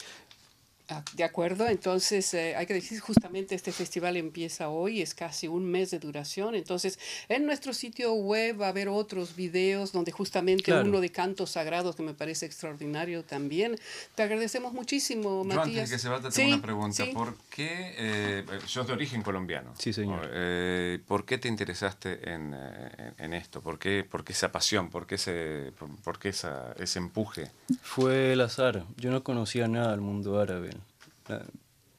Ah, 0.91 1.03
de 1.13 1.23
acuerdo, 1.23 1.67
entonces 1.67 2.33
eh, 2.33 2.55
hay 2.55 2.65
que 2.65 2.73
decir 2.73 2.99
justamente 2.99 3.53
este 3.53 3.71
festival 3.71 4.17
empieza 4.17 4.69
hoy, 4.69 5.01
es 5.01 5.13
casi 5.13 5.47
un 5.47 5.63
mes 5.63 5.91
de 5.91 5.99
duración, 5.99 6.55
entonces 6.55 6.97
en 7.27 7.45
nuestro 7.45 7.73
sitio 7.73 8.13
web 8.13 8.59
va 8.59 8.65
a 8.65 8.69
haber 8.69 8.89
otros 8.89 9.35
videos 9.35 9.91
donde 9.91 10.11
justamente 10.11 10.73
uno 10.73 10.99
de 10.99 11.11
cantos 11.11 11.51
sagrados 11.51 11.95
que 11.95 12.01
me 12.01 12.15
parece 12.15 12.47
extraordinario 12.47 13.23
también. 13.23 13.75
Te 14.15 14.23
agradecemos 14.23 14.73
muchísimo, 14.73 15.43
Matías. 15.43 15.65
Yo 15.65 15.69
antes 15.69 15.89
de 15.89 15.95
que 15.95 15.99
se 15.99 16.09
vaya 16.09 16.29
tengo 16.29 16.53
una 16.55 16.61
pregunta, 16.63 17.05
¿por 17.13 17.35
qué, 17.51 17.93
eh, 17.95 18.45
sos 18.65 18.87
de 18.87 18.93
origen 18.93 19.21
colombiano? 19.21 19.75
Sí, 19.77 19.93
señor. 19.93 20.27
Eh, 20.31 20.99
¿Por 21.07 21.23
qué 21.23 21.37
te 21.37 21.47
interesaste 21.47 22.31
en, 22.33 22.55
eh, 22.55 23.13
en, 23.19 23.35
esto? 23.35 23.61
¿Por 23.61 23.77
qué, 23.77 24.03
¿Por 24.09 24.23
qué, 24.23 24.33
esa 24.33 24.51
pasión? 24.51 24.89
¿Por 24.89 25.05
qué, 25.05 25.15
ese, 25.15 25.71
por, 26.03 26.17
qué 26.17 26.29
esa, 26.29 26.73
ese 26.79 26.97
empuje? 26.97 27.51
Fue 27.83 28.33
el 28.33 28.41
azar, 28.41 28.85
yo 28.97 29.11
no 29.11 29.23
conocía 29.23 29.67
nada 29.67 29.91
del 29.91 30.01
mundo 30.01 30.39
árabe 30.39 30.78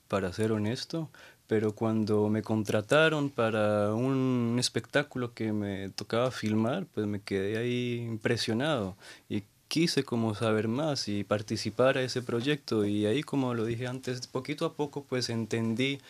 para 0.08 0.32
ser 0.32 0.52
honesto, 0.52 1.10
pero 1.46 1.74
cuando 1.74 2.28
me 2.28 2.42
contrataron 2.42 3.30
para 3.30 3.92
un 3.94 4.56
espectáculo 4.58 5.34
que 5.34 5.52
me 5.52 5.88
tocaba 5.90 6.30
filmar, 6.30 6.86
pues 6.86 7.06
me 7.06 7.20
quedé 7.20 7.58
ahí 7.58 8.04
impresionado 8.06 8.96
y 9.28 9.42
quise 9.66 10.04
como 10.04 10.34
saber 10.34 10.68
más 10.68 11.08
y 11.08 11.24
participar 11.24 11.96
a 11.96 12.02
ese 12.02 12.22
proyecto. 12.22 12.84
Y 12.84 13.06
ahí 13.06 13.22
como 13.22 13.54
lo 13.54 13.64
dije 13.64 13.86
antes, 13.86 14.26
poquito 14.26 14.64
a 14.64 14.74
poco 14.74 15.04
pues 15.04 15.28
entendí 15.30 16.00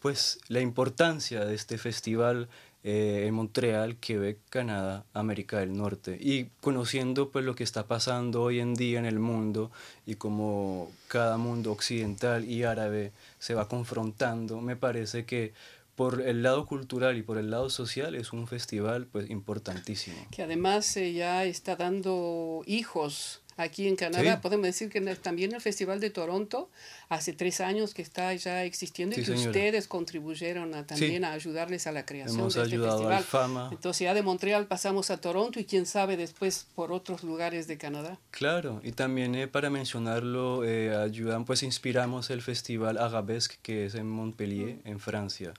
pues 0.00 0.40
la 0.48 0.60
importancia 0.60 1.44
de 1.44 1.54
este 1.54 1.78
festival 1.78 2.48
eh, 2.84 3.26
en 3.28 3.34
Montreal, 3.34 3.96
Quebec, 3.96 4.38
Canadá, 4.50 5.04
América 5.14 5.60
del 5.60 5.76
Norte. 5.76 6.18
Y 6.20 6.46
conociendo 6.60 7.30
pues 7.30 7.44
lo 7.44 7.54
que 7.54 7.62
está 7.62 7.86
pasando 7.86 8.42
hoy 8.42 8.58
en 8.58 8.74
día 8.74 8.98
en 8.98 9.06
el 9.06 9.20
mundo 9.20 9.70
y 10.04 10.16
cómo 10.16 10.90
cada 11.06 11.36
mundo 11.36 11.70
occidental 11.70 12.44
y 12.44 12.64
árabe 12.64 13.12
se 13.38 13.54
va 13.54 13.68
confrontando, 13.68 14.60
me 14.60 14.74
parece 14.74 15.24
que 15.24 15.52
por 15.94 16.22
el 16.22 16.42
lado 16.42 16.66
cultural 16.66 17.16
y 17.18 17.22
por 17.22 17.38
el 17.38 17.50
lado 17.50 17.68
social 17.70 18.14
es 18.14 18.32
un 18.32 18.46
festival 18.46 19.06
pues 19.06 19.30
importantísimo. 19.30 20.16
Que 20.30 20.42
además 20.42 20.96
eh, 20.96 21.12
ya 21.12 21.44
está 21.44 21.76
dando 21.76 22.62
hijos 22.66 23.41
aquí 23.56 23.88
en 23.88 23.96
Canadá. 23.96 24.40
Podemos 24.40 24.66
decir 24.66 24.88
que 24.88 25.00
también 25.16 25.54
el 25.54 25.60
Festival 25.60 26.00
de 26.00 26.10
Toronto, 26.10 26.70
hace 27.08 27.32
tres 27.32 27.60
años 27.60 27.94
que 27.94 28.02
está 28.02 28.34
ya 28.34 28.64
existiendo 28.64 29.18
y 29.18 29.24
que 29.24 29.32
ustedes 29.32 29.88
contribuyeron 29.88 30.74
a, 30.74 30.86
también 30.86 31.24
a 31.24 31.32
ayudarles 31.32 31.86
a 31.86 31.92
la 31.92 32.04
creación 32.04 32.40
Hemos 32.40 32.54
de 32.54 32.62
este 32.62 32.78
festival. 32.78 33.22
fama. 33.22 33.68
Entonces 33.72 34.00
ya 34.00 34.14
de 34.14 34.22
Montreal 34.22 34.66
pasamos 34.66 35.10
a 35.10 35.18
Toronto 35.18 35.60
y 35.60 35.64
quién 35.64 35.86
sabe 35.86 36.16
después 36.16 36.66
por 36.74 36.92
otros 36.92 37.22
lugares 37.22 37.66
de 37.66 37.78
Canadá. 37.78 38.18
Claro, 38.30 38.80
y 38.82 38.92
también 38.92 39.34
eh, 39.34 39.48
para 39.48 39.70
mencionarlo, 39.70 40.64
eh, 40.64 40.94
ayudan, 40.94 41.44
pues 41.44 41.62
inspiramos 41.62 42.30
el 42.30 42.42
Festival 42.42 42.98
Arabesque 42.98 43.56
que 43.62 43.86
es 43.86 43.94
en 43.94 44.08
Montpellier, 44.08 44.78
en 44.84 44.98
Francia. 44.98 45.52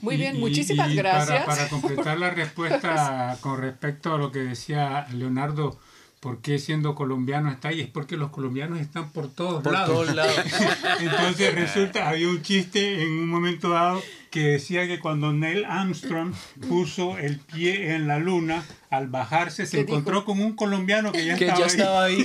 Muy 0.00 0.16
bien, 0.16 0.38
muchísimas 0.38 0.94
gracias. 0.94 1.44
Para, 1.44 1.46
para 1.46 1.68
completar 1.70 2.18
la 2.18 2.30
respuesta 2.30 3.36
con 3.40 3.60
respecto 3.60 4.14
a 4.14 4.18
lo 4.18 4.30
que 4.30 4.40
decía 4.40 5.06
Leonardo, 5.12 5.78
¿por 6.24 6.38
qué 6.38 6.58
siendo 6.58 6.94
colombiano 6.94 7.50
está 7.50 7.68
ahí? 7.68 7.82
Es 7.82 7.88
porque 7.88 8.16
los 8.16 8.30
colombianos 8.30 8.80
están 8.80 9.10
por 9.10 9.28
todos 9.28 9.62
por 9.62 9.74
lados. 9.74 9.90
Todos 9.90 10.14
lados. 10.14 10.34
Entonces 11.00 11.54
resulta, 11.54 12.08
había 12.08 12.30
un 12.30 12.40
chiste 12.40 13.02
en 13.02 13.10
un 13.10 13.28
momento 13.28 13.68
dado 13.68 14.02
que 14.30 14.40
decía 14.40 14.86
que 14.86 15.00
cuando 15.00 15.34
Neil 15.34 15.66
Armstrong 15.66 16.32
puso 16.66 17.18
el 17.18 17.40
pie 17.40 17.94
en 17.94 18.08
la 18.08 18.18
luna, 18.18 18.64
al 18.88 19.08
bajarse 19.08 19.66
se 19.66 19.80
encontró 19.80 20.24
con 20.24 20.40
un 20.40 20.56
colombiano 20.56 21.12
que 21.12 21.26
ya 21.26 21.66
estaba 21.66 22.04
ahí. 22.04 22.24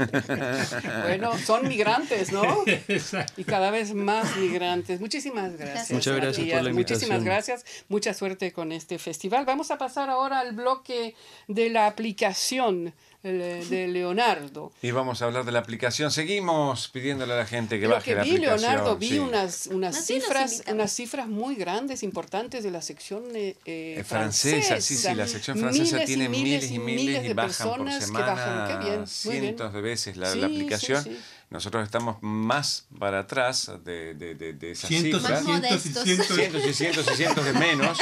bueno, 1.02 1.36
son 1.38 1.68
migrantes, 1.68 2.32
¿no? 2.32 2.42
Y 3.36 3.44
cada 3.44 3.70
vez 3.70 3.94
más 3.94 4.36
migrantes. 4.36 5.00
Muchísimas 5.00 5.56
gracias. 5.56 5.90
Muchas 5.90 6.16
gracias 6.16 6.48
por 6.48 6.62
la 6.62 6.70
invitación. 6.70 7.10
Muchísimas 7.10 7.24
gracias. 7.24 7.64
Mucha 7.88 8.14
suerte 8.14 8.52
con 8.52 8.72
este 8.72 8.98
festival. 8.98 9.44
Vamos 9.44 9.70
a 9.70 9.78
pasar 9.78 10.10
ahora 10.10 10.40
al 10.40 10.52
bloque 10.52 11.14
de 11.48 11.70
la 11.70 11.86
aplicación 11.86 12.94
de 13.22 13.88
Leonardo. 13.88 14.72
Y 14.80 14.90
vamos 14.92 15.20
a 15.20 15.26
hablar 15.26 15.44
de 15.44 15.52
la 15.52 15.58
aplicación. 15.58 16.10
Seguimos 16.10 16.88
pidiéndole 16.88 17.34
a 17.34 17.36
la 17.36 17.46
gente 17.46 17.78
que 17.78 17.86
baje 17.86 18.14
la 18.14 18.22
aplicación. 18.22 18.60
Leonardo, 18.60 18.96
vi 18.96 19.18
unas, 19.18 19.66
unas 19.66 20.06
cifras, 20.06 20.62
unas 20.68 20.92
cifras 20.92 21.28
muy 21.28 21.54
grandes, 21.54 22.02
importantes 22.02 22.64
de 22.64 22.70
la 22.70 22.82
sección 22.82 23.24
eh, 23.34 23.56
eh, 23.66 24.02
francesa. 24.06 24.80
Sí, 24.80 24.96
sí, 24.96 25.14
la 25.14 25.26
sección 25.26 25.58
francesa 25.58 26.04
tiene 26.04 26.28
miles 26.28 26.70
y 26.70 26.78
miles, 26.78 27.24
y, 27.24 27.32
bajan 27.34 27.76
por 27.76 27.92
semana 27.92 29.04
cientos 29.06 29.72
de 29.72 29.80
veces 29.80 30.16
la, 30.16 30.34
la 30.34 30.46
aplicación. 30.46 31.04
Nosotros 31.50 31.82
estamos 31.82 32.18
más 32.20 32.86
para 32.96 33.18
atrás 33.18 33.72
de, 33.84 34.14
de, 34.14 34.36
de, 34.36 34.70
esas 34.70 34.88
cientos 34.88 35.22
cifras. 35.22 35.42
Y 35.42 35.44
cientos, 35.44 35.86
y 35.86 35.92
cientos. 36.04 36.26
cientos 36.28 36.64
y 36.64 36.74
cientos 36.74 37.10
y 37.10 37.14
cientos 37.16 37.44
de 37.44 37.52
menos, 37.54 37.98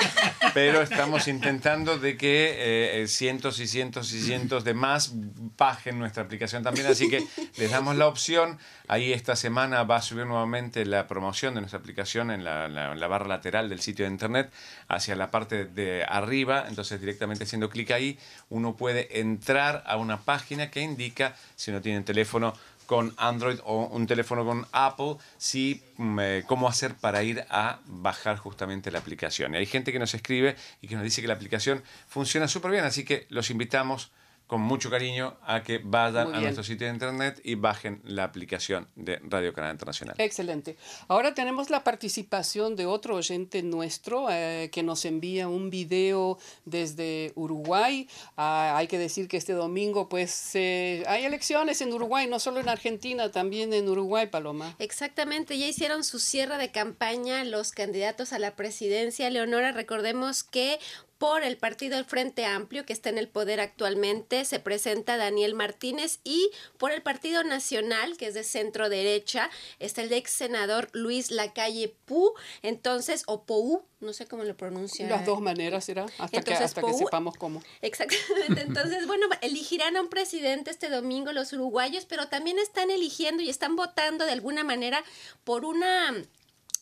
pero 0.52 0.82
estamos 0.82 1.26
intentando 1.28 1.98
de 1.98 2.18
que 2.18 3.00
eh, 3.00 3.08
cientos 3.08 3.58
y 3.58 3.66
cientos 3.66 4.12
y 4.12 4.20
cientos 4.20 4.64
de 4.64 4.74
más 4.74 5.12
bajen 5.56 5.98
nuestra 5.98 6.24
aplicación 6.24 6.62
también. 6.62 6.88
Así 6.88 7.08
que 7.08 7.26
les 7.56 7.70
damos 7.70 7.96
la 7.96 8.06
opción. 8.06 8.58
Ahí 8.86 9.14
esta 9.14 9.34
semana 9.34 9.82
va 9.82 9.96
a 9.96 10.02
subir 10.02 10.26
nuevamente 10.26 10.84
la 10.84 11.06
promoción 11.06 11.54
de 11.54 11.60
nuestra 11.60 11.78
aplicación 11.78 12.30
en 12.30 12.44
la, 12.44 12.68
la 12.68 13.06
barra 13.06 13.28
lateral 13.28 13.70
del 13.70 13.80
sitio 13.80 14.04
de 14.04 14.10
internet 14.10 14.52
hacia 14.88 15.16
la 15.16 15.30
parte 15.30 15.64
de 15.64 16.04
arriba. 16.06 16.66
Entonces 16.68 17.00
directamente 17.00 17.44
haciendo 17.44 17.70
clic 17.70 17.92
ahí 17.92 18.18
uno 18.50 18.76
puede 18.76 19.20
entrar 19.20 19.84
a 19.86 19.96
una 19.96 20.20
página 20.20 20.70
que 20.70 20.82
indica, 20.82 21.34
si 21.56 21.72
no 21.72 21.80
tienen 21.80 22.04
teléfono, 22.04 22.52
con 22.88 23.12
Android 23.18 23.58
o 23.64 23.86
un 23.88 24.06
teléfono 24.06 24.46
con 24.46 24.66
Apple, 24.72 25.16
si, 25.36 25.82
mm, 25.98 26.18
eh, 26.20 26.44
cómo 26.46 26.68
hacer 26.68 26.94
para 26.94 27.22
ir 27.22 27.44
a 27.50 27.80
bajar 27.84 28.38
justamente 28.38 28.90
la 28.90 28.98
aplicación. 28.98 29.54
Y 29.54 29.58
hay 29.58 29.66
gente 29.66 29.92
que 29.92 29.98
nos 29.98 30.14
escribe 30.14 30.56
y 30.80 30.88
que 30.88 30.94
nos 30.94 31.04
dice 31.04 31.20
que 31.20 31.28
la 31.28 31.34
aplicación 31.34 31.82
funciona 32.08 32.48
súper 32.48 32.70
bien, 32.70 32.84
así 32.86 33.04
que 33.04 33.26
los 33.28 33.50
invitamos 33.50 34.10
con 34.48 34.62
mucho 34.62 34.90
cariño 34.90 35.36
a 35.42 35.62
que 35.62 35.78
vayan 35.78 36.34
a 36.34 36.40
nuestro 36.40 36.64
sitio 36.64 36.86
de 36.86 36.94
internet 36.94 37.40
y 37.44 37.54
bajen 37.54 38.00
la 38.04 38.24
aplicación 38.24 38.88
de 38.96 39.20
Radio 39.22 39.52
Canal 39.52 39.72
Internacional. 39.72 40.16
Excelente. 40.18 40.76
Ahora 41.06 41.34
tenemos 41.34 41.68
la 41.68 41.84
participación 41.84 42.74
de 42.74 42.86
otro 42.86 43.16
oyente 43.16 43.62
nuestro 43.62 44.28
eh, 44.30 44.70
que 44.72 44.82
nos 44.82 45.04
envía 45.04 45.48
un 45.48 45.68
video 45.68 46.38
desde 46.64 47.32
Uruguay. 47.34 48.08
Ah, 48.38 48.74
hay 48.76 48.86
que 48.86 48.98
decir 48.98 49.28
que 49.28 49.36
este 49.36 49.52
domingo 49.52 50.08
pues 50.08 50.56
hay 50.56 51.24
elecciones 51.24 51.82
en 51.82 51.92
Uruguay, 51.92 52.26
no 52.26 52.38
solo 52.38 52.58
en 52.60 52.70
Argentina, 52.70 53.30
también 53.30 53.74
en 53.74 53.86
Uruguay, 53.86 54.28
Paloma. 54.28 54.74
Exactamente, 54.78 55.58
ya 55.58 55.66
hicieron 55.66 56.04
su 56.04 56.18
cierre 56.18 56.56
de 56.56 56.70
campaña 56.70 57.44
los 57.44 57.72
candidatos 57.72 58.32
a 58.32 58.38
la 58.38 58.56
presidencia. 58.56 59.28
Leonora, 59.28 59.72
recordemos 59.72 60.42
que 60.42 60.78
por 61.18 61.42
el 61.42 61.56
partido 61.56 61.96
del 61.96 62.04
Frente 62.04 62.46
Amplio, 62.46 62.86
que 62.86 62.92
está 62.92 63.08
en 63.08 63.18
el 63.18 63.28
poder 63.28 63.60
actualmente, 63.60 64.44
se 64.44 64.60
presenta 64.60 65.16
Daniel 65.16 65.54
Martínez 65.54 66.20
y 66.22 66.50
por 66.78 66.92
el 66.92 67.02
Partido 67.02 67.42
Nacional, 67.42 68.16
que 68.16 68.28
es 68.28 68.34
de 68.34 68.44
centro 68.44 68.88
derecha, 68.88 69.50
está 69.80 70.02
el 70.02 70.12
ex 70.12 70.30
senador 70.30 70.88
Luis 70.92 71.30
Lacalle 71.30 71.94
Pu, 72.04 72.34
entonces, 72.62 73.24
o 73.26 73.42
Pou, 73.42 73.84
no 74.00 74.12
sé 74.12 74.26
cómo 74.26 74.44
lo 74.44 74.56
pronuncia. 74.56 75.08
Las 75.08 75.26
dos 75.26 75.40
maneras 75.40 75.84
será, 75.84 76.06
hasta, 76.18 76.40
que, 76.40 76.54
hasta 76.54 76.82
que 76.82 76.92
sepamos 76.94 77.36
cómo. 77.36 77.62
Exactamente, 77.82 78.60
entonces, 78.66 79.06
bueno, 79.08 79.26
elegirán 79.40 79.96
a 79.96 80.02
un 80.02 80.08
presidente 80.08 80.70
este 80.70 80.88
domingo 80.88 81.32
los 81.32 81.52
uruguayos, 81.52 82.04
pero 82.04 82.28
también 82.28 82.60
están 82.60 82.90
eligiendo 82.90 83.42
y 83.42 83.50
están 83.50 83.74
votando 83.74 84.24
de 84.24 84.32
alguna 84.32 84.62
manera 84.62 85.02
por 85.42 85.64
una 85.64 86.14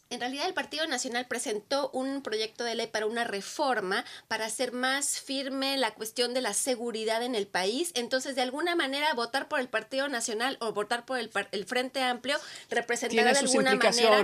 en 0.09 0.21
realidad 0.21 0.47
el 0.47 0.55
Partido 0.55 0.87
Nacional 0.87 1.27
presentó 1.27 1.91
un 1.93 2.23
proyecto 2.23 2.63
de 2.63 2.77
ley 2.77 2.87
para 2.87 3.07
una 3.07 3.25
reforma 3.25 4.05
para 4.29 4.47
hacer 4.47 4.71
más 4.73 5.21
firme 5.21 5.77
la 5.79 5.95
cuestión 5.95 6.33
de 6.33 6.41
la 6.41 6.55
seguridad 6.55 7.25
en 7.25 7.35
el 7.35 7.49
país. 7.49 7.91
Entonces, 7.95 8.37
de 8.37 8.43
alguna 8.43 8.77
manera, 8.77 9.13
votar 9.15 9.49
por 9.49 9.59
el 9.59 9.69
Partido 9.69 10.09
Nacional 10.09 10.59
o 10.61 10.73
votar 10.73 11.05
por 11.07 11.19
el, 11.19 11.31
el 11.51 11.65
Frente 11.65 12.03
Amplio 12.03 12.37
representará 12.71 13.33
de 13.33 13.39
alguna 13.41 13.75
manera 13.75 14.23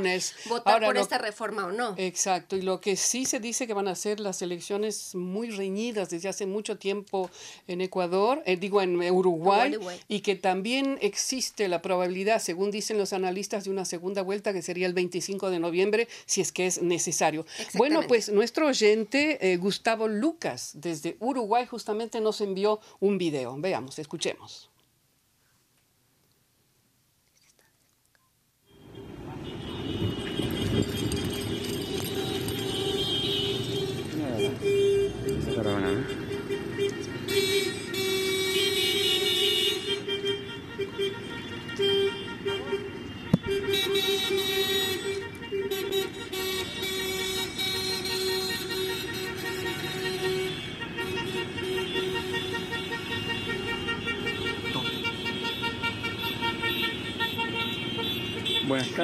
votar 0.49 0.85
por 0.85 0.97
esta 0.97 1.19
reforma 1.19 1.67
o 1.67 1.73
no. 1.73 1.95
Exacto. 1.99 2.57
Y 2.57 2.63
lo 2.63 2.81
que 2.81 2.97
sí 2.97 3.25
se 3.25 3.41
dice 3.41 3.67
que 3.67 3.75
van 3.75 3.89
a 3.89 3.97
ser 3.97 4.21
las 4.21 4.41
elecciones 4.41 5.17
muy 5.17 5.51
reñidas 5.51 6.11
desde 6.11 6.29
hace 6.29 6.47
mucho 6.47 6.79
tiempo 6.79 7.29
en 7.67 7.81
Ecuador, 7.81 8.41
eh, 8.47 8.57
digo 8.57 8.81
en 8.83 9.01
Uruguay, 9.11 9.77
y 10.07 10.21
que 10.21 10.37
también 10.37 10.99
existe 11.01 11.67
la 11.67 11.83
probabilidad, 11.83 12.41
según 12.41 12.71
dicen 12.71 12.99
los 12.99 13.13
analistas, 13.13 13.65
de 13.65 13.71
una 13.71 13.85
segunda 13.85 14.23
vuelta 14.23 14.53
que 14.53 14.63
sería 14.63 14.87
el 14.87 14.95
25 14.95 15.51
de 15.51 15.59
noviembre 15.59 15.72
noviembre 15.73 16.07
si 16.27 16.43
es 16.43 16.53
que 16.53 16.67
es 16.67 16.83
necesario. 16.83 17.47
Bueno, 17.75 18.03
pues 18.07 18.31
nuestro 18.31 18.67
oyente 18.67 19.39
eh, 19.41 19.57
Gustavo 19.57 20.07
Lucas 20.07 20.73
desde 20.75 21.17
Uruguay 21.19 21.67
justamente 21.67 22.21
nos 22.21 22.43
envió 22.43 22.79
un 23.01 23.17
video. 23.17 23.57
Veamos, 23.59 23.99
escuchemos. 23.99 24.72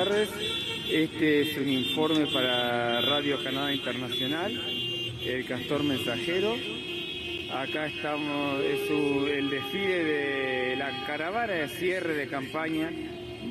Tardes, 0.05 0.31
este 0.93 1.41
es 1.41 1.59
un 1.59 1.69
informe 1.69 2.27
para 2.33 3.01
Radio 3.01 3.43
Canadá 3.43 3.75
Internacional, 3.75 4.53
el 5.27 5.45
Castor 5.45 5.83
Mensajero. 5.83 6.55
Acá 7.53 7.87
estamos, 7.87 8.63
es 8.63 8.89
el 8.89 9.51
desfile 9.51 10.05
de 10.05 10.77
la 10.77 11.05
caravana 11.05 11.53
de 11.53 11.69
cierre 11.69 12.15
de 12.15 12.29
campaña 12.29 12.93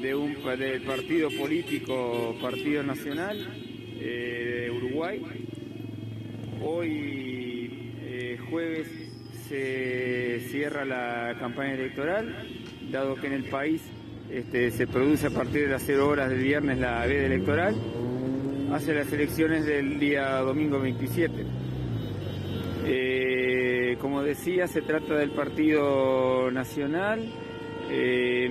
de 0.02 0.16
un, 0.16 0.42
del 0.58 0.84
partido 0.84 1.30
político 1.32 2.38
Partido 2.42 2.82
Nacional 2.82 3.46
eh, 4.00 4.70
de 4.70 4.72
Uruguay. 4.72 5.22
Hoy, 6.64 7.92
eh, 8.04 8.38
jueves, 8.50 8.88
se 9.50 10.40
cierra 10.50 10.86
la 10.86 11.36
campaña 11.42 11.74
electoral, 11.74 12.48
dado 12.90 13.16
que 13.16 13.28
en 13.28 13.34
el 13.34 13.44
país 13.50 13.82
este, 14.32 14.72
se 14.72 14.88
produce 14.88 15.28
a 15.28 15.30
partir 15.30 15.62
de 15.64 15.70
las 15.70 15.84
0 15.86 16.08
horas 16.08 16.30
del 16.30 16.40
viernes 16.40 16.80
la 16.80 17.06
veda 17.06 17.26
electoral, 17.26 17.76
hace 18.72 18.94
las 18.94 19.12
elecciones 19.12 19.66
del 19.66 20.00
día 20.00 20.38
domingo 20.40 20.80
27. 20.80 21.46
Eh, 22.86 23.98
como 24.02 24.22
decía, 24.24 24.68
se 24.68 24.82
trata 24.82 25.16
del 25.16 25.32
Partido 25.32 26.52
Nacional, 26.52 27.32
eh, 27.90 28.48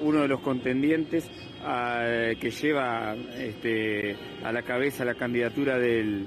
uno 0.00 0.22
de 0.22 0.28
los 0.28 0.40
contendientes 0.40 1.30
que 2.40 2.50
lleva 2.50 3.14
este, 3.36 4.16
a 4.42 4.52
la 4.52 4.62
cabeza 4.62 5.04
la 5.04 5.14
candidatura 5.14 5.78
de 5.78 6.24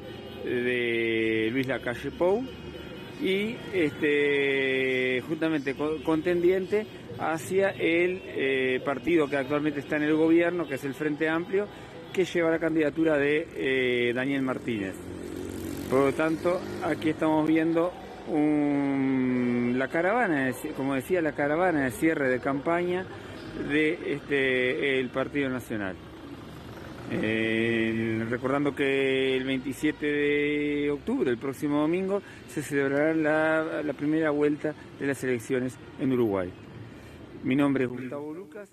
Luis 1.52 1.68
Lacalle 1.68 2.12
Pou 2.12 2.44
y 3.22 3.56
este, 3.74 5.22
justamente 5.28 5.76
contendiente 6.04 6.86
hacia 7.22 7.70
el 7.70 8.22
eh, 8.26 8.82
partido 8.84 9.28
que 9.28 9.38
actualmente 9.38 9.80
está 9.80 9.98
en 9.98 10.04
el 10.04 10.16
gobierno, 10.16 10.68
que 10.68 10.76
es 10.76 10.84
el 10.84 10.96
Frente 10.96 11.30
Amplio, 11.30 11.68
que 12.12 12.26
lleva 12.26 12.50
la 12.50 12.60
candidatura 12.60 13.18
de 13.18 13.48
eh, 13.56 14.14
Daniel 14.14 14.42
Martínez. 14.42 14.96
Por 15.90 16.00
lo 16.00 16.14
tanto, 16.14 16.60
aquí 16.84 17.10
estamos 17.10 17.48
viendo 17.48 17.92
la 18.28 19.88
caravana, 19.88 20.52
como 20.78 20.96
decía, 20.96 21.22
la 21.22 21.34
caravana 21.34 21.84
de 21.84 21.92
cierre 21.92 22.30
de 22.30 22.40
campaña 22.40 23.06
de 23.70 24.14
este, 24.14 25.00
el 25.00 25.10
Partido 25.10 25.50
Nacional. 25.50 25.96
Eh, 27.14 28.26
recordando 28.30 28.74
que 28.74 29.36
el 29.36 29.44
27 29.44 30.06
de 30.06 30.92
octubre, 30.92 31.30
el 31.30 31.38
próximo 31.38 31.82
domingo, 31.82 32.22
se 32.48 32.62
celebrará 32.62 33.84
la 33.84 33.94
primera 33.94 34.32
vuelta 34.32 34.74
de 34.98 35.08
las 35.08 35.22
elecciones 35.24 35.78
en 36.00 36.14
Uruguay. 36.14 36.52
Mi 37.44 37.56
nombre 37.56 37.86
es 37.86 37.90
Gustavo 37.90 38.34
Lucas. 38.34 38.70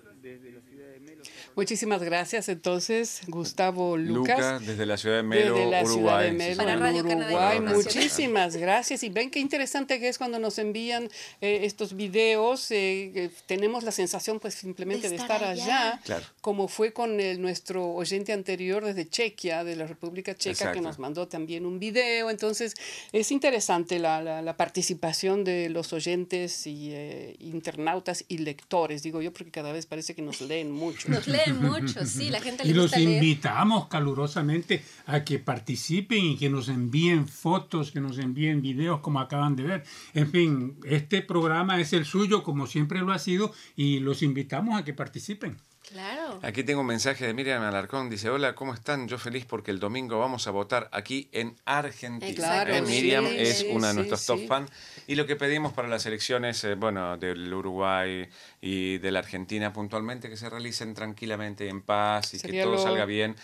Muchísimas 1.58 2.00
gracias 2.04 2.48
entonces, 2.48 3.22
Gustavo 3.26 3.96
Lucas. 3.96 4.64
desde 4.64 4.86
la 4.86 4.96
ciudad 4.96 5.16
de 5.16 5.22
Melo, 5.24 5.56
desde 5.56 5.68
la 5.68 5.84
Ciudad 5.84 6.22
de 6.22 6.30
Melo, 6.30 6.56
Para 6.56 6.76
Radio 6.76 7.02
Uruguay. 7.02 7.60
Muchísimas 7.60 8.54
gracias. 8.54 9.02
Y 9.02 9.08
ven 9.08 9.28
qué 9.28 9.40
interesante 9.40 9.98
que 9.98 10.06
es 10.06 10.18
cuando 10.18 10.38
nos 10.38 10.60
envían 10.60 11.08
eh, 11.40 11.62
estos 11.64 11.96
videos. 11.96 12.70
Eh, 12.70 13.32
tenemos 13.46 13.82
la 13.82 13.90
sensación 13.90 14.38
pues 14.38 14.54
simplemente 14.54 15.10
de 15.10 15.16
estar, 15.16 15.42
allá, 15.42 16.00
como 16.40 16.68
fue 16.68 16.92
con 16.92 17.16
nuestro 17.42 17.90
oyente 17.92 18.32
anterior 18.32 18.84
desde 18.84 19.08
Chequia, 19.08 19.64
de 19.64 19.74
la 19.74 19.88
República 19.88 20.36
Checa, 20.36 20.70
que 20.70 20.80
nos 20.80 21.00
mandó 21.00 21.26
también 21.26 21.66
un 21.66 21.80
video. 21.80 22.30
Entonces 22.30 22.74
es 23.10 23.32
interesante 23.32 23.98
la, 23.98 24.22
la, 24.22 24.56
participación 24.56 25.42
de 25.42 25.70
los 25.70 25.92
oyentes 25.92 26.68
y 26.68 26.90
eh, 26.92 27.34
internautas 27.40 28.24
y 28.28 28.38
lectores, 28.38 29.02
digo 29.02 29.20
yo, 29.22 29.32
porque 29.32 29.50
cada 29.50 29.72
vez 29.72 29.86
parece 29.86 30.14
que 30.14 30.22
nos 30.22 30.40
leen 30.40 30.70
mucho. 30.70 31.08
Nos 31.08 31.26
leen 31.26 31.47
mucho, 31.52 32.04
sí, 32.06 32.30
la 32.30 32.40
gente 32.40 32.66
Y 32.66 32.72
los 32.72 32.96
invitamos 32.96 33.88
calurosamente 33.88 34.82
a 35.06 35.24
que 35.24 35.38
participen 35.38 36.24
y 36.24 36.36
que 36.36 36.50
nos 36.50 36.68
envíen 36.68 37.28
fotos, 37.28 37.90
que 37.90 38.00
nos 38.00 38.18
envíen 38.18 38.62
videos 38.62 39.00
como 39.00 39.20
acaban 39.20 39.56
de 39.56 39.62
ver. 39.62 39.84
En 40.14 40.30
fin, 40.30 40.76
este 40.84 41.22
programa 41.22 41.80
es 41.80 41.92
el 41.92 42.04
suyo 42.04 42.42
como 42.42 42.66
siempre 42.66 43.00
lo 43.00 43.12
ha 43.12 43.18
sido 43.18 43.52
y 43.76 44.00
los 44.00 44.22
invitamos 44.22 44.78
a 44.78 44.84
que 44.84 44.94
participen. 44.94 45.56
Claro. 45.90 46.38
Aquí 46.42 46.64
tengo 46.64 46.82
un 46.82 46.86
mensaje 46.86 47.26
de 47.26 47.34
Miriam 47.34 47.62
Alarcón. 47.62 48.10
Dice, 48.10 48.28
hola, 48.28 48.54
¿cómo 48.54 48.74
están? 48.74 49.08
Yo 49.08 49.18
feliz 49.18 49.46
porque 49.46 49.70
el 49.70 49.80
domingo 49.80 50.18
vamos 50.18 50.46
a 50.46 50.50
votar 50.50 50.88
aquí 50.92 51.28
en 51.32 51.56
Argentina. 51.64 52.34
Claro, 52.34 52.74
eh, 52.74 52.82
Miriam 52.82 53.26
es 53.26 53.64
una 53.70 53.88
de 53.88 53.94
nuestros 53.94 54.26
top 54.26 54.46
fans. 54.46 54.70
Y 55.06 55.14
lo 55.14 55.26
que 55.26 55.36
pedimos 55.36 55.72
para 55.72 55.88
las 55.88 56.04
elecciones, 56.06 56.62
eh, 56.64 56.74
bueno, 56.74 57.16
del 57.16 57.52
Uruguay 57.52 58.28
y 58.60 58.98
de 58.98 59.10
la 59.10 59.20
Argentina 59.20 59.72
puntualmente, 59.72 60.28
que 60.28 60.36
se 60.36 60.50
realicen 60.50 60.92
tranquilamente, 60.94 61.68
en 61.68 61.80
paz 61.80 62.34
y 62.34 62.38
que 62.38 62.62
todo 62.62 62.78
salga 62.78 63.04
bien 63.06 63.34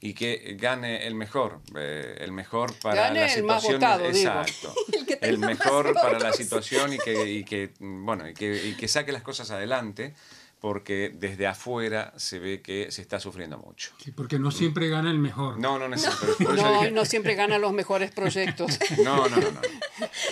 y 0.00 0.14
que 0.14 0.56
gane 0.58 1.06
el 1.06 1.14
mejor, 1.14 1.60
eh, 1.76 2.16
el 2.18 2.32
mejor 2.32 2.74
para 2.80 3.12
la 3.12 3.28
situación, 3.28 3.80
exacto, 4.04 4.74
el, 5.20 5.38
mejor 5.38 5.94
para 5.94 6.18
la 6.18 6.32
situación 6.32 6.92
y 6.94 6.98
que, 6.98 7.30
y 7.30 7.44
que 7.44 7.70
bueno 7.78 8.28
y 8.28 8.34
que, 8.34 8.66
y 8.66 8.74
que 8.74 8.88
saque 8.88 9.12
las 9.12 9.22
cosas 9.22 9.52
adelante 9.52 10.12
porque 10.62 11.10
desde 11.12 11.48
afuera 11.48 12.14
se 12.16 12.38
ve 12.38 12.62
que 12.62 12.92
se 12.92 13.02
está 13.02 13.18
sufriendo 13.18 13.58
mucho. 13.58 13.90
Sí, 13.98 14.12
porque 14.12 14.38
no 14.38 14.52
siempre 14.52 14.88
gana 14.88 15.10
el 15.10 15.18
mejor. 15.18 15.58
No, 15.58 15.76
no, 15.76 15.88
no. 15.88 15.96
No, 16.54 16.88
no, 16.88 17.04
siempre 17.04 17.34
gana 17.34 17.58
los 17.58 17.72
mejores 17.72 18.12
proyectos. 18.12 18.78
No, 19.02 19.28
no, 19.28 19.36
no. 19.38 19.50
no. 19.50 19.60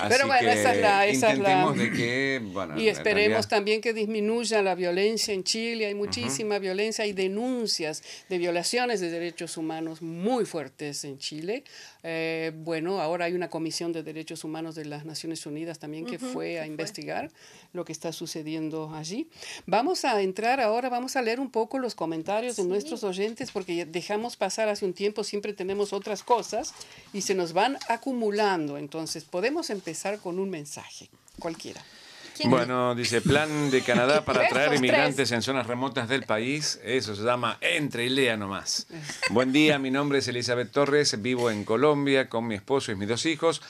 Pero 0.08 0.28
bueno, 0.28 0.48
esa 0.48 0.72
es 0.72 0.80
la... 0.80 1.06
Esa 1.06 1.32
es 1.32 1.38
la... 1.40 1.72
De 1.72 1.90
que, 1.90 2.40
bueno, 2.52 2.80
y 2.80 2.88
esperemos 2.88 3.48
también 3.48 3.80
que 3.80 3.92
disminuya 3.92 4.62
la 4.62 4.76
violencia 4.76 5.34
en 5.34 5.42
Chile. 5.42 5.86
Hay 5.86 5.94
muchísima 5.94 6.60
violencia, 6.60 7.02
hay 7.04 7.12
denuncias 7.12 8.04
de 8.28 8.38
violaciones 8.38 9.00
de 9.00 9.10
derechos 9.10 9.56
humanos 9.56 10.00
muy 10.00 10.44
fuertes 10.44 11.02
en 11.02 11.18
Chile. 11.18 11.64
Eh, 12.02 12.52
bueno, 12.54 13.00
ahora 13.00 13.26
hay 13.26 13.34
una 13.34 13.50
comisión 13.50 13.92
de 13.92 14.02
derechos 14.02 14.44
humanos 14.44 14.74
de 14.74 14.84
las 14.84 15.04
Naciones 15.04 15.44
Unidas 15.46 15.78
también 15.78 16.06
que 16.06 16.18
fue 16.18 16.58
a 16.58 16.66
investigar 16.66 17.30
lo 17.72 17.84
que 17.84 17.92
está 17.92 18.12
sucediendo 18.12 18.92
allí. 18.94 19.28
Vamos 19.66 20.04
a 20.04 20.20
entrar 20.22 20.60
ahora, 20.60 20.88
vamos 20.88 21.16
a 21.16 21.22
leer 21.22 21.40
un 21.40 21.50
poco 21.50 21.78
los 21.78 21.94
comentarios 21.94 22.56
de 22.56 22.64
nuestros 22.64 23.04
oyentes 23.04 23.50
porque 23.50 23.84
dejamos 23.84 24.36
pasar 24.36 24.68
hace 24.68 24.84
un 24.84 24.94
tiempo, 24.94 25.24
siempre 25.24 25.52
tenemos 25.52 25.92
otras 25.92 26.22
cosas 26.22 26.72
y 27.12 27.22
se 27.22 27.34
nos 27.34 27.52
van 27.52 27.76
acumulando. 27.88 28.78
Entonces, 28.78 29.24
podemos 29.24 29.70
empezar 29.70 30.18
con 30.18 30.38
un 30.38 30.50
mensaje, 30.50 31.08
cualquiera. 31.38 31.82
Bueno, 32.46 32.94
dice, 32.94 33.20
plan 33.20 33.70
de 33.70 33.82
Canadá 33.82 34.24
para 34.24 34.48
traer 34.48 34.74
inmigrantes 34.74 35.30
en 35.32 35.42
zonas 35.42 35.66
remotas 35.66 36.08
del 36.08 36.24
país. 36.24 36.80
Eso 36.84 37.14
se 37.14 37.22
llama 37.22 37.58
Entre 37.60 38.06
y 38.06 38.08
lea 38.08 38.36
nomás. 38.36 38.86
Buen 39.30 39.52
día, 39.52 39.78
mi 39.78 39.90
nombre 39.90 40.18
es 40.18 40.28
Elizabeth 40.28 40.70
Torres, 40.70 41.20
vivo 41.20 41.50
en 41.50 41.64
Colombia 41.64 42.28
con 42.28 42.46
mi 42.46 42.54
esposo 42.54 42.92
y 42.92 42.96
mis 42.96 43.08
dos 43.08 43.26
hijos. 43.26 43.62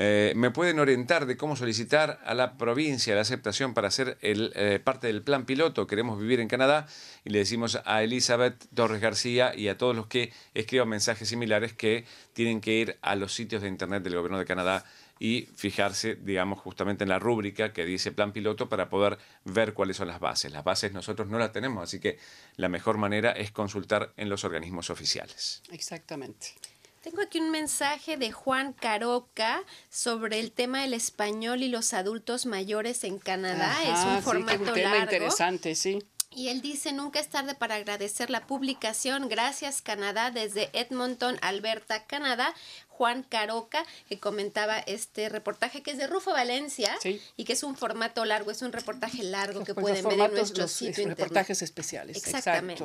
Eh, 0.00 0.32
¿Me 0.36 0.52
pueden 0.52 0.78
orientar 0.78 1.26
de 1.26 1.36
cómo 1.36 1.56
solicitar 1.56 2.20
a 2.24 2.32
la 2.32 2.56
provincia 2.56 3.16
la 3.16 3.22
aceptación 3.22 3.74
para 3.74 3.90
ser 3.90 4.16
el, 4.20 4.52
eh, 4.54 4.80
parte 4.82 5.08
del 5.08 5.22
plan 5.22 5.44
piloto? 5.44 5.88
Queremos 5.88 6.20
vivir 6.20 6.38
en 6.38 6.46
Canadá 6.46 6.86
y 7.24 7.30
le 7.30 7.40
decimos 7.40 7.80
a 7.84 8.04
Elizabeth 8.04 8.64
Torres 8.74 9.00
García 9.00 9.52
y 9.56 9.66
a 9.66 9.76
todos 9.76 9.96
los 9.96 10.06
que 10.06 10.32
escriban 10.54 10.88
mensajes 10.88 11.28
similares 11.28 11.72
que 11.72 12.04
tienen 12.32 12.60
que 12.60 12.74
ir 12.74 12.96
a 13.02 13.16
los 13.16 13.34
sitios 13.34 13.62
de 13.62 13.68
internet 13.68 14.04
del 14.04 14.14
gobierno 14.14 14.38
de 14.38 14.44
Canadá 14.44 14.84
y 15.18 15.48
fijarse, 15.56 16.16
digamos, 16.16 16.60
justamente 16.60 17.04
en 17.04 17.10
la 17.10 17.18
rúbrica 17.18 17.72
que 17.72 17.84
dice 17.84 18.12
plan 18.12 18.32
piloto 18.32 18.68
para 18.68 18.88
poder 18.88 19.18
ver 19.44 19.74
cuáles 19.74 19.96
son 19.96 20.08
las 20.08 20.20
bases. 20.20 20.52
Las 20.52 20.64
bases 20.64 20.92
nosotros 20.92 21.28
no 21.28 21.38
las 21.38 21.52
tenemos, 21.52 21.82
así 21.82 22.00
que 22.00 22.18
la 22.56 22.68
mejor 22.68 22.98
manera 22.98 23.32
es 23.32 23.50
consultar 23.50 24.12
en 24.16 24.28
los 24.28 24.44
organismos 24.44 24.90
oficiales. 24.90 25.62
Exactamente. 25.70 26.54
Tengo 27.02 27.22
aquí 27.22 27.38
un 27.38 27.50
mensaje 27.50 28.16
de 28.16 28.32
Juan 28.32 28.72
Caroca 28.72 29.62
sobre 29.88 30.40
el 30.40 30.50
tema 30.50 30.82
del 30.82 30.94
español 30.94 31.62
y 31.62 31.68
los 31.68 31.94
adultos 31.94 32.44
mayores 32.44 33.04
en 33.04 33.18
Canadá. 33.18 33.72
es 33.82 34.04
un 34.04 34.22
formato 34.22 34.64
sí, 34.64 34.68
un 34.68 34.74
tema 34.74 34.98
interesante, 34.98 35.74
sí. 35.74 36.00
Y 36.30 36.48
él 36.48 36.60
dice, 36.60 36.92
nunca 36.92 37.20
es 37.20 37.28
tarde 37.28 37.54
para 37.54 37.76
agradecer 37.76 38.28
la 38.28 38.46
publicación. 38.46 39.28
Gracias 39.28 39.80
Canadá 39.80 40.30
desde 40.30 40.68
Edmonton, 40.72 41.38
Alberta, 41.40 42.04
Canadá. 42.04 42.54
Juan 42.98 43.22
Caroca, 43.22 43.84
que 44.08 44.18
comentaba 44.18 44.80
este 44.80 45.28
reportaje 45.28 45.84
que 45.84 45.92
es 45.92 45.98
de 45.98 46.08
Rufo 46.08 46.32
Valencia 46.32 46.90
y 47.36 47.44
que 47.44 47.52
es 47.52 47.62
un 47.62 47.76
formato 47.76 48.24
largo, 48.24 48.50
es 48.50 48.60
un 48.60 48.72
reportaje 48.72 49.22
largo 49.22 49.62
que 49.62 49.72
pueden 49.72 50.04
ver 50.08 50.20
en 50.20 50.34
nuestro 50.34 50.66
sitio 50.66 51.04
internet. 51.04 51.18
Reportajes 51.18 51.62
especiales. 51.62 52.16
Exactamente. 52.16 52.84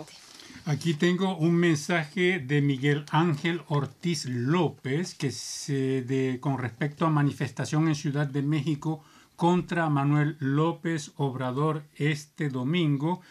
Aquí 0.66 0.94
tengo 0.94 1.36
un 1.36 1.56
mensaje 1.56 2.38
de 2.38 2.62
Miguel 2.62 3.06
Ángel 3.10 3.64
Ortiz 3.70 4.26
López 4.26 5.16
que 5.16 5.32
se 5.32 6.04
de, 6.04 6.38
con 6.40 6.60
respecto 6.60 7.08
a 7.08 7.10
manifestación 7.10 7.88
en 7.88 7.96
Ciudad 7.96 8.28
de 8.28 8.44
México 8.44 9.04
contra 9.36 9.90
Manuel 9.90 10.38
López 10.40 11.12
Obrador 11.16 11.86
este 11.96 12.50
domingo. 12.50 13.22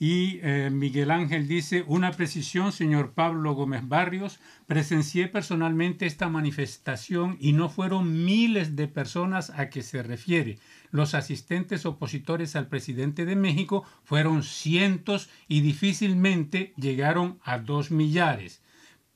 Y 0.00 0.38
eh, 0.42 0.70
Miguel 0.72 1.10
Ángel 1.10 1.48
dice, 1.48 1.84
una 1.88 2.12
precisión, 2.12 2.70
señor 2.70 3.14
Pablo 3.14 3.54
Gómez 3.54 3.86
Barrios, 3.88 4.38
presencié 4.66 5.26
personalmente 5.26 6.06
esta 6.06 6.28
manifestación 6.28 7.36
y 7.40 7.52
no 7.52 7.68
fueron 7.68 8.24
miles 8.24 8.76
de 8.76 8.86
personas 8.86 9.50
a 9.50 9.70
que 9.70 9.82
se 9.82 10.04
refiere. 10.04 10.58
Los 10.92 11.14
asistentes 11.14 11.84
opositores 11.84 12.54
al 12.54 12.68
presidente 12.68 13.24
de 13.24 13.34
México 13.34 13.84
fueron 14.04 14.44
cientos 14.44 15.30
y 15.48 15.62
difícilmente 15.62 16.74
llegaron 16.76 17.40
a 17.42 17.58
dos 17.58 17.90
millares. 17.90 18.62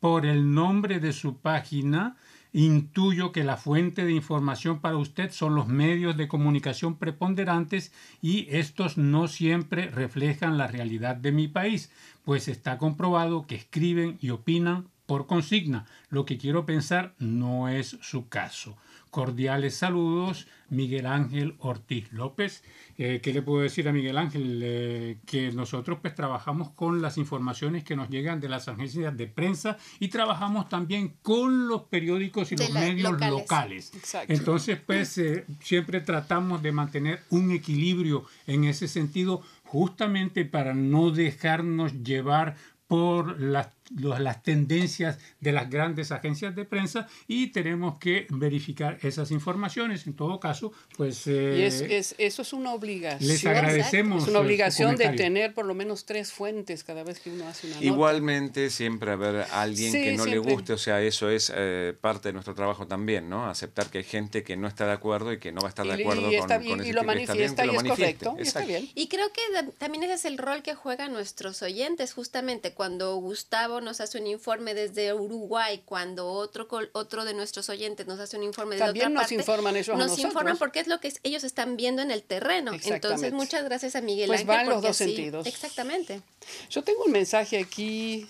Por 0.00 0.26
el 0.26 0.52
nombre 0.52 0.98
de 0.98 1.12
su 1.12 1.38
página, 1.38 2.16
Intuyo 2.54 3.32
que 3.32 3.44
la 3.44 3.56
fuente 3.56 4.04
de 4.04 4.12
información 4.12 4.80
para 4.80 4.98
usted 4.98 5.30
son 5.30 5.54
los 5.54 5.68
medios 5.68 6.18
de 6.18 6.28
comunicación 6.28 6.96
preponderantes 6.98 7.92
y 8.20 8.46
estos 8.50 8.98
no 8.98 9.26
siempre 9.26 9.88
reflejan 9.88 10.58
la 10.58 10.66
realidad 10.66 11.16
de 11.16 11.32
mi 11.32 11.48
país, 11.48 11.90
pues 12.24 12.48
está 12.48 12.76
comprobado 12.76 13.46
que 13.46 13.54
escriben 13.54 14.18
y 14.20 14.30
opinan 14.30 14.88
por 15.06 15.26
consigna. 15.26 15.86
Lo 16.10 16.26
que 16.26 16.36
quiero 16.36 16.66
pensar 16.66 17.14
no 17.18 17.70
es 17.70 17.96
su 18.02 18.28
caso. 18.28 18.76
Cordiales 19.12 19.74
saludos, 19.74 20.46
Miguel 20.70 21.04
Ángel 21.04 21.54
Ortiz 21.58 22.10
López. 22.14 22.64
Eh, 22.96 23.20
¿Qué 23.22 23.34
le 23.34 23.42
puedo 23.42 23.60
decir 23.60 23.86
a 23.86 23.92
Miguel 23.92 24.16
Ángel? 24.16 24.62
Eh, 24.64 25.18
que 25.26 25.52
nosotros 25.52 25.98
pues 26.00 26.14
trabajamos 26.14 26.70
con 26.70 27.02
las 27.02 27.18
informaciones 27.18 27.84
que 27.84 27.94
nos 27.94 28.08
llegan 28.08 28.40
de 28.40 28.48
las 28.48 28.68
agencias 28.68 29.14
de 29.14 29.26
prensa 29.26 29.76
y 30.00 30.08
trabajamos 30.08 30.70
también 30.70 31.18
con 31.20 31.68
los 31.68 31.82
periódicos 31.82 32.52
y 32.52 32.56
los 32.56 32.70
medios 32.70 33.20
locales. 33.20 33.92
Entonces 34.28 34.80
pues 34.80 35.18
eh, 35.18 35.44
siempre 35.60 36.00
tratamos 36.00 36.62
de 36.62 36.72
mantener 36.72 37.20
un 37.28 37.50
equilibrio 37.50 38.24
en 38.46 38.64
ese 38.64 38.88
sentido 38.88 39.42
justamente 39.64 40.46
para 40.46 40.72
no 40.72 41.10
dejarnos 41.10 42.02
llevar 42.02 42.56
por 42.86 43.38
las, 43.38 43.68
las, 44.00 44.42
tendencias 44.42 45.18
de 45.40 45.52
las 45.52 45.70
grandes 45.70 46.12
agencias 46.12 46.54
de 46.54 46.64
prensa 46.64 47.08
y 47.26 47.48
tenemos 47.48 47.98
que 47.98 48.26
verificar 48.30 48.98
esas 49.02 49.30
informaciones. 49.30 50.06
En 50.06 50.14
todo 50.14 50.40
caso, 50.40 50.72
pues... 50.96 51.26
y 51.26 51.62
es, 51.62 51.80
eh, 51.82 51.98
es, 51.98 52.14
eso 52.18 52.42
es 52.42 52.52
una 52.52 52.72
obligación. 52.72 53.28
Les 53.28 53.44
agradecemos. 53.46 54.24
Es 54.24 54.28
una 54.28 54.40
obligación 54.40 54.96
de 54.96 55.10
tener 55.10 55.54
por 55.54 55.66
lo 55.66 55.74
menos 55.74 56.04
tres 56.04 56.32
fuentes 56.32 56.84
cada 56.84 57.04
vez 57.04 57.20
que 57.20 57.30
uno 57.30 57.46
hace 57.46 57.68
una 57.68 57.82
Igualmente, 57.82 58.70
siempre 58.70 59.12
haber 59.12 59.46
alguien 59.52 59.92
que 59.92 60.16
no 60.16 60.26
le 60.26 60.38
guste, 60.38 60.72
o 60.72 60.78
sea, 60.78 61.00
eso 61.02 61.30
es 61.30 61.52
eh, 61.54 61.94
parte 62.00 62.28
de 62.28 62.32
nuestro 62.32 62.54
trabajo 62.54 62.86
también, 62.86 63.28
¿no? 63.28 63.46
Aceptar 63.46 63.88
que 63.88 63.98
hay 63.98 64.04
gente 64.04 64.42
que 64.42 64.56
no 64.56 64.68
está 64.68 64.86
de 64.86 64.92
acuerdo 64.92 65.32
y 65.32 65.38
que 65.38 65.52
no 65.52 65.60
va 65.60 65.68
a 65.68 65.70
estar 65.70 65.86
de 65.86 65.94
acuerdo 66.02 66.30
y, 66.30 66.38
con, 66.38 66.48
con 66.48 66.86
y 66.86 66.92
lo 66.92 67.04
manifiesta 67.04 67.66
y, 67.66 67.70
es 67.70 67.82
correcto. 67.82 68.36
Y, 68.38 68.42
está 68.42 68.64
bien. 68.64 68.88
y 68.94 69.08
creo 69.08 69.32
que 69.32 69.42
también 69.78 70.04
ese 70.04 70.14
es 70.14 70.24
el 70.24 70.38
rol 70.38 70.62
que 70.62 70.74
juegan 70.74 71.12
nuestros 71.12 71.62
oyentes, 71.62 72.12
justamente 72.12 72.72
cuando 72.72 73.14
Gustavo 73.16 73.80
nos 73.82 74.00
hace 74.00 74.18
un 74.18 74.26
informe 74.26 74.74
desde 74.74 75.12
Uruguay, 75.12 75.82
cuando 75.84 76.28
otro 76.28 76.68
otro 76.92 77.24
de 77.24 77.34
nuestros 77.34 77.68
oyentes 77.68 78.06
nos 78.06 78.18
hace 78.20 78.36
un 78.36 78.44
informe 78.44 78.76
desde 78.76 78.90
otra 78.90 79.08
nos 79.08 79.32
informan 79.32 79.76
ellos 79.76 79.96
Nos 79.96 80.18
informan 80.18 80.56
porque 80.56 80.80
es 80.80 80.86
lo 80.86 81.00
que 81.00 81.12
ellos 81.22 81.44
están 81.44 81.76
viendo 81.76 82.02
en 82.02 82.10
el 82.10 82.22
terreno. 82.22 82.72
Entonces, 82.84 83.32
muchas 83.32 83.64
gracias 83.64 83.96
a 83.96 84.00
Miguel 84.00 84.28
pues 84.28 84.40
Ángel. 84.40 84.56
Pues 84.56 84.68
los 84.68 84.82
dos 84.82 84.96
sentidos. 84.96 85.46
Exactamente. 85.46 86.22
Yo 86.70 86.82
tengo 86.82 87.04
un 87.04 87.12
mensaje 87.12 87.58
aquí 87.58 88.28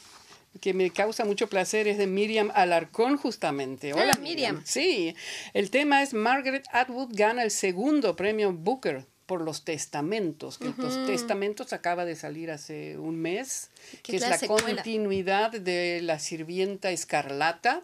que 0.61 0.75
me 0.75 0.91
causa 0.91 1.25
mucho 1.25 1.49
placer 1.49 1.89
es 1.89 1.99
de 1.99 2.07
Miriam 2.07 2.51
Alarcón 2.55 3.17
justamente. 3.17 3.95
Hola 3.95 4.13
Miriam. 4.21 4.63
Sí, 4.65 5.15
el 5.55 5.71
tema 5.71 6.03
es 6.03 6.15
Margaret 6.15 6.65
Atwood 6.73 7.11
gana 7.13 7.43
el 7.43 7.51
segundo 7.51 8.17
premio 8.17 8.53
Booker 8.53 9.07
por 9.33 9.41
los 9.41 9.65
testamentos, 9.65 10.59
que 10.59 10.75
los 10.77 11.07
testamentos 11.07 11.73
acaba 11.73 12.05
de 12.05 12.17
salir 12.17 12.51
hace 12.51 12.99
un 12.99 13.17
mes, 13.17 13.71
que 14.03 14.17
es 14.17 14.29
la 14.29 14.39
continuidad 14.39 15.53
de 15.53 16.03
la 16.03 16.19
sirvienta 16.19 16.91
escarlata, 16.91 17.83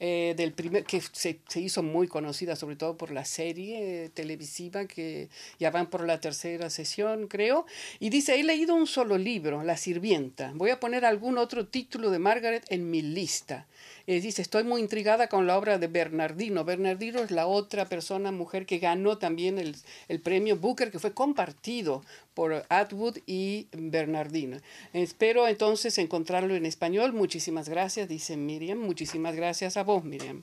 eh, 0.00 0.34
del 0.36 0.52
primer, 0.52 0.82
que 0.82 1.00
se, 1.00 1.38
se, 1.46 1.60
hizo 1.60 1.84
muy 1.84 2.08
conocida 2.08 2.56
sobre 2.56 2.74
todo 2.74 2.96
por 2.96 3.12
la 3.12 3.24
serie 3.24 4.10
televisiva 4.12 4.86
que 4.86 5.28
ya 5.60 5.70
van 5.70 5.88
por 5.88 6.04
la 6.04 6.18
tercera 6.18 6.70
sesión, 6.70 7.28
creo. 7.28 7.66
Y 8.00 8.10
dice, 8.10 8.40
he 8.40 8.42
leído 8.42 8.74
un 8.74 8.88
solo 8.88 9.16
libro, 9.16 9.62
La 9.62 9.76
Sirvienta. 9.76 10.50
Voy 10.56 10.70
a 10.70 10.80
poner 10.80 11.04
algún 11.04 11.38
otro 11.38 11.68
título 11.68 12.10
de 12.10 12.18
Margaret 12.18 12.64
en 12.68 12.90
mi 12.90 13.00
lista. 13.00 13.68
Eh, 14.10 14.20
dice, 14.20 14.42
estoy 14.42 14.64
muy 14.64 14.80
intrigada 14.80 15.28
con 15.28 15.46
la 15.46 15.56
obra 15.56 15.78
de 15.78 15.86
Bernardino. 15.86 16.64
Bernardino 16.64 17.20
es 17.20 17.30
la 17.30 17.46
otra 17.46 17.84
persona, 17.84 18.32
mujer, 18.32 18.66
que 18.66 18.80
ganó 18.80 19.18
también 19.18 19.56
el, 19.56 19.76
el 20.08 20.20
premio 20.20 20.56
Booker, 20.56 20.90
que 20.90 20.98
fue 20.98 21.14
compartido 21.14 22.02
por 22.34 22.64
Atwood 22.70 23.18
y 23.24 23.68
Bernardino. 23.70 24.58
Espero 24.92 25.46
entonces 25.46 25.96
encontrarlo 25.96 26.56
en 26.56 26.66
español. 26.66 27.12
Muchísimas 27.12 27.68
gracias, 27.68 28.08
dice 28.08 28.36
Miriam. 28.36 28.78
Muchísimas 28.80 29.36
gracias 29.36 29.76
a 29.76 29.84
vos, 29.84 30.02
Miriam. 30.02 30.42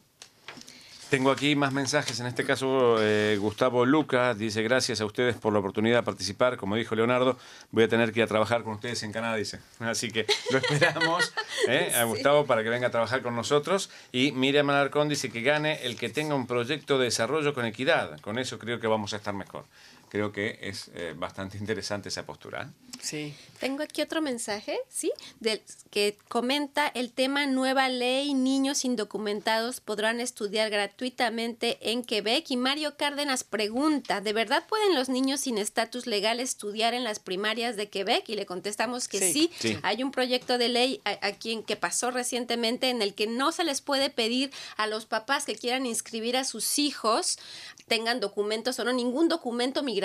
Tengo 1.10 1.32
aquí 1.32 1.56
más 1.56 1.72
mensajes, 1.72 2.20
en 2.20 2.26
este 2.26 2.43
caso 2.43 2.98
eh, 3.00 3.38
Gustavo 3.39 3.86
Luca 3.86 4.34
dice 4.34 4.62
gracias 4.62 5.00
a 5.00 5.06
ustedes 5.06 5.38
por 5.38 5.54
la 5.54 5.60
oportunidad 5.60 6.00
de 6.00 6.04
participar, 6.04 6.58
como 6.58 6.76
dijo 6.76 6.96
Leonardo, 6.96 7.38
voy 7.72 7.86
a 7.86 7.88
tener 7.88 8.12
que 8.12 8.20
ir 8.20 8.26
a 8.26 8.28
trabajar 8.28 8.63
con 8.63 8.74
ustedes 8.74 9.04
en 9.04 9.13
Canadá, 9.13 9.38
dice. 9.38 9.62
Así 9.80 10.12
que 10.12 10.26
lo 10.52 10.58
esperamos 10.58 11.34
eh, 11.70 11.93
a 11.96 12.04
Gustavo 12.04 12.46
para 12.46 12.62
que 12.62 12.67
venga 12.70 12.88
a 12.88 12.91
trabajar 12.91 13.22
con 13.22 13.38
nosotros. 13.38 13.89
Y 14.12 14.34
Miriam 14.34 14.70
Alarcón 14.70 15.08
dice 15.08 15.32
que 15.32 15.41
gane 15.41 15.82
el 15.86 15.96
que 15.96 16.10
tenga 16.10 16.36
un 16.36 16.46
proyecto 16.46 17.00
de 17.00 17.06
desarrollo 17.06 17.54
con 17.54 17.65
equidad, 17.65 18.20
con 18.20 18.38
eso 18.38 18.60
creo 18.60 18.82
que 18.82 18.88
vamos 18.88 19.13
a 19.13 19.15
estar 19.15 19.34
mejor 19.34 19.63
creo 20.10 20.32
que 20.32 20.60
es 20.62 20.89
eh, 20.93 21.13
bastante 21.15 21.58
interesante 21.60 22.10
esa 22.10 22.26
postura. 22.26 22.72
Sí. 23.02 23.36
Tengo 23.60 23.84
aquí 23.84 24.02
otro 24.02 24.22
mensaje, 24.22 24.80
¿sí? 24.89 25.12
Del, 25.39 25.62
que 25.91 26.17
comenta 26.28 26.88
el 26.88 27.12
tema 27.12 27.46
nueva 27.46 27.89
ley, 27.89 28.34
niños 28.34 28.86
indocumentados 28.86 29.82
podrán 29.82 30.20
estudiar 30.20 30.70
gratuitamente 30.70 31.78
en 31.91 32.04
Quebec. 32.04 32.50
Y 32.50 32.58
Mario 32.58 32.98
Cárdenas 32.98 33.43
pregunta, 33.43 34.22
¿de 34.22 34.34
verdad 34.34 34.65
pueden 34.67 34.96
los 34.96 35.10
niños 35.10 35.41
sin 35.41 35.58
estatus 35.58 36.08
legal 36.08 36.39
estudiar 36.39 36.93
en 36.93 37.04
las 37.04 37.20
primarias 37.20 37.76
de 37.76 37.89
Quebec? 37.89 38.28
Y 38.30 38.36
le 38.36 38.46
contestamos 38.46 39.08
que 39.08 39.32
sí. 39.32 39.52
Hay 39.84 40.04
un 40.04 40.12
proyecto 40.12 40.58
de 40.58 40.70
ley 40.70 41.02
aquí 41.04 41.54
en 41.54 41.63
que 41.63 41.76
pasó 41.76 42.12
recientemente 42.12 42.89
en 42.89 43.02
el 43.02 43.13
que 43.13 43.28
no 43.28 43.52
se 43.52 43.63
les 43.63 43.82
puede 43.82 44.10
pedir 44.10 44.52
a 44.76 44.88
los 44.88 45.06
papás 45.06 45.46
que 45.46 45.56
quieran 45.56 45.86
inscribir 45.86 46.38
a 46.38 46.43
sus 46.43 46.80
hijos 46.80 47.38
tengan 47.88 48.20
documentos 48.20 48.78
o 48.80 48.84
no, 48.84 48.91
ningún 48.91 49.30
documento 49.30 49.82
migratorio. 49.82 49.96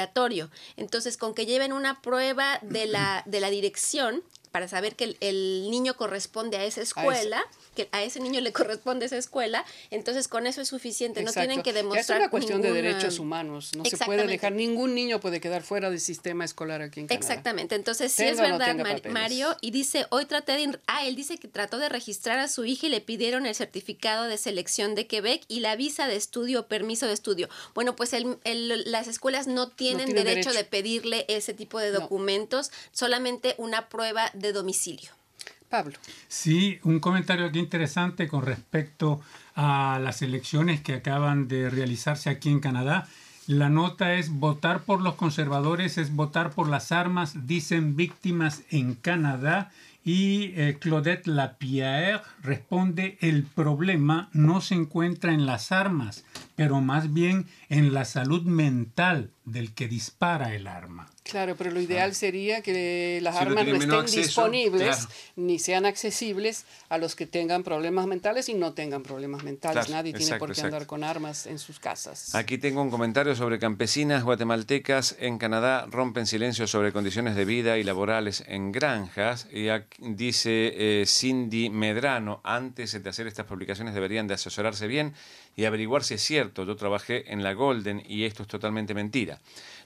Entonces, 0.76 1.16
con 1.16 1.34
que 1.34 1.46
lleven 1.46 1.72
una 1.72 2.00
prueba 2.02 2.58
de 2.62 2.86
la, 2.86 3.22
de 3.26 3.40
la 3.40 3.50
dirección 3.50 4.22
para 4.52 4.68
saber 4.68 4.94
que 4.94 5.16
el, 5.20 5.70
niño 5.70 5.96
corresponde 5.96 6.58
a 6.58 6.64
esa 6.64 6.82
escuela, 6.82 7.42
que 7.74 7.88
a 7.90 8.02
ese 8.02 8.20
niño 8.20 8.40
le 8.40 8.52
corresponde 8.52 9.06
esa 9.06 9.16
escuela, 9.16 9.64
entonces 9.90 10.28
con 10.28 10.46
eso 10.46 10.60
es 10.60 10.68
suficiente, 10.68 11.22
no 11.22 11.32
tienen 11.32 11.62
que 11.62 11.72
demostrar 11.72 12.18
Es 12.18 12.22
una 12.22 12.30
cuestión 12.30 12.60
de 12.60 12.72
derechos 12.72 13.18
humanos, 13.18 13.72
no 13.74 13.84
se 13.84 13.96
puede 13.96 14.26
dejar, 14.26 14.52
ningún 14.52 14.94
niño 14.94 15.20
puede 15.20 15.40
quedar 15.40 15.62
fuera 15.62 15.88
del 15.90 16.00
sistema 16.00 16.44
escolar 16.44 16.82
aquí 16.82 17.00
en 17.00 17.06
Canadá. 17.06 17.26
Exactamente, 17.26 17.74
entonces 17.74 18.12
sí 18.12 18.24
es 18.24 18.38
verdad, 18.38 18.76
Mario, 19.10 19.56
y 19.62 19.70
dice, 19.70 20.06
hoy 20.10 20.26
traté 20.26 20.52
de, 20.52 20.78
ah, 20.86 21.06
él 21.06 21.16
dice 21.16 21.38
que 21.38 21.48
trató 21.48 21.78
de 21.78 21.88
registrar 21.88 22.38
a 22.38 22.48
su 22.48 22.64
hija 22.66 22.86
y 22.86 22.90
le 22.90 23.00
pidieron 23.00 23.46
el 23.46 23.54
certificado 23.54 24.24
de 24.24 24.36
selección 24.36 24.94
de 24.94 25.06
Quebec 25.06 25.42
y 25.48 25.60
la 25.60 25.74
visa 25.76 26.06
de 26.06 26.16
estudio 26.16 26.66
permiso 26.66 27.06
de 27.06 27.14
estudio. 27.14 27.48
Bueno, 27.74 27.96
pues 27.96 28.12
el, 28.12 28.38
las 28.90 29.08
escuelas 29.08 29.46
no 29.46 29.68
tienen 29.68 30.12
derecho, 30.14 30.52
de 30.52 30.64
pedirle 30.64 31.24
ese 31.28 31.54
tipo 31.54 31.78
de 31.78 31.90
documentos, 31.90 32.70
solamente 32.90 33.54
una 33.56 33.88
prueba 33.88 34.30
de 34.34 34.41
domicilio. 34.50 35.10
Pablo. 35.68 35.94
Sí, 36.28 36.80
un 36.82 37.00
comentario 37.00 37.46
aquí 37.46 37.58
interesante 37.58 38.28
con 38.28 38.44
respecto 38.44 39.20
a 39.54 39.98
las 40.02 40.20
elecciones 40.20 40.82
que 40.82 40.94
acaban 40.94 41.48
de 41.48 41.70
realizarse 41.70 42.28
aquí 42.28 42.50
en 42.50 42.60
Canadá. 42.60 43.08
La 43.46 43.68
nota 43.68 44.14
es 44.14 44.30
votar 44.30 44.82
por 44.82 45.00
los 45.00 45.14
conservadores 45.14 45.98
es 45.98 46.14
votar 46.14 46.50
por 46.50 46.68
las 46.68 46.92
armas, 46.92 47.46
dicen 47.46 47.96
víctimas 47.96 48.62
en 48.70 48.94
Canadá 48.94 49.72
Y 50.04 50.52
eh, 50.56 50.78
Claudette 50.80 51.26
Lapierre 51.26 52.22
responde, 52.42 53.18
el 53.20 53.44
problema 53.44 54.30
no 54.32 54.60
se 54.60 54.74
encuentra 54.74 55.32
en 55.32 55.46
las 55.46 55.70
armas, 55.70 56.24
pero 56.56 56.80
más 56.80 57.12
bien 57.12 57.46
en 57.68 57.94
la 57.94 58.04
salud 58.04 58.42
mental 58.42 59.30
del 59.44 59.72
que 59.74 59.88
dispara 59.88 60.54
el 60.54 60.66
arma. 60.66 61.08
Claro, 61.24 61.56
pero 61.56 61.70
lo 61.70 61.80
ideal 61.80 62.10
ah. 62.10 62.14
sería 62.14 62.62
que 62.62 63.20
las 63.22 63.36
armas 63.36 63.66
no 63.66 63.76
estén 63.76 64.22
disponibles 64.22 65.08
ni 65.36 65.58
sean 65.58 65.86
accesibles 65.86 66.64
a 66.88 66.98
los 66.98 67.14
que 67.14 67.26
tengan 67.26 67.62
problemas 67.62 68.06
mentales 68.06 68.48
y 68.48 68.54
no 68.54 68.72
tengan 68.72 69.02
problemas 69.02 69.44
mentales. 69.44 69.88
Nadie 69.88 70.12
tiene 70.12 70.36
por 70.36 70.52
qué 70.52 70.60
andar 70.62 70.86
con 70.86 71.04
armas 71.04 71.46
en 71.46 71.58
sus 71.58 71.78
casas. 71.78 72.34
Aquí 72.34 72.58
tengo 72.58 72.82
un 72.82 72.90
comentario 72.90 73.34
sobre 73.36 73.58
campesinas 73.58 74.24
guatemaltecas 74.24 75.16
en 75.18 75.38
Canadá 75.38 75.86
rompen 75.90 76.26
silencio 76.26 76.66
sobre 76.66 76.92
condiciones 76.92 77.36
de 77.36 77.44
vida 77.44 77.78
y 77.78 77.84
laborales 77.84 78.44
en 78.46 78.72
granjas. 78.72 79.48
Y 79.52 79.68
dice 79.98 81.00
eh, 81.00 81.06
Cindy 81.06 81.70
Medrano, 81.70 82.40
antes 82.44 83.02
de 83.02 83.08
hacer 83.08 83.26
estas 83.26 83.46
publicaciones 83.46 83.94
deberían 83.94 84.26
de 84.26 84.34
asesorarse 84.34 84.86
bien 84.86 85.14
y 85.56 85.64
averiguar 85.64 86.04
si 86.04 86.14
es 86.14 86.22
cierto. 86.22 86.64
Yo 86.64 86.76
trabajé 86.76 87.32
en 87.32 87.42
la 87.42 87.52
Golden 87.52 88.02
y 88.06 88.24
esto 88.24 88.42
es 88.42 88.48
totalmente 88.48 88.94
mentira. 88.94 89.40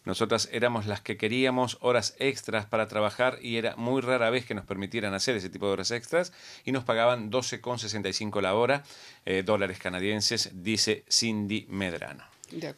Nosotras 0.04 0.48
éramos 0.52 0.86
las 0.86 1.00
que 1.00 1.16
queríamos 1.16 1.78
horas 1.80 2.14
extras 2.18 2.66
para 2.66 2.86
trabajar 2.86 3.38
y 3.42 3.56
era 3.56 3.74
muy 3.76 4.00
rara 4.00 4.30
vez 4.30 4.46
que 4.46 4.54
nos 4.54 4.64
permitieran 4.64 5.14
hacer 5.14 5.36
ese 5.36 5.50
tipo 5.50 5.66
de 5.66 5.72
horas 5.72 5.90
extras 5.90 6.32
y 6.64 6.72
nos 6.72 6.84
pagaban 6.84 7.30
12,65 7.30 8.40
la 8.40 8.54
hora, 8.54 8.84
eh, 9.24 9.42
dólares 9.44 9.78
canadienses, 9.78 10.50
dice 10.62 11.04
Cindy 11.10 11.66
Medrano. 11.68 12.35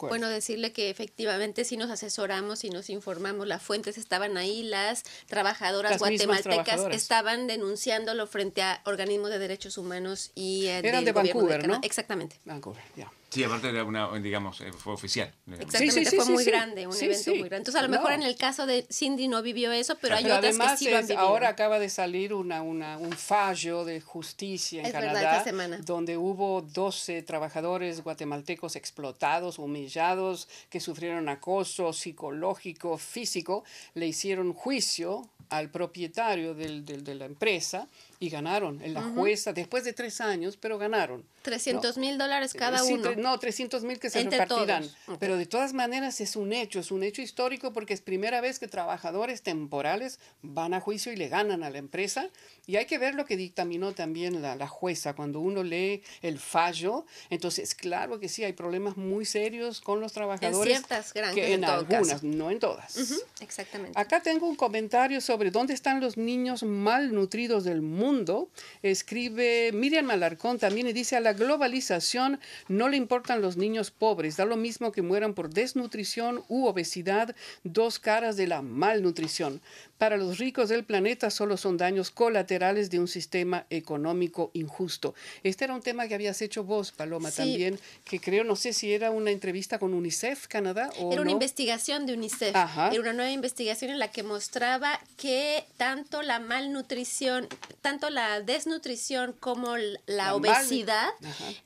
Bueno, 0.09 0.29
decirle 0.29 0.73
que 0.73 0.91
efectivamente 0.91 1.65
si 1.65 1.77
nos 1.77 1.91
asesoramos 1.91 2.65
y 2.65 2.71
nos 2.71 2.89
informamos, 2.91 3.47
las 3.47 3.63
fuentes 3.63 3.99
estaban 3.99 4.37
ahí, 4.37 4.63
las 4.63 5.05
trabajadoras 5.27 5.99
guatemaltecas 5.99 6.87
estaban 6.91 7.47
denunciándolo 7.47 8.27
frente 8.27 8.63
a 8.63 8.81
organismos 8.87 9.31
de 9.31 9.39
derechos 9.39 9.79
humanos 9.79 10.31
y 10.35 10.67
eh, 10.67 10.79
Eran 10.79 11.05
de 11.05 11.13
Vancouver, 11.13 11.67
¿no? 11.67 11.81
Exactamente. 11.83 12.37
Vancouver, 12.45 12.83
ya. 12.97 13.11
Sí, 13.31 13.45
aparte 13.45 13.69
era 13.69 13.85
una, 13.85 14.11
digamos, 14.19 14.61
eh, 14.63 14.73
fue 14.73 14.95
oficial. 14.95 15.31
Exactamente, 15.47 16.17
fue 16.17 16.25
muy 16.27 16.45
grande, 16.45 16.87
un 16.87 16.97
evento 16.97 17.31
muy 17.31 17.39
grande. 17.41 17.57
Entonces, 17.59 17.75
a 17.77 17.83
lo 17.83 17.91
mejor 17.91 18.13
en 18.13 18.23
el 18.23 18.37
caso 18.37 18.65
de 18.65 18.87
Cindy 18.91 19.29
no 19.29 19.43
vivió 19.43 19.71
eso, 19.71 19.97
pero 20.01 20.17
hay 20.17 20.25
otras 20.25 20.57
que 20.57 20.77
sí 20.79 20.91
lo 20.91 20.97
han 20.97 21.07
vivido. 21.07 21.21
Ahora 21.21 21.49
acaba 21.51 21.79
de 21.79 21.91
salir 21.91 22.33
una, 22.33 22.63
una, 22.63 22.97
un 22.97 23.13
fallo 23.13 23.85
de 23.85 24.01
justicia 24.01 24.83
en 24.83 24.93
Canadá, 24.93 25.45
donde 25.83 26.17
hubo 26.17 26.63
12 26.63 27.23
trabajadores 27.23 28.03
guatemaltecos 28.03 28.77
explotados, 28.77 29.59
humillados, 29.59 30.49
que 30.71 30.81
sufrieron 30.81 31.29
acoso 31.29 31.93
psicológico, 31.93 32.97
físico, 32.97 33.65
le 33.95 34.07
hicieron 34.07 34.55
juicio 34.55 35.29
al 35.51 35.71
propietario 35.71 36.55
del, 36.55 36.85
del, 36.85 37.05
de 37.05 37.15
la 37.15 37.27
empresa 37.27 37.89
y 38.21 38.31
ganaron 38.31 38.83
en 38.83 38.95
la 38.95 39.03
jueza 39.03 39.53
después 39.53 39.85
de 39.85 39.93
tres 39.93 40.21
años, 40.21 40.57
pero 40.57 40.77
ganaron. 40.79 41.25
300 41.43 41.97
mil 41.99 42.19
dólares 42.19 42.53
cada 42.53 42.83
uno. 42.85 43.15
no, 43.17 43.39
300 43.39 43.85
mil 43.85 43.99
que 43.99 44.11
se 44.11 44.25
repartirán. 44.25 44.85
Pero 45.21 45.37
de 45.37 45.47
todas 45.47 45.73
maneras 45.73 46.21
es 46.21 46.35
un 46.37 46.53
hecho, 46.53 46.81
es 46.81 46.91
un 46.91 47.03
hecho 47.03 47.23
histórico 47.23 47.73
porque 47.73 47.95
es 47.95 48.01
primera 48.01 48.41
vez 48.41 48.59
que 48.59 48.67
trabajadores 48.67 49.43
temporales 49.43 50.19
van 50.43 50.75
a 50.75 50.81
juicio 50.81 51.13
y 51.13 51.17
le 51.17 51.29
ganan 51.29 51.63
a 51.63 51.71
la 51.71 51.79
empresa. 51.79 52.29
Y 52.67 52.77
hay 52.77 52.87
que 52.87 52.99
ver 52.99 53.15
lo 53.15 53.25
que 53.25 53.37
dictaminó 53.37 53.93
también 53.93 54.43
la, 54.43 54.57
la 54.57 54.67
jueza 54.67 55.15
cuando 55.15 55.41
uno 55.41 55.63
lee 55.63 56.03
el 56.21 56.39
fallo. 56.39 57.07
Entonces, 57.31 57.75
claro 57.75 58.19
que 58.19 58.29
sí, 58.29 58.45
hay 58.45 58.53
problemas 58.53 58.97
muy 58.97 59.25
serios 59.25 59.81
con 59.81 60.01
los 60.01 60.13
trabajadores. 60.13 60.77
En 60.77 60.85
ciertas 60.85 61.15
granjas. 61.15 61.35
Que 61.37 61.55
en, 61.55 61.65
algunas, 61.65 62.23
no 62.25 62.51
en 62.51 62.59
todas. 62.59 63.23
exactamente. 63.41 63.99
Acá 63.99 64.21
tengo 64.21 64.47
un 64.47 64.57
comentario 64.57 65.21
sobre 65.21 65.51
dónde 65.51 65.73
están 65.73 66.01
los 66.01 66.17
niños 66.17 66.63
malnutridos 66.63 67.65
del 67.65 67.81
mundo 67.81 68.08
mundo, 68.09 68.49
escribe 68.83 69.71
Miriam 69.75 70.11
Alarcón 70.11 70.59
también 70.59 70.89
y 70.89 70.95
dice, 70.95 71.17
a 71.17 71.21
la 71.21 71.35
globalización 71.35 72.41
no 72.69 72.89
le 72.89 72.97
importan 72.97 73.43
los 73.43 73.59
niños 73.59 73.91
pobres, 73.91 74.39
da 74.39 74.47
lo 74.47 74.57
mismo 74.57 74.93
que 74.93 75.03
mueran 75.03 75.35
por 75.35 75.51
desnutrición 75.51 76.43
u 76.49 76.67
obesidad, 76.67 77.37
dos 77.65 77.99
caras 77.99 78.39
de 78.39 78.47
la 78.47 78.63
malnutrición 78.63 79.61
para 79.99 80.17
los 80.17 80.39
ricos 80.39 80.69
del 80.69 80.85
planeta 80.85 81.31
solo 81.31 81.57
son 81.57 81.77
daños 81.77 82.11
colaterales 82.11 82.89
de 82.89 83.01
un 83.01 83.09
sistema 83.09 83.67
económico 83.69 84.51
injusto. 84.55 85.15
Este 85.43 85.65
era 85.65 85.75
un 85.75 85.83
tema 85.83 86.07
que 86.07 86.15
habías 86.15 86.41
hecho 86.41 86.63
vos, 86.63 86.93
Paloma, 86.93 87.31
también, 87.33 87.79
que 88.05 88.21
creo, 88.21 88.45
no 88.45 88.55
sé 88.57 88.73
si 88.73 88.93
era 88.93 89.11
una 89.11 89.33
entrevista 89.33 89.79
con 89.79 89.95
UNICEF 89.95 90.47
Canadá 90.47 90.91
o 91.01 91.13
Era 91.13 91.23
una 91.23 91.33
investigación 91.33 92.07
de 92.07 92.15
UNICEF. 92.15 92.55
Era 92.55 93.01
una 93.01 93.13
nueva 93.13 93.31
investigación 93.31 93.91
en 93.91 93.99
la 93.99 94.11
que 94.13 94.23
mostraba 94.23 95.01
que 95.17 95.65
tanto 95.77 96.23
la 96.23 96.39
malnutrición, 96.39 97.49
tanto 97.83 98.09
la 98.11 98.41
desnutrición 98.41 99.35
como 99.39 99.77
la, 100.07 100.35
obesidad 100.35 101.09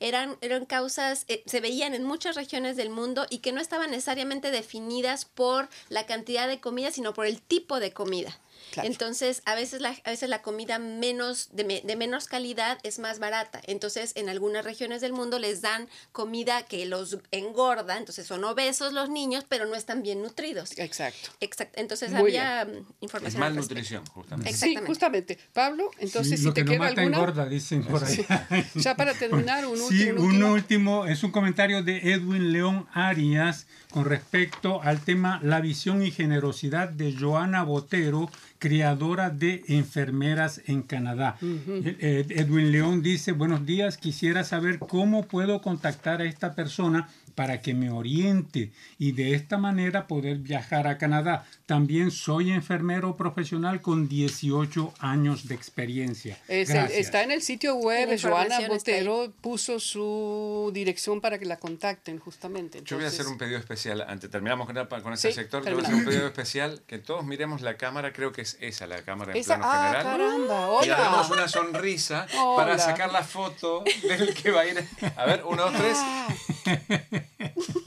eran, 0.00 0.36
eran 0.40 0.64
causas, 0.64 1.26
eh, 1.28 1.42
se 1.46 1.60
veían 1.60 1.94
en 1.94 2.04
muchas 2.04 2.36
regiones 2.36 2.76
del 2.76 2.88
mundo 2.88 3.26
y 3.28 3.38
que 3.38 3.52
no 3.52 3.60
estaban 3.60 3.90
necesariamente 3.90 4.50
definidas 4.50 5.26
por 5.26 5.68
la 5.90 6.06
cantidad 6.06 6.48
de 6.48 6.60
comida, 6.60 6.90
sino 6.90 7.12
por 7.12 7.26
el 7.26 7.40
tipo 7.42 7.78
de 7.78 7.92
comida 7.92 8.21
vida. 8.22 8.38
Entonces, 8.82 9.42
a 9.44 9.54
veces, 9.54 9.80
la, 9.80 9.94
a 10.04 10.10
veces 10.10 10.28
la 10.28 10.42
comida 10.42 10.78
menos, 10.78 11.48
de, 11.52 11.82
de, 11.84 11.96
menos 11.96 12.26
calidad 12.26 12.78
es 12.82 12.98
más 12.98 13.18
barata. 13.18 13.60
Entonces, 13.66 14.12
en 14.16 14.28
algunas 14.28 14.64
regiones 14.64 15.00
del 15.00 15.12
mundo 15.12 15.38
les 15.38 15.60
dan 15.60 15.88
comida 16.12 16.62
que 16.62 16.86
los 16.86 17.18
engorda, 17.30 17.98
entonces 17.98 18.26
son 18.26 18.44
obesos 18.44 18.92
los 18.92 19.08
niños, 19.08 19.44
pero 19.48 19.66
no 19.66 19.74
están 19.74 20.02
bien 20.02 20.22
nutridos. 20.22 20.78
Exacto. 20.78 21.30
Exacto. 21.40 21.80
Entonces, 21.80 22.14
había 22.14 22.66
información. 23.00 23.42
Es 23.42 23.48
malnutrición, 23.48 24.06
justamente. 24.06 24.52
Sí, 24.52 24.76
justamente. 24.86 25.38
Pablo, 25.52 25.90
entonces, 25.98 26.40
si 26.40 26.52
te 26.52 26.64
que 26.64 26.72
queda 26.72 26.90
mata 26.90 27.02
engorda, 27.02 27.46
dicen 27.46 27.84
por 27.84 28.02
ahí. 28.04 28.24
ya 28.74 28.96
para 28.96 29.14
terminar, 29.14 29.66
un 29.66 29.80
último. 29.80 29.88
Sí, 29.88 30.10
un 30.10 30.42
último, 30.42 31.06
es 31.06 31.22
un 31.22 31.30
comentario 31.30 31.82
de 31.82 32.12
Edwin 32.12 32.52
León 32.52 32.86
Arias 32.92 33.66
con 33.90 34.04
respecto 34.06 34.82
al 34.82 35.00
tema 35.00 35.38
La 35.42 35.60
visión 35.60 36.02
y 36.02 36.10
generosidad 36.10 36.88
de 36.88 37.14
Joana 37.18 37.62
Botero, 37.62 38.30
criadora 38.62 39.30
de 39.30 39.64
enfermeras 39.66 40.62
en 40.66 40.82
Canadá. 40.82 41.36
Eh, 41.42 42.24
Edwin 42.28 42.70
León 42.70 43.02
dice, 43.02 43.32
buenos 43.32 43.66
días, 43.66 43.96
quisiera 43.96 44.44
saber 44.44 44.78
cómo 44.78 45.26
puedo 45.26 45.60
contactar 45.60 46.20
a 46.20 46.26
esta 46.26 46.54
persona 46.54 47.08
para 47.34 47.60
que 47.60 47.74
me 47.74 47.90
oriente 47.90 48.70
y 49.00 49.12
de 49.12 49.34
esta 49.34 49.58
manera 49.58 50.06
poder 50.06 50.38
viajar 50.38 50.86
a 50.86 50.96
Canadá. 50.96 51.44
También 51.72 52.10
soy 52.10 52.52
enfermero 52.52 53.16
profesional 53.16 53.80
con 53.80 54.06
18 54.06 54.92
años 54.98 55.48
de 55.48 55.54
experiencia. 55.54 56.38
está 56.46 57.22
en 57.22 57.30
el 57.30 57.40
sitio 57.40 57.76
web, 57.76 58.20
Joana 58.20 58.68
Botero 58.68 59.32
puso 59.40 59.80
su 59.80 60.70
dirección 60.74 61.22
para 61.22 61.38
que 61.38 61.46
la 61.46 61.56
contacten 61.56 62.18
justamente. 62.18 62.82
Yo 62.84 62.96
voy 62.96 63.06
a 63.06 63.08
hacer 63.08 63.26
un 63.26 63.38
pedido 63.38 63.58
especial, 63.58 64.04
antes 64.06 64.28
terminamos 64.30 64.66
con, 64.66 64.86
con 65.02 65.14
ese 65.14 65.32
sector, 65.32 65.64
yo 65.64 65.74
voy 65.74 65.82
a 65.82 65.86
hacer 65.86 65.94
un 65.94 66.04
pedido 66.04 66.26
especial, 66.26 66.82
que 66.86 66.98
todos 66.98 67.24
miremos 67.24 67.62
la 67.62 67.78
cámara, 67.78 68.12
creo 68.12 68.32
que 68.32 68.42
es 68.42 68.58
esa 68.60 68.86
la 68.86 69.00
cámara 69.00 69.32
en 69.34 69.42
plano 69.42 69.64
ah, 69.66 69.86
general. 69.86 70.02
Caramba, 70.04 70.86
Y 70.86 70.90
hagamos 70.90 71.30
una 71.30 71.48
sonrisa 71.48 72.26
para 72.54 72.78
sacar 72.78 73.10
la 73.10 73.24
foto 73.24 73.82
del 74.02 74.34
que 74.34 74.50
va 74.50 74.60
a 74.60 74.66
ir. 74.66 74.86
A 75.16 75.24
ver, 75.24 75.42
uno, 75.46 75.70
dos, 75.70 75.72
tres. 75.72 75.96
Ah. 75.96 76.28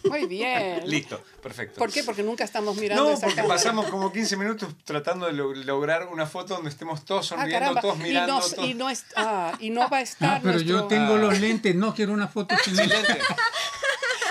Muy 0.09 0.25
bien. 0.25 0.81
Listo, 0.89 1.21
perfecto. 1.41 1.77
¿Por 1.77 1.91
qué? 1.91 2.03
Porque 2.03 2.23
nunca 2.23 2.43
estamos 2.43 2.77
mirando. 2.77 3.11
No, 3.11 3.19
porque 3.19 3.43
pasamos 3.43 3.74
como 3.83 4.11
15 4.11 4.37
minutos 4.37 4.75
tratando 4.83 5.27
de 5.27 5.33
lograr 5.33 6.07
una 6.07 6.25
foto 6.25 6.55
donde 6.55 6.69
estemos 6.69 7.03
todos 7.05 7.31
ah, 7.31 7.35
sonriendo, 7.35 7.75
todos 7.81 7.97
mirando. 7.97 8.41
Y, 8.63 8.73
no, 8.73 8.89
y, 9.59 9.69
no 9.69 9.89
va 9.89 9.97
a 9.97 10.01
estar. 10.01 10.37
Ah, 10.37 10.39
pero 10.41 10.59
yo 10.59 10.85
tengo 10.85 11.17
los 11.17 11.39
lentes, 11.41 11.75
no 11.75 11.93
quiero 11.93 12.13
una 12.13 12.27
foto 12.27 12.55
sin 12.63 12.75
lentes. 12.75 13.17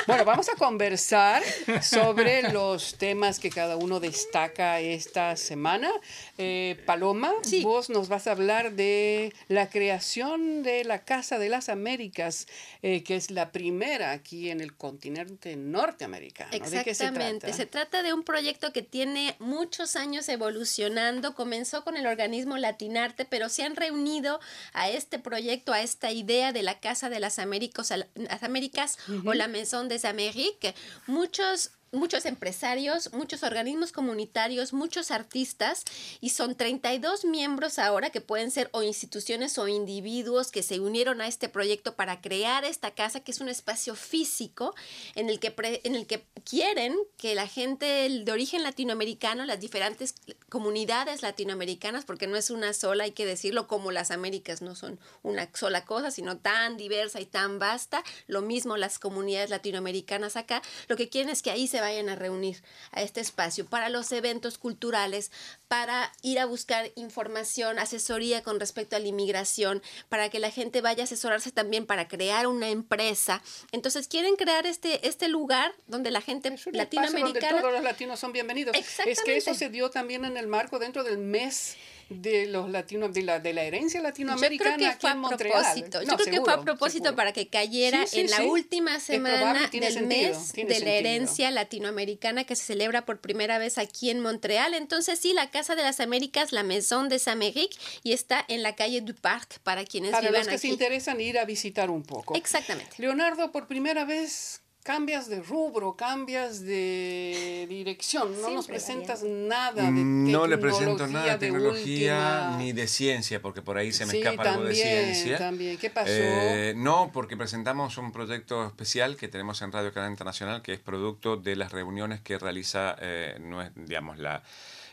Bueno, 0.06 0.26
vamos 0.26 0.50
a 0.50 0.56
conversar 0.56 1.42
sobre 1.82 2.42
los 2.52 2.96
temas 2.96 3.38
que 3.38 3.48
cada 3.48 3.76
uno 3.76 4.00
destaca 4.00 4.78
esta 4.80 5.34
semana. 5.36 5.90
Eh, 6.36 6.78
Paloma, 6.84 7.32
vos 7.62 7.88
nos 7.88 8.08
vas 8.08 8.26
a 8.26 8.32
hablar 8.32 8.72
de 8.72 9.32
la 9.48 9.70
creación 9.70 10.62
de 10.62 10.84
la 10.84 11.04
Casa 11.04 11.38
de 11.38 11.48
las 11.48 11.70
Américas, 11.70 12.46
eh, 12.82 13.02
que 13.02 13.16
es 13.16 13.30
la 13.30 13.50
primera 13.50 14.10
aquí 14.10 14.50
en 14.50 14.60
el 14.60 14.76
continente 14.76 15.56
norteamericano. 15.56 16.50
Exactamente. 16.52 17.50
se, 17.54 17.64
trata? 17.64 18.02
de 18.02 18.12
un 18.12 18.24
proyecto 18.24 18.74
que 18.74 18.82
tiene 18.82 19.36
muchos 19.38 19.96
años 19.96 20.28
evolucionando. 20.28 21.34
Comenzó 21.34 21.82
con 21.82 21.96
el 21.96 22.06
organismo 22.06 22.58
Latinarte, 22.58 23.24
pero 23.24 23.48
se 23.48 23.62
han 23.62 23.74
reunido 23.74 24.38
a 24.74 24.90
este 24.90 25.18
proyecto, 25.18 25.72
a 25.72 25.80
esta 25.80 26.10
idea 26.10 26.52
de 26.52 26.62
la 26.62 26.78
Casa 26.78 27.08
de 27.08 27.20
las 27.20 27.38
Américas, 27.38 27.90
las 28.14 28.42
Américas 28.42 28.98
o 29.24 29.32
la 29.32 29.48
Maison 29.48 29.88
de 29.88 29.93
América, 30.02 30.74
muchos 31.06 31.70
muchos 31.94 32.26
empresarios, 32.26 33.12
muchos 33.12 33.42
organismos 33.42 33.92
comunitarios, 33.92 34.72
muchos 34.72 35.10
artistas 35.10 35.84
y 36.20 36.30
son 36.30 36.54
32 36.54 37.24
miembros 37.24 37.78
ahora 37.78 38.10
que 38.10 38.20
pueden 38.20 38.50
ser 38.50 38.68
o 38.72 38.82
instituciones 38.82 39.58
o 39.58 39.68
individuos 39.68 40.50
que 40.50 40.62
se 40.62 40.80
unieron 40.80 41.20
a 41.20 41.28
este 41.28 41.48
proyecto 41.48 41.94
para 41.94 42.20
crear 42.20 42.64
esta 42.64 42.92
casa 42.92 43.20
que 43.20 43.32
es 43.32 43.40
un 43.40 43.48
espacio 43.48 43.94
físico 43.94 44.74
en 45.14 45.30
el 45.30 45.40
que, 45.40 45.54
en 45.84 45.94
el 45.94 46.06
que 46.06 46.24
quieren 46.44 46.96
que 47.16 47.34
la 47.34 47.46
gente 47.46 48.08
de 48.08 48.32
origen 48.32 48.62
latinoamericano, 48.62 49.44
las 49.44 49.60
diferentes 49.60 50.14
comunidades 50.48 51.22
latinoamericanas, 51.22 52.04
porque 52.04 52.26
no 52.26 52.36
es 52.36 52.50
una 52.50 52.72
sola, 52.72 53.04
hay 53.04 53.12
que 53.12 53.26
decirlo, 53.26 53.66
como 53.66 53.90
las 53.90 54.10
Américas 54.10 54.62
no 54.62 54.74
son 54.74 54.98
una 55.22 55.48
sola 55.54 55.84
cosa, 55.84 56.10
sino 56.10 56.38
tan 56.38 56.76
diversa 56.76 57.20
y 57.20 57.26
tan 57.26 57.58
vasta, 57.58 58.02
lo 58.26 58.42
mismo 58.42 58.76
las 58.76 58.98
comunidades 58.98 59.50
latinoamericanas 59.50 60.36
acá, 60.36 60.62
lo 60.88 60.96
que 60.96 61.08
quieren 61.08 61.30
es 61.30 61.42
que 61.42 61.50
ahí 61.50 61.66
se 61.66 61.80
vayan 61.84 62.08
a 62.08 62.16
reunir 62.16 62.62
a 62.92 63.02
este 63.02 63.20
espacio 63.20 63.66
para 63.66 63.90
los 63.90 64.10
eventos 64.12 64.56
culturales, 64.56 65.30
para 65.68 66.10
ir 66.22 66.38
a 66.38 66.46
buscar 66.46 66.90
información, 66.96 67.78
asesoría 67.78 68.42
con 68.42 68.58
respecto 68.58 68.96
a 68.96 68.98
la 68.98 69.08
inmigración, 69.08 69.82
para 70.08 70.30
que 70.30 70.38
la 70.38 70.50
gente 70.50 70.80
vaya 70.80 71.02
a 71.02 71.04
asesorarse 71.04 71.52
también 71.52 71.84
para 71.84 72.08
crear 72.08 72.46
una 72.46 72.70
empresa. 72.70 73.42
Entonces 73.70 74.08
quieren 74.08 74.36
crear 74.36 74.66
este, 74.66 75.06
este 75.06 75.28
lugar 75.28 75.74
donde 75.86 76.10
la 76.10 76.22
gente 76.22 76.54
latinoamericana... 76.72 77.60
todos 77.60 77.72
los 77.74 77.82
latinos 77.82 78.18
son 78.18 78.32
bienvenidos. 78.32 78.74
Es 79.06 79.20
que 79.22 79.36
eso 79.36 79.54
se 79.54 79.68
dio 79.68 79.90
también 79.90 80.24
en 80.24 80.36
el 80.36 80.46
marco 80.46 80.78
dentro 80.78 81.04
del 81.04 81.18
mes 81.18 81.76
de 82.08 82.46
los 82.46 82.70
latinos 82.70 83.12
de 83.12 83.22
la, 83.22 83.40
de 83.40 83.52
la 83.52 83.62
herencia 83.62 84.00
latinoamericana 84.00 84.70
yo 84.72 84.76
creo 84.76 84.92
que 84.92 85.00
fue 85.00 85.10
a 85.10 85.36
propósito 85.36 86.02
yo 86.02 86.16
creo 86.16 86.34
que 86.34 86.40
fue 86.40 86.52
a 86.52 86.60
propósito 86.60 87.16
para 87.16 87.32
que 87.32 87.48
cayera 87.48 88.04
en 88.12 88.30
la 88.30 88.42
última 88.44 89.00
semana 89.00 89.68
del 89.68 90.06
mes 90.06 90.52
de 90.52 90.80
la 90.80 90.90
herencia 90.90 91.50
latinoamericana 91.50 92.44
que 92.44 92.56
se 92.56 92.64
celebra 92.64 93.04
por 93.04 93.20
primera 93.20 93.58
vez 93.58 93.78
aquí 93.78 94.10
en 94.10 94.20
Montreal. 94.20 94.74
Entonces 94.74 95.18
sí 95.18 95.32
la 95.32 95.50
casa 95.50 95.74
de 95.74 95.82
las 95.82 96.00
Américas 96.00 96.52
la 96.52 96.62
Maison 96.62 97.08
des 97.08 97.28
Amériques 97.28 97.78
y 98.02 98.12
está 98.12 98.44
en 98.48 98.62
la 98.62 98.74
calle 98.74 99.00
du 99.00 99.14
Parc 99.14 99.58
para 99.60 99.84
quienes 99.84 100.12
para 100.12 100.28
vivan 100.28 100.40
los 100.40 100.48
que 100.48 100.58
se 100.58 100.68
interesan 100.68 101.20
ir 101.20 101.38
a 101.38 101.44
visitar 101.44 101.90
un 101.90 102.02
poco. 102.02 102.34
Exactamente. 102.34 102.94
Leonardo 102.98 103.52
por 103.52 103.66
primera 103.66 104.04
vez 104.04 104.63
cambias 104.84 105.30
de 105.30 105.42
rubro, 105.42 105.96
cambias 105.96 106.60
de 106.60 107.66
dirección, 107.70 108.40
no 108.40 108.50
nos 108.50 108.66
presentas 108.68 109.24
nada 109.24 109.82
de 109.82 109.90
No 109.90 110.46
le 110.46 110.58
presento 110.58 111.06
nada 111.06 111.32
de 111.32 111.38
tecnología 111.38 112.54
ni 112.58 112.72
de 112.72 112.86
ciencia, 112.86 113.40
porque 113.40 113.62
por 113.62 113.78
ahí 113.78 113.92
se 113.92 114.06
me 114.06 114.18
escapa 114.18 114.52
algo 114.52 114.64
de 114.64 114.74
ciencia. 114.74 115.38
También, 115.38 115.78
¿qué 115.78 115.90
pasó? 115.90 116.10
Eh, 116.10 116.74
no, 116.76 117.10
porque 117.12 117.36
presentamos 117.36 117.96
un 117.96 118.12
proyecto 118.12 118.66
especial 118.66 119.16
que 119.16 119.26
tenemos 119.26 119.62
en 119.62 119.72
Radio 119.72 119.92
Canal 119.92 120.10
Internacional, 120.10 120.60
que 120.60 120.74
es 120.74 120.80
producto 120.80 121.38
de 121.38 121.56
las 121.56 121.72
reuniones 121.72 122.20
que 122.20 122.38
realiza, 122.38 122.94
eh, 123.00 123.38
digamos, 123.74 124.18
la 124.18 124.42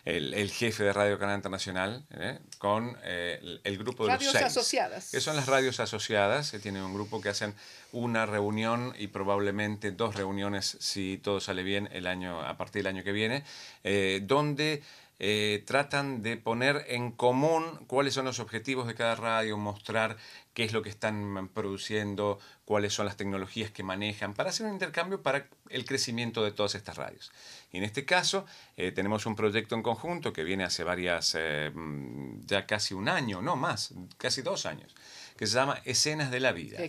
el, 0.05 0.49
jefe 0.49 0.83
de 0.83 0.93
Radio 0.93 1.19
Canal 1.19 1.35
Internacional 1.35 2.05
¿eh? 2.11 2.39
con 2.57 2.97
eh, 3.03 3.59
el, 3.63 3.77
grupo 3.77 4.05
de 4.05 4.13
radios 4.13 4.33
los 4.33 4.41
seis. 4.41 4.45
asociadas. 4.45 5.11
Que 5.11 5.21
son 5.21 5.35
las 5.35 5.47
radios 5.47 5.79
asociadas. 5.79 6.47
Se 6.47 6.59
tiene 6.59 6.83
un 6.83 6.93
grupo 6.93 7.21
que 7.21 7.29
hacen 7.29 7.53
una 7.91 8.25
reunión 8.25 8.93
y 8.97 9.07
probablemente 9.07 9.91
dos 9.91 10.15
reuniones, 10.15 10.77
si 10.79 11.17
todo 11.17 11.39
sale 11.39 11.63
bien, 11.63 11.89
el 11.91 12.07
año, 12.07 12.41
a 12.41 12.57
partir 12.57 12.83
del 12.83 12.95
año 12.95 13.03
que 13.03 13.11
viene, 13.11 13.43
eh, 13.83 14.21
donde 14.23 14.83
tratan 15.67 16.23
de 16.23 16.35
poner 16.37 16.83
en 16.87 17.11
común 17.11 17.85
cuáles 17.85 18.15
son 18.15 18.25
los 18.25 18.39
objetivos 18.39 18.87
de 18.87 18.95
cada 18.95 19.13
radio, 19.13 19.55
mostrar 19.55 20.17
qué 20.55 20.63
es 20.63 20.73
lo 20.73 20.81
que 20.81 20.89
están 20.89 21.47
produciendo, 21.53 22.39
cuáles 22.65 22.93
son 22.93 23.05
las 23.05 23.17
tecnologías 23.17 23.69
que 23.69 23.83
manejan, 23.83 24.33
para 24.33 24.49
hacer 24.49 24.65
un 24.65 24.73
intercambio 24.73 25.21
para 25.21 25.45
el 25.69 25.85
crecimiento 25.85 26.43
de 26.43 26.51
todas 26.51 26.73
estas 26.73 26.97
radios. 26.97 27.31
Y 27.71 27.77
en 27.77 27.83
este 27.83 28.05
caso 28.05 28.45
eh, 28.75 28.91
tenemos 28.91 29.25
un 29.25 29.35
proyecto 29.35 29.75
en 29.75 29.83
conjunto 29.83 30.33
que 30.33 30.43
viene 30.43 30.63
hace 30.63 30.83
varias, 30.83 31.35
eh, 31.37 31.71
mm, 31.73 32.45
ya 32.45 32.65
casi 32.65 32.93
un 32.93 33.07
año, 33.07 33.41
no 33.41 33.55
más, 33.55 33.93
casi 34.17 34.41
dos 34.41 34.65
años, 34.65 34.95
que 35.37 35.47
se 35.47 35.55
llama 35.55 35.81
Escenas 35.85 36.31
de 36.31 36.39
la 36.39 36.51
Vida, 36.51 36.79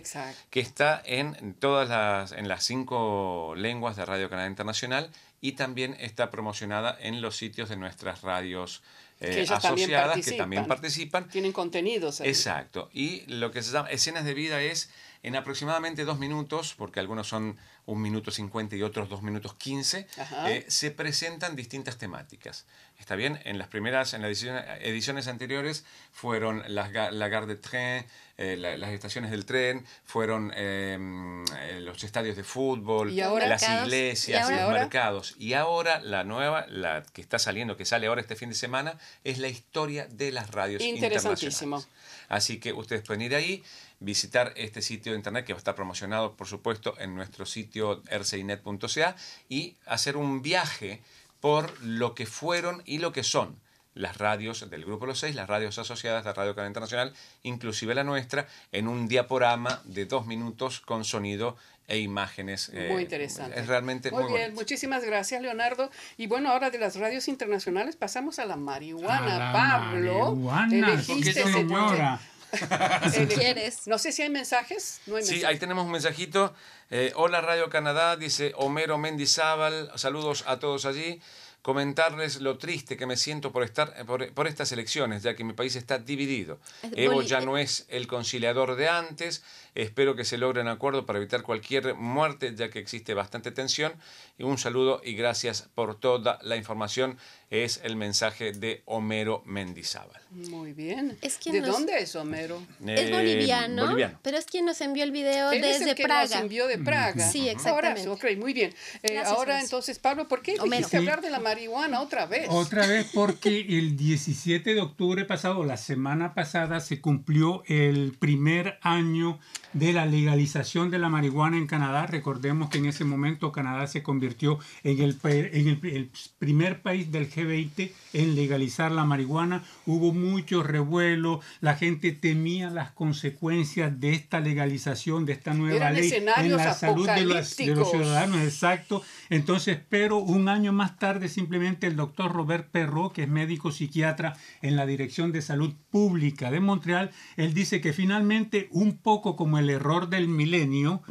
que 0.49 0.59
está 0.59 1.01
en 1.05 1.53
todas 1.55 1.89
las, 1.89 2.31
en 2.33 2.47
las 2.47 2.63
cinco 2.63 3.53
lenguas 3.55 3.95
de 3.95 4.05
Radio 4.05 4.29
Canal 4.29 4.49
Internacional 4.49 5.09
y 5.39 5.53
también 5.53 5.95
está 5.99 6.29
promocionada 6.29 6.97
en 6.99 7.21
los 7.21 7.35
sitios 7.35 7.69
de 7.69 7.77
nuestras 7.77 8.21
radios 8.21 8.81
eh, 9.23 9.45
asociadas 9.49 10.25
que 10.25 10.33
también 10.33 10.65
participan. 10.65 11.29
Tienen 11.29 11.51
contenidos. 11.51 12.21
Exacto. 12.21 12.89
Y 12.93 13.21
lo 13.27 13.51
que 13.51 13.61
se 13.61 13.71
llama 13.71 13.89
escenas 13.89 14.25
de 14.25 14.33
vida 14.33 14.61
es 14.61 14.89
en 15.23 15.37
aproximadamente 15.37 16.03
dos 16.03 16.19
minutos, 16.19 16.75
porque 16.77 16.99
algunos 16.99 17.27
son 17.27 17.57
un 17.85 18.01
minuto 18.01 18.29
cincuenta 18.29 18.75
y 18.75 18.83
otros 18.83 19.09
dos 19.09 19.21
minutos 19.21 19.55
quince, 19.55 20.05
eh, 20.47 20.65
se 20.67 20.91
presentan 20.91 21.55
distintas 21.55 21.97
temáticas. 21.97 22.65
Está 22.99 23.15
bien, 23.15 23.39
en 23.43 23.57
las 23.57 23.67
primeras, 23.67 24.13
en 24.13 24.21
las 24.21 24.43
ediciones, 24.81 25.27
anteriores 25.27 25.85
fueron 26.11 26.63
las, 26.67 26.91
la 26.91 27.27
gare 27.27 27.45
de 27.45 27.55
tren, 27.55 28.05
eh, 28.37 28.55
las 28.57 28.89
estaciones 28.91 29.31
del 29.31 29.45
tren, 29.45 29.85
fueron 30.05 30.53
em, 30.55 31.43
los 31.79 32.03
estadios 32.03 32.35
de 32.35 32.43
fútbol, 32.43 33.15
las 33.15 33.63
iglesias, 33.63 34.49
los 34.49 34.71
mercados. 34.71 35.35
Y 35.37 35.53
ahora 35.53 35.99
la 35.99 36.23
nueva, 36.23 36.65
la 36.67 37.03
que 37.13 37.21
está 37.21 37.39
saliendo, 37.39 37.75
que 37.75 37.85
sale 37.85 38.07
ahora 38.07 38.21
este 38.21 38.35
fin 38.35 38.49
de 38.49 38.55
semana, 38.55 38.97
es 39.23 39.37
la 39.39 39.47
historia 39.47 40.07
de 40.07 40.31
las 40.31 40.51
radios 40.51 40.81
internacionales. 40.81 41.87
Así 42.29 42.59
que 42.59 42.73
ustedes 42.73 43.03
pueden 43.03 43.21
ir 43.21 43.35
ahí, 43.35 43.63
visitar 43.99 44.53
este 44.55 44.81
sitio 44.81 45.11
de 45.11 45.17
internet 45.17 45.45
que 45.45 45.53
va 45.53 45.57
a 45.57 45.59
estar 45.59 45.75
promocionado, 45.75 46.35
por 46.35 46.47
supuesto, 46.47 46.95
en 46.99 47.15
nuestro 47.15 47.45
sitio 47.45 48.01
rcinet.ca 48.09 49.15
y 49.49 49.75
hacer 49.85 50.17
un 50.17 50.41
viaje 50.41 51.01
por 51.39 51.81
lo 51.81 52.15
que 52.15 52.25
fueron 52.25 52.81
y 52.85 52.99
lo 52.99 53.11
que 53.11 53.23
son 53.23 53.57
las 53.95 54.17
radios 54.17 54.69
del 54.69 54.85
Grupo 54.85 55.05
Los 55.05 55.19
Seis, 55.19 55.35
las 55.35 55.47
radios 55.47 55.77
asociadas 55.77 56.23
de 56.23 56.33
Radio 56.33 56.55
Canal 56.55 56.69
Internacional, 56.69 57.13
inclusive 57.43 57.93
la 57.93 58.03
nuestra, 58.03 58.47
en 58.71 58.87
un 58.87 59.07
diaporama 59.07 59.81
de 59.85 60.05
dos 60.05 60.25
minutos 60.25 60.79
con 60.79 61.05
sonido 61.05 61.57
e 61.87 61.99
imágenes. 61.99 62.71
Muy 62.73 62.81
eh, 62.81 63.01
interesante. 63.01 63.59
Es 63.59 63.67
realmente 63.67 64.11
muy, 64.11 64.23
muy 64.23 64.33
bien. 64.33 64.53
Muchísimas 64.53 65.03
gracias, 65.03 65.41
Leonardo. 65.41 65.89
Y 66.17 66.27
bueno, 66.27 66.49
ahora 66.51 66.69
de 66.69 66.77
las 66.79 66.95
radios 66.95 67.27
internacionales 67.27 67.95
pasamos 67.95 68.39
a 68.39 68.45
la 68.45 68.55
marihuana. 68.55 69.51
Pablo, 69.51 70.35
marihuana. 70.35 70.93
elegiste 70.93 71.33
señora. 71.33 72.19
si 73.11 73.25
quieres. 73.25 73.87
No 73.87 73.97
sé 73.97 74.11
si 74.11 74.21
hay 74.21 74.29
mensajes. 74.29 75.01
No 75.07 75.15
hay 75.15 75.23
sí, 75.23 75.43
ahí 75.43 75.57
tenemos 75.57 75.85
un 75.85 75.91
mensajito. 75.91 76.53
Eh, 76.91 77.11
hola 77.15 77.41
Radio 77.41 77.69
Canadá, 77.69 78.15
dice 78.15 78.53
Homero 78.55 78.97
Mendizábal. 78.97 79.91
Saludos 79.95 80.43
a 80.47 80.59
todos 80.59 80.85
allí 80.85 81.19
comentarles 81.63 82.41
lo 82.41 82.57
triste 82.59 82.97
que 82.97 83.07
me 83.07 83.17
siento 83.17 83.51
por 83.51 83.63
estar 83.63 84.05
por, 84.05 84.47
estas 84.47 84.71
elecciones, 84.73 85.23
ya 85.23 85.35
que 85.35 85.43
mi 85.43 85.53
país 85.53 85.75
está 85.75 85.97
dividido. 85.97 86.59
Evo 86.95 87.23
ya 87.23 87.41
no 87.41 87.57
es 87.57 87.87
el 87.89 88.05
conciliador 88.05 88.75
de 88.75 88.89
antes, 88.89 89.43
Espero 89.75 90.15
que 90.15 90.23
se 90.23 90.37
logre 90.37 90.61
un 90.61 90.67
acuerdo 90.67 91.05
para 91.05 91.17
evitar 91.17 91.41
cualquier 91.41 91.95
muerte, 91.95 92.53
ya 92.55 92.69
que 92.69 92.77
existe 92.77 93.15
bastante 93.15 93.51
tensión. 93.51 93.93
Y 94.37 94.43
un 94.43 94.59
saludo 94.59 95.01
y 95.03 95.13
gracias 95.13 95.67
por 95.73 95.99
toda 95.99 96.37
la 96.43 96.57
información. 96.57 97.17
Es 97.53 97.81
el 97.83 97.95
mensaje 97.95 98.51
de 98.51 98.81
Homero 98.85 99.43
Mendizábal. 99.45 100.19
Muy 100.31 100.73
bien. 100.73 101.15
¿De 101.21 101.61
dónde 101.61 101.99
es 101.99 102.15
Homero? 102.15 102.59
Es 102.83 103.01
eh, 103.01 103.11
boliviano, 103.11 103.95
pero 104.23 104.39
es 104.39 104.45
quien 104.45 104.65
nos 104.65 104.81
envió 104.81 105.03
el 105.03 105.11
video 105.11 105.51
desde 105.51 105.91
es 105.91 105.95
Praga. 105.95 106.23
Nos 106.23 106.31
envió 106.31 106.65
de 106.65 106.79
Praga. 106.79 107.29
Sí, 107.29 107.47
exactamente. 107.47 108.09
Ahora, 108.09 108.13
ok, 108.13 108.39
muy 108.39 108.53
bien. 108.53 108.73
Eh, 109.03 109.19
ahora 109.19 109.61
entonces, 109.61 109.99
Pablo, 109.99 110.27
¿por 110.27 110.41
qué 110.41 110.57
dijiste 110.63 110.97
hablar 110.97 111.21
de 111.21 111.29
la 111.29 111.39
marihuana 111.39 112.01
otra 112.01 112.25
vez? 112.25 112.47
Otra 112.49 112.87
vez 112.87 113.11
porque 113.13 113.59
el 113.59 113.97
17 113.97 114.73
de 114.73 114.81
octubre 114.81 115.23
pasado, 115.23 115.63
la 115.63 115.77
semana 115.77 116.33
pasada, 116.33 116.79
se 116.79 117.01
cumplió 117.01 117.61
el 117.67 118.17
primer 118.17 118.79
año 118.81 119.39
de 119.73 119.93
la 119.93 120.05
legalización 120.05 120.91
de 120.91 120.99
la 120.99 121.09
marihuana 121.09 121.57
en 121.57 121.67
Canadá. 121.67 122.05
Recordemos 122.07 122.69
que 122.69 122.77
en 122.77 122.85
ese 122.85 123.03
momento 123.03 123.51
Canadá 123.51 123.87
se 123.87 124.03
convirtió 124.03 124.59
en 124.83 125.01
el, 125.01 125.17
en 125.23 125.67
el, 125.67 126.09
primer 126.39 126.81
país 126.81 127.11
del 127.11 127.29
G20 127.29 127.91
en 128.13 128.35
legalizar 128.35 128.91
la 128.91 129.05
marihuana. 129.05 129.63
Hubo 129.85 130.13
mucho 130.13 130.63
revuelo, 130.63 131.41
la 131.61 131.75
gente 131.75 132.11
temía 132.11 132.69
las 132.69 132.91
consecuencias 132.91 133.99
de 133.99 134.13
esta 134.13 134.39
legalización, 134.39 135.25
de 135.25 135.33
esta 135.33 135.53
nueva 135.53 135.91
ley 135.91 136.11
en 136.13 136.55
la 136.55 136.73
salud 136.73 137.07
de 137.07 137.25
los, 137.25 137.57
de 137.57 137.75
los 137.75 137.89
ciudadanos. 137.89 138.41
Exacto. 138.41 139.03
Entonces, 139.29 139.79
pero 139.89 140.17
un 140.17 140.49
año 140.49 140.73
más 140.73 140.97
tarde 140.99 141.29
simplemente 141.29 141.87
el 141.87 141.95
doctor 141.95 142.31
Robert 142.31 142.69
Perrault, 142.69 143.13
que 143.13 143.23
es 143.23 143.29
médico 143.29 143.71
psiquiatra 143.71 144.33
en 144.61 144.75
la 144.75 144.85
Dirección 144.85 145.31
de 145.31 145.41
Salud 145.41 145.73
Pública 145.89 146.51
de 146.51 146.59
Montreal, 146.59 147.11
él 147.37 147.53
dice 147.53 147.81
que 147.81 147.93
finalmente 147.93 148.67
un 148.71 148.97
poco 148.97 149.35
como 149.35 149.57
el 149.57 149.62
el 149.63 149.69
error 149.69 150.09
del 150.09 150.27
milenio, 150.27 151.01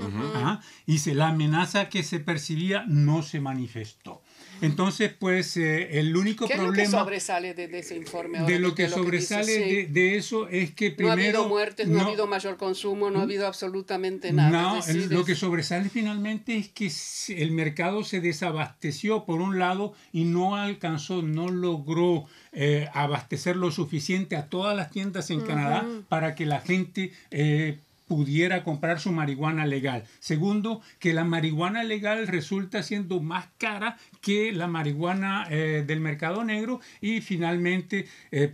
y 0.87 0.99
se, 0.99 1.15
la 1.15 1.29
amenaza 1.29 1.89
que 1.89 2.03
se 2.03 2.21
percibía 2.21 2.85
no 2.87 3.23
se 3.23 3.41
manifestó. 3.41 4.23
Entonces, 4.63 5.13
pues 5.13 5.57
eh, 5.57 5.99
el 5.99 6.17
único 6.17 6.47
¿Qué 6.47 6.55
problema... 6.55 6.83
Es 6.85 6.93
lo 6.93 6.99
que 6.99 7.03
sobresale 7.03 7.55
de, 7.55 7.79
ese 7.79 7.97
informe? 7.97 8.43
de 8.43 8.61
lo 8.61 8.77
que, 8.77 8.89
sobresale 8.89 9.89
de, 9.89 10.17
eso 10.17 10.47
es 10.49 10.73
que 10.73 10.93
primero... 10.93 11.17
No 11.17 11.21
ha 11.21 11.25
habido 11.25 11.49
muertes, 11.49 11.89
no, 11.89 12.01
ha 12.01 12.07
habido 12.07 12.29
mayor 12.29 12.57
consumo, 12.57 13.11
no 13.11 13.19
ha 13.19 13.23
habido 13.23 13.49
absolutamente 13.49 14.33
nada. 14.33 14.51
No, 14.51 14.81
lo 15.11 15.25
que 15.25 15.35
sobresale 15.35 15.89
finalmente 15.89 16.57
es 16.57 16.69
que 16.69 16.93
el 17.43 17.51
mercado 17.51 18.05
se 18.05 18.21
desabasteció 18.21 19.25
por 19.25 19.41
un 19.41 19.59
lado 19.59 19.95
y 20.13 20.25
no 20.25 20.55
alcanzó, 20.55 21.23
no 21.23 21.49
logró 21.49 22.27
eh, 22.53 22.89
abastecer 22.95 23.57
lo 23.57 23.73
suficiente 23.73 24.37
a 24.37 24.47
todas 24.47 24.77
las 24.77 24.91
tiendas 24.91 25.31
en 25.31 25.41
Canadá 25.41 25.85
para 26.09 26.37
que 26.37 26.47
la 26.47 26.61
gente 26.61 27.13
eh, 27.33 27.79
pudiera 28.13 28.63
comprar 28.63 29.01
su 29.01 29.11
marihuana 29.11 29.65
legal. 29.65 30.05
Segundo, 30.19 30.83
que 30.99 31.15
la 31.15 31.25
marihuana 31.25 31.83
legal 31.83 32.27
resulta 32.27 32.83
siendo 32.83 33.21
más 33.21 33.47
cara 33.57 33.97
que 34.21 34.53
la 34.53 34.67
marihuana 34.67 35.47
eh, 35.49 35.83
del 35.87 36.01
mercado 36.01 36.45
negro. 36.45 36.81
Y 37.01 37.23
finalmente, 37.23 38.07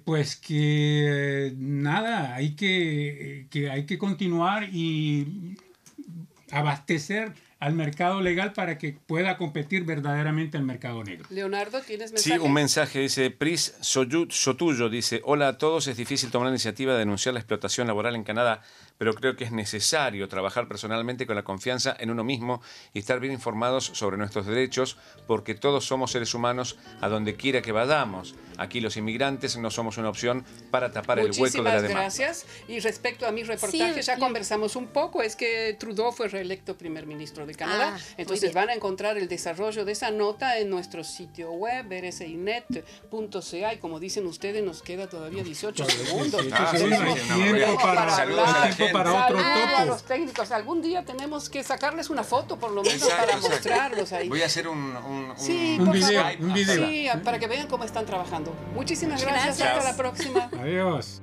pues 0.04 0.36
que 0.36 1.54
nada, 1.56 2.36
hay 2.36 2.54
que, 2.54 3.48
que 3.50 3.68
hay 3.68 3.84
que 3.84 3.98
continuar 3.98 4.68
y 4.72 5.56
abastecer 6.52 7.32
al 7.60 7.74
mercado 7.74 8.20
legal 8.20 8.52
para 8.52 8.78
que 8.78 8.92
pueda 8.92 9.36
competir 9.36 9.84
verdaderamente 9.84 10.56
el 10.56 10.62
mercado 10.62 11.02
negro. 11.02 11.26
Leonardo, 11.30 11.80
¿tienes 11.80 12.12
mensaje? 12.12 12.38
Sí, 12.38 12.44
un 12.44 12.52
mensaje 12.52 13.00
dice 13.00 13.30
Pris 13.30 13.74
Sotuyo, 13.80 14.88
dice, 14.88 15.20
hola 15.24 15.48
a 15.48 15.58
todos, 15.58 15.88
es 15.88 15.96
difícil 15.96 16.30
tomar 16.30 16.46
la 16.46 16.52
iniciativa 16.52 16.92
de 16.92 17.00
denunciar 17.00 17.32
la 17.32 17.40
explotación 17.40 17.88
laboral 17.88 18.14
en 18.14 18.22
Canadá, 18.22 18.62
pero 18.98 19.14
creo 19.14 19.36
que 19.36 19.44
es 19.44 19.52
necesario 19.52 20.28
trabajar 20.28 20.68
personalmente 20.68 21.26
con 21.26 21.36
la 21.36 21.44
confianza 21.44 21.96
en 21.98 22.10
uno 22.10 22.24
mismo 22.24 22.60
y 22.92 22.98
estar 22.98 23.20
bien 23.20 23.32
informados 23.32 23.84
sobre 23.94 24.16
nuestros 24.16 24.46
derechos, 24.46 24.98
porque 25.26 25.54
todos 25.54 25.86
somos 25.86 26.10
seres 26.10 26.34
humanos 26.34 26.76
a 27.00 27.08
donde 27.08 27.36
quiera 27.36 27.62
que 27.62 27.72
vayamos. 27.72 28.34
Aquí 28.58 28.80
los 28.80 28.96
inmigrantes 28.96 29.56
no 29.56 29.70
somos 29.70 29.98
una 29.98 30.08
opción 30.08 30.44
para 30.72 30.90
tapar 30.90 31.20
el 31.20 31.30
hueco 31.30 31.58
de 31.58 31.62
la 31.62 31.76
demanda. 31.76 32.00
gracias. 32.00 32.44
Y 32.66 32.80
respecto 32.80 33.26
a 33.26 33.32
mi 33.32 33.44
reportaje, 33.44 34.02
ya 34.02 34.18
conversamos 34.18 34.74
un 34.74 34.88
poco, 34.88 35.22
es 35.22 35.36
que 35.36 35.76
Trudeau 35.78 36.10
fue 36.10 36.26
reelecto 36.28 36.76
primer 36.76 37.06
ministro 37.06 37.46
de 37.46 37.54
Canadá, 37.54 37.96
ah, 37.96 38.00
entonces 38.16 38.52
van 38.52 38.70
a 38.70 38.74
encontrar 38.74 39.16
el 39.16 39.28
desarrollo 39.28 39.84
de 39.84 39.92
esa 39.92 40.10
nota 40.10 40.58
en 40.58 40.70
nuestro 40.70 41.04
sitio 41.04 41.52
web, 41.52 41.86
rsinet.ca, 41.88 43.74
y 43.74 43.78
como 43.78 44.00
dicen 44.00 44.26
ustedes, 44.26 44.64
nos 44.64 44.82
queda 44.82 45.08
todavía 45.08 45.44
18 45.44 45.84
segundos. 45.84 46.44
Saludos 46.48 47.76
para 47.80 48.16
otro 48.94 49.38
a 49.38 49.84
los 49.84 50.02
técnicos. 50.02 50.50
Algún 50.50 50.82
día 50.82 51.04
tenemos 51.04 51.48
que 51.48 51.62
sacarles 51.62 52.10
una 52.10 52.24
foto, 52.24 52.58
por 52.58 52.70
lo 52.72 52.82
menos, 52.82 53.08
para 53.08 53.36
mostrarlos 53.36 54.12
ahí. 54.12 54.28
Voy 54.28 54.42
a 54.42 54.46
hacer 54.46 54.68
un, 54.68 54.78
un, 54.96 55.34
un, 55.36 55.92
video, 55.92 56.24
un 56.40 56.52
video. 56.52 56.88
Sí, 56.88 57.08
para 57.24 57.38
que 57.38 57.46
vean 57.46 57.66
cómo 57.66 57.84
están 57.84 58.06
trabajando. 58.06 58.54
Muchísimas 58.74 59.22
gracias. 59.22 59.60
Hasta 59.60 59.84
la 59.84 59.96
próxima. 59.96 60.50
Adiós. 60.60 61.16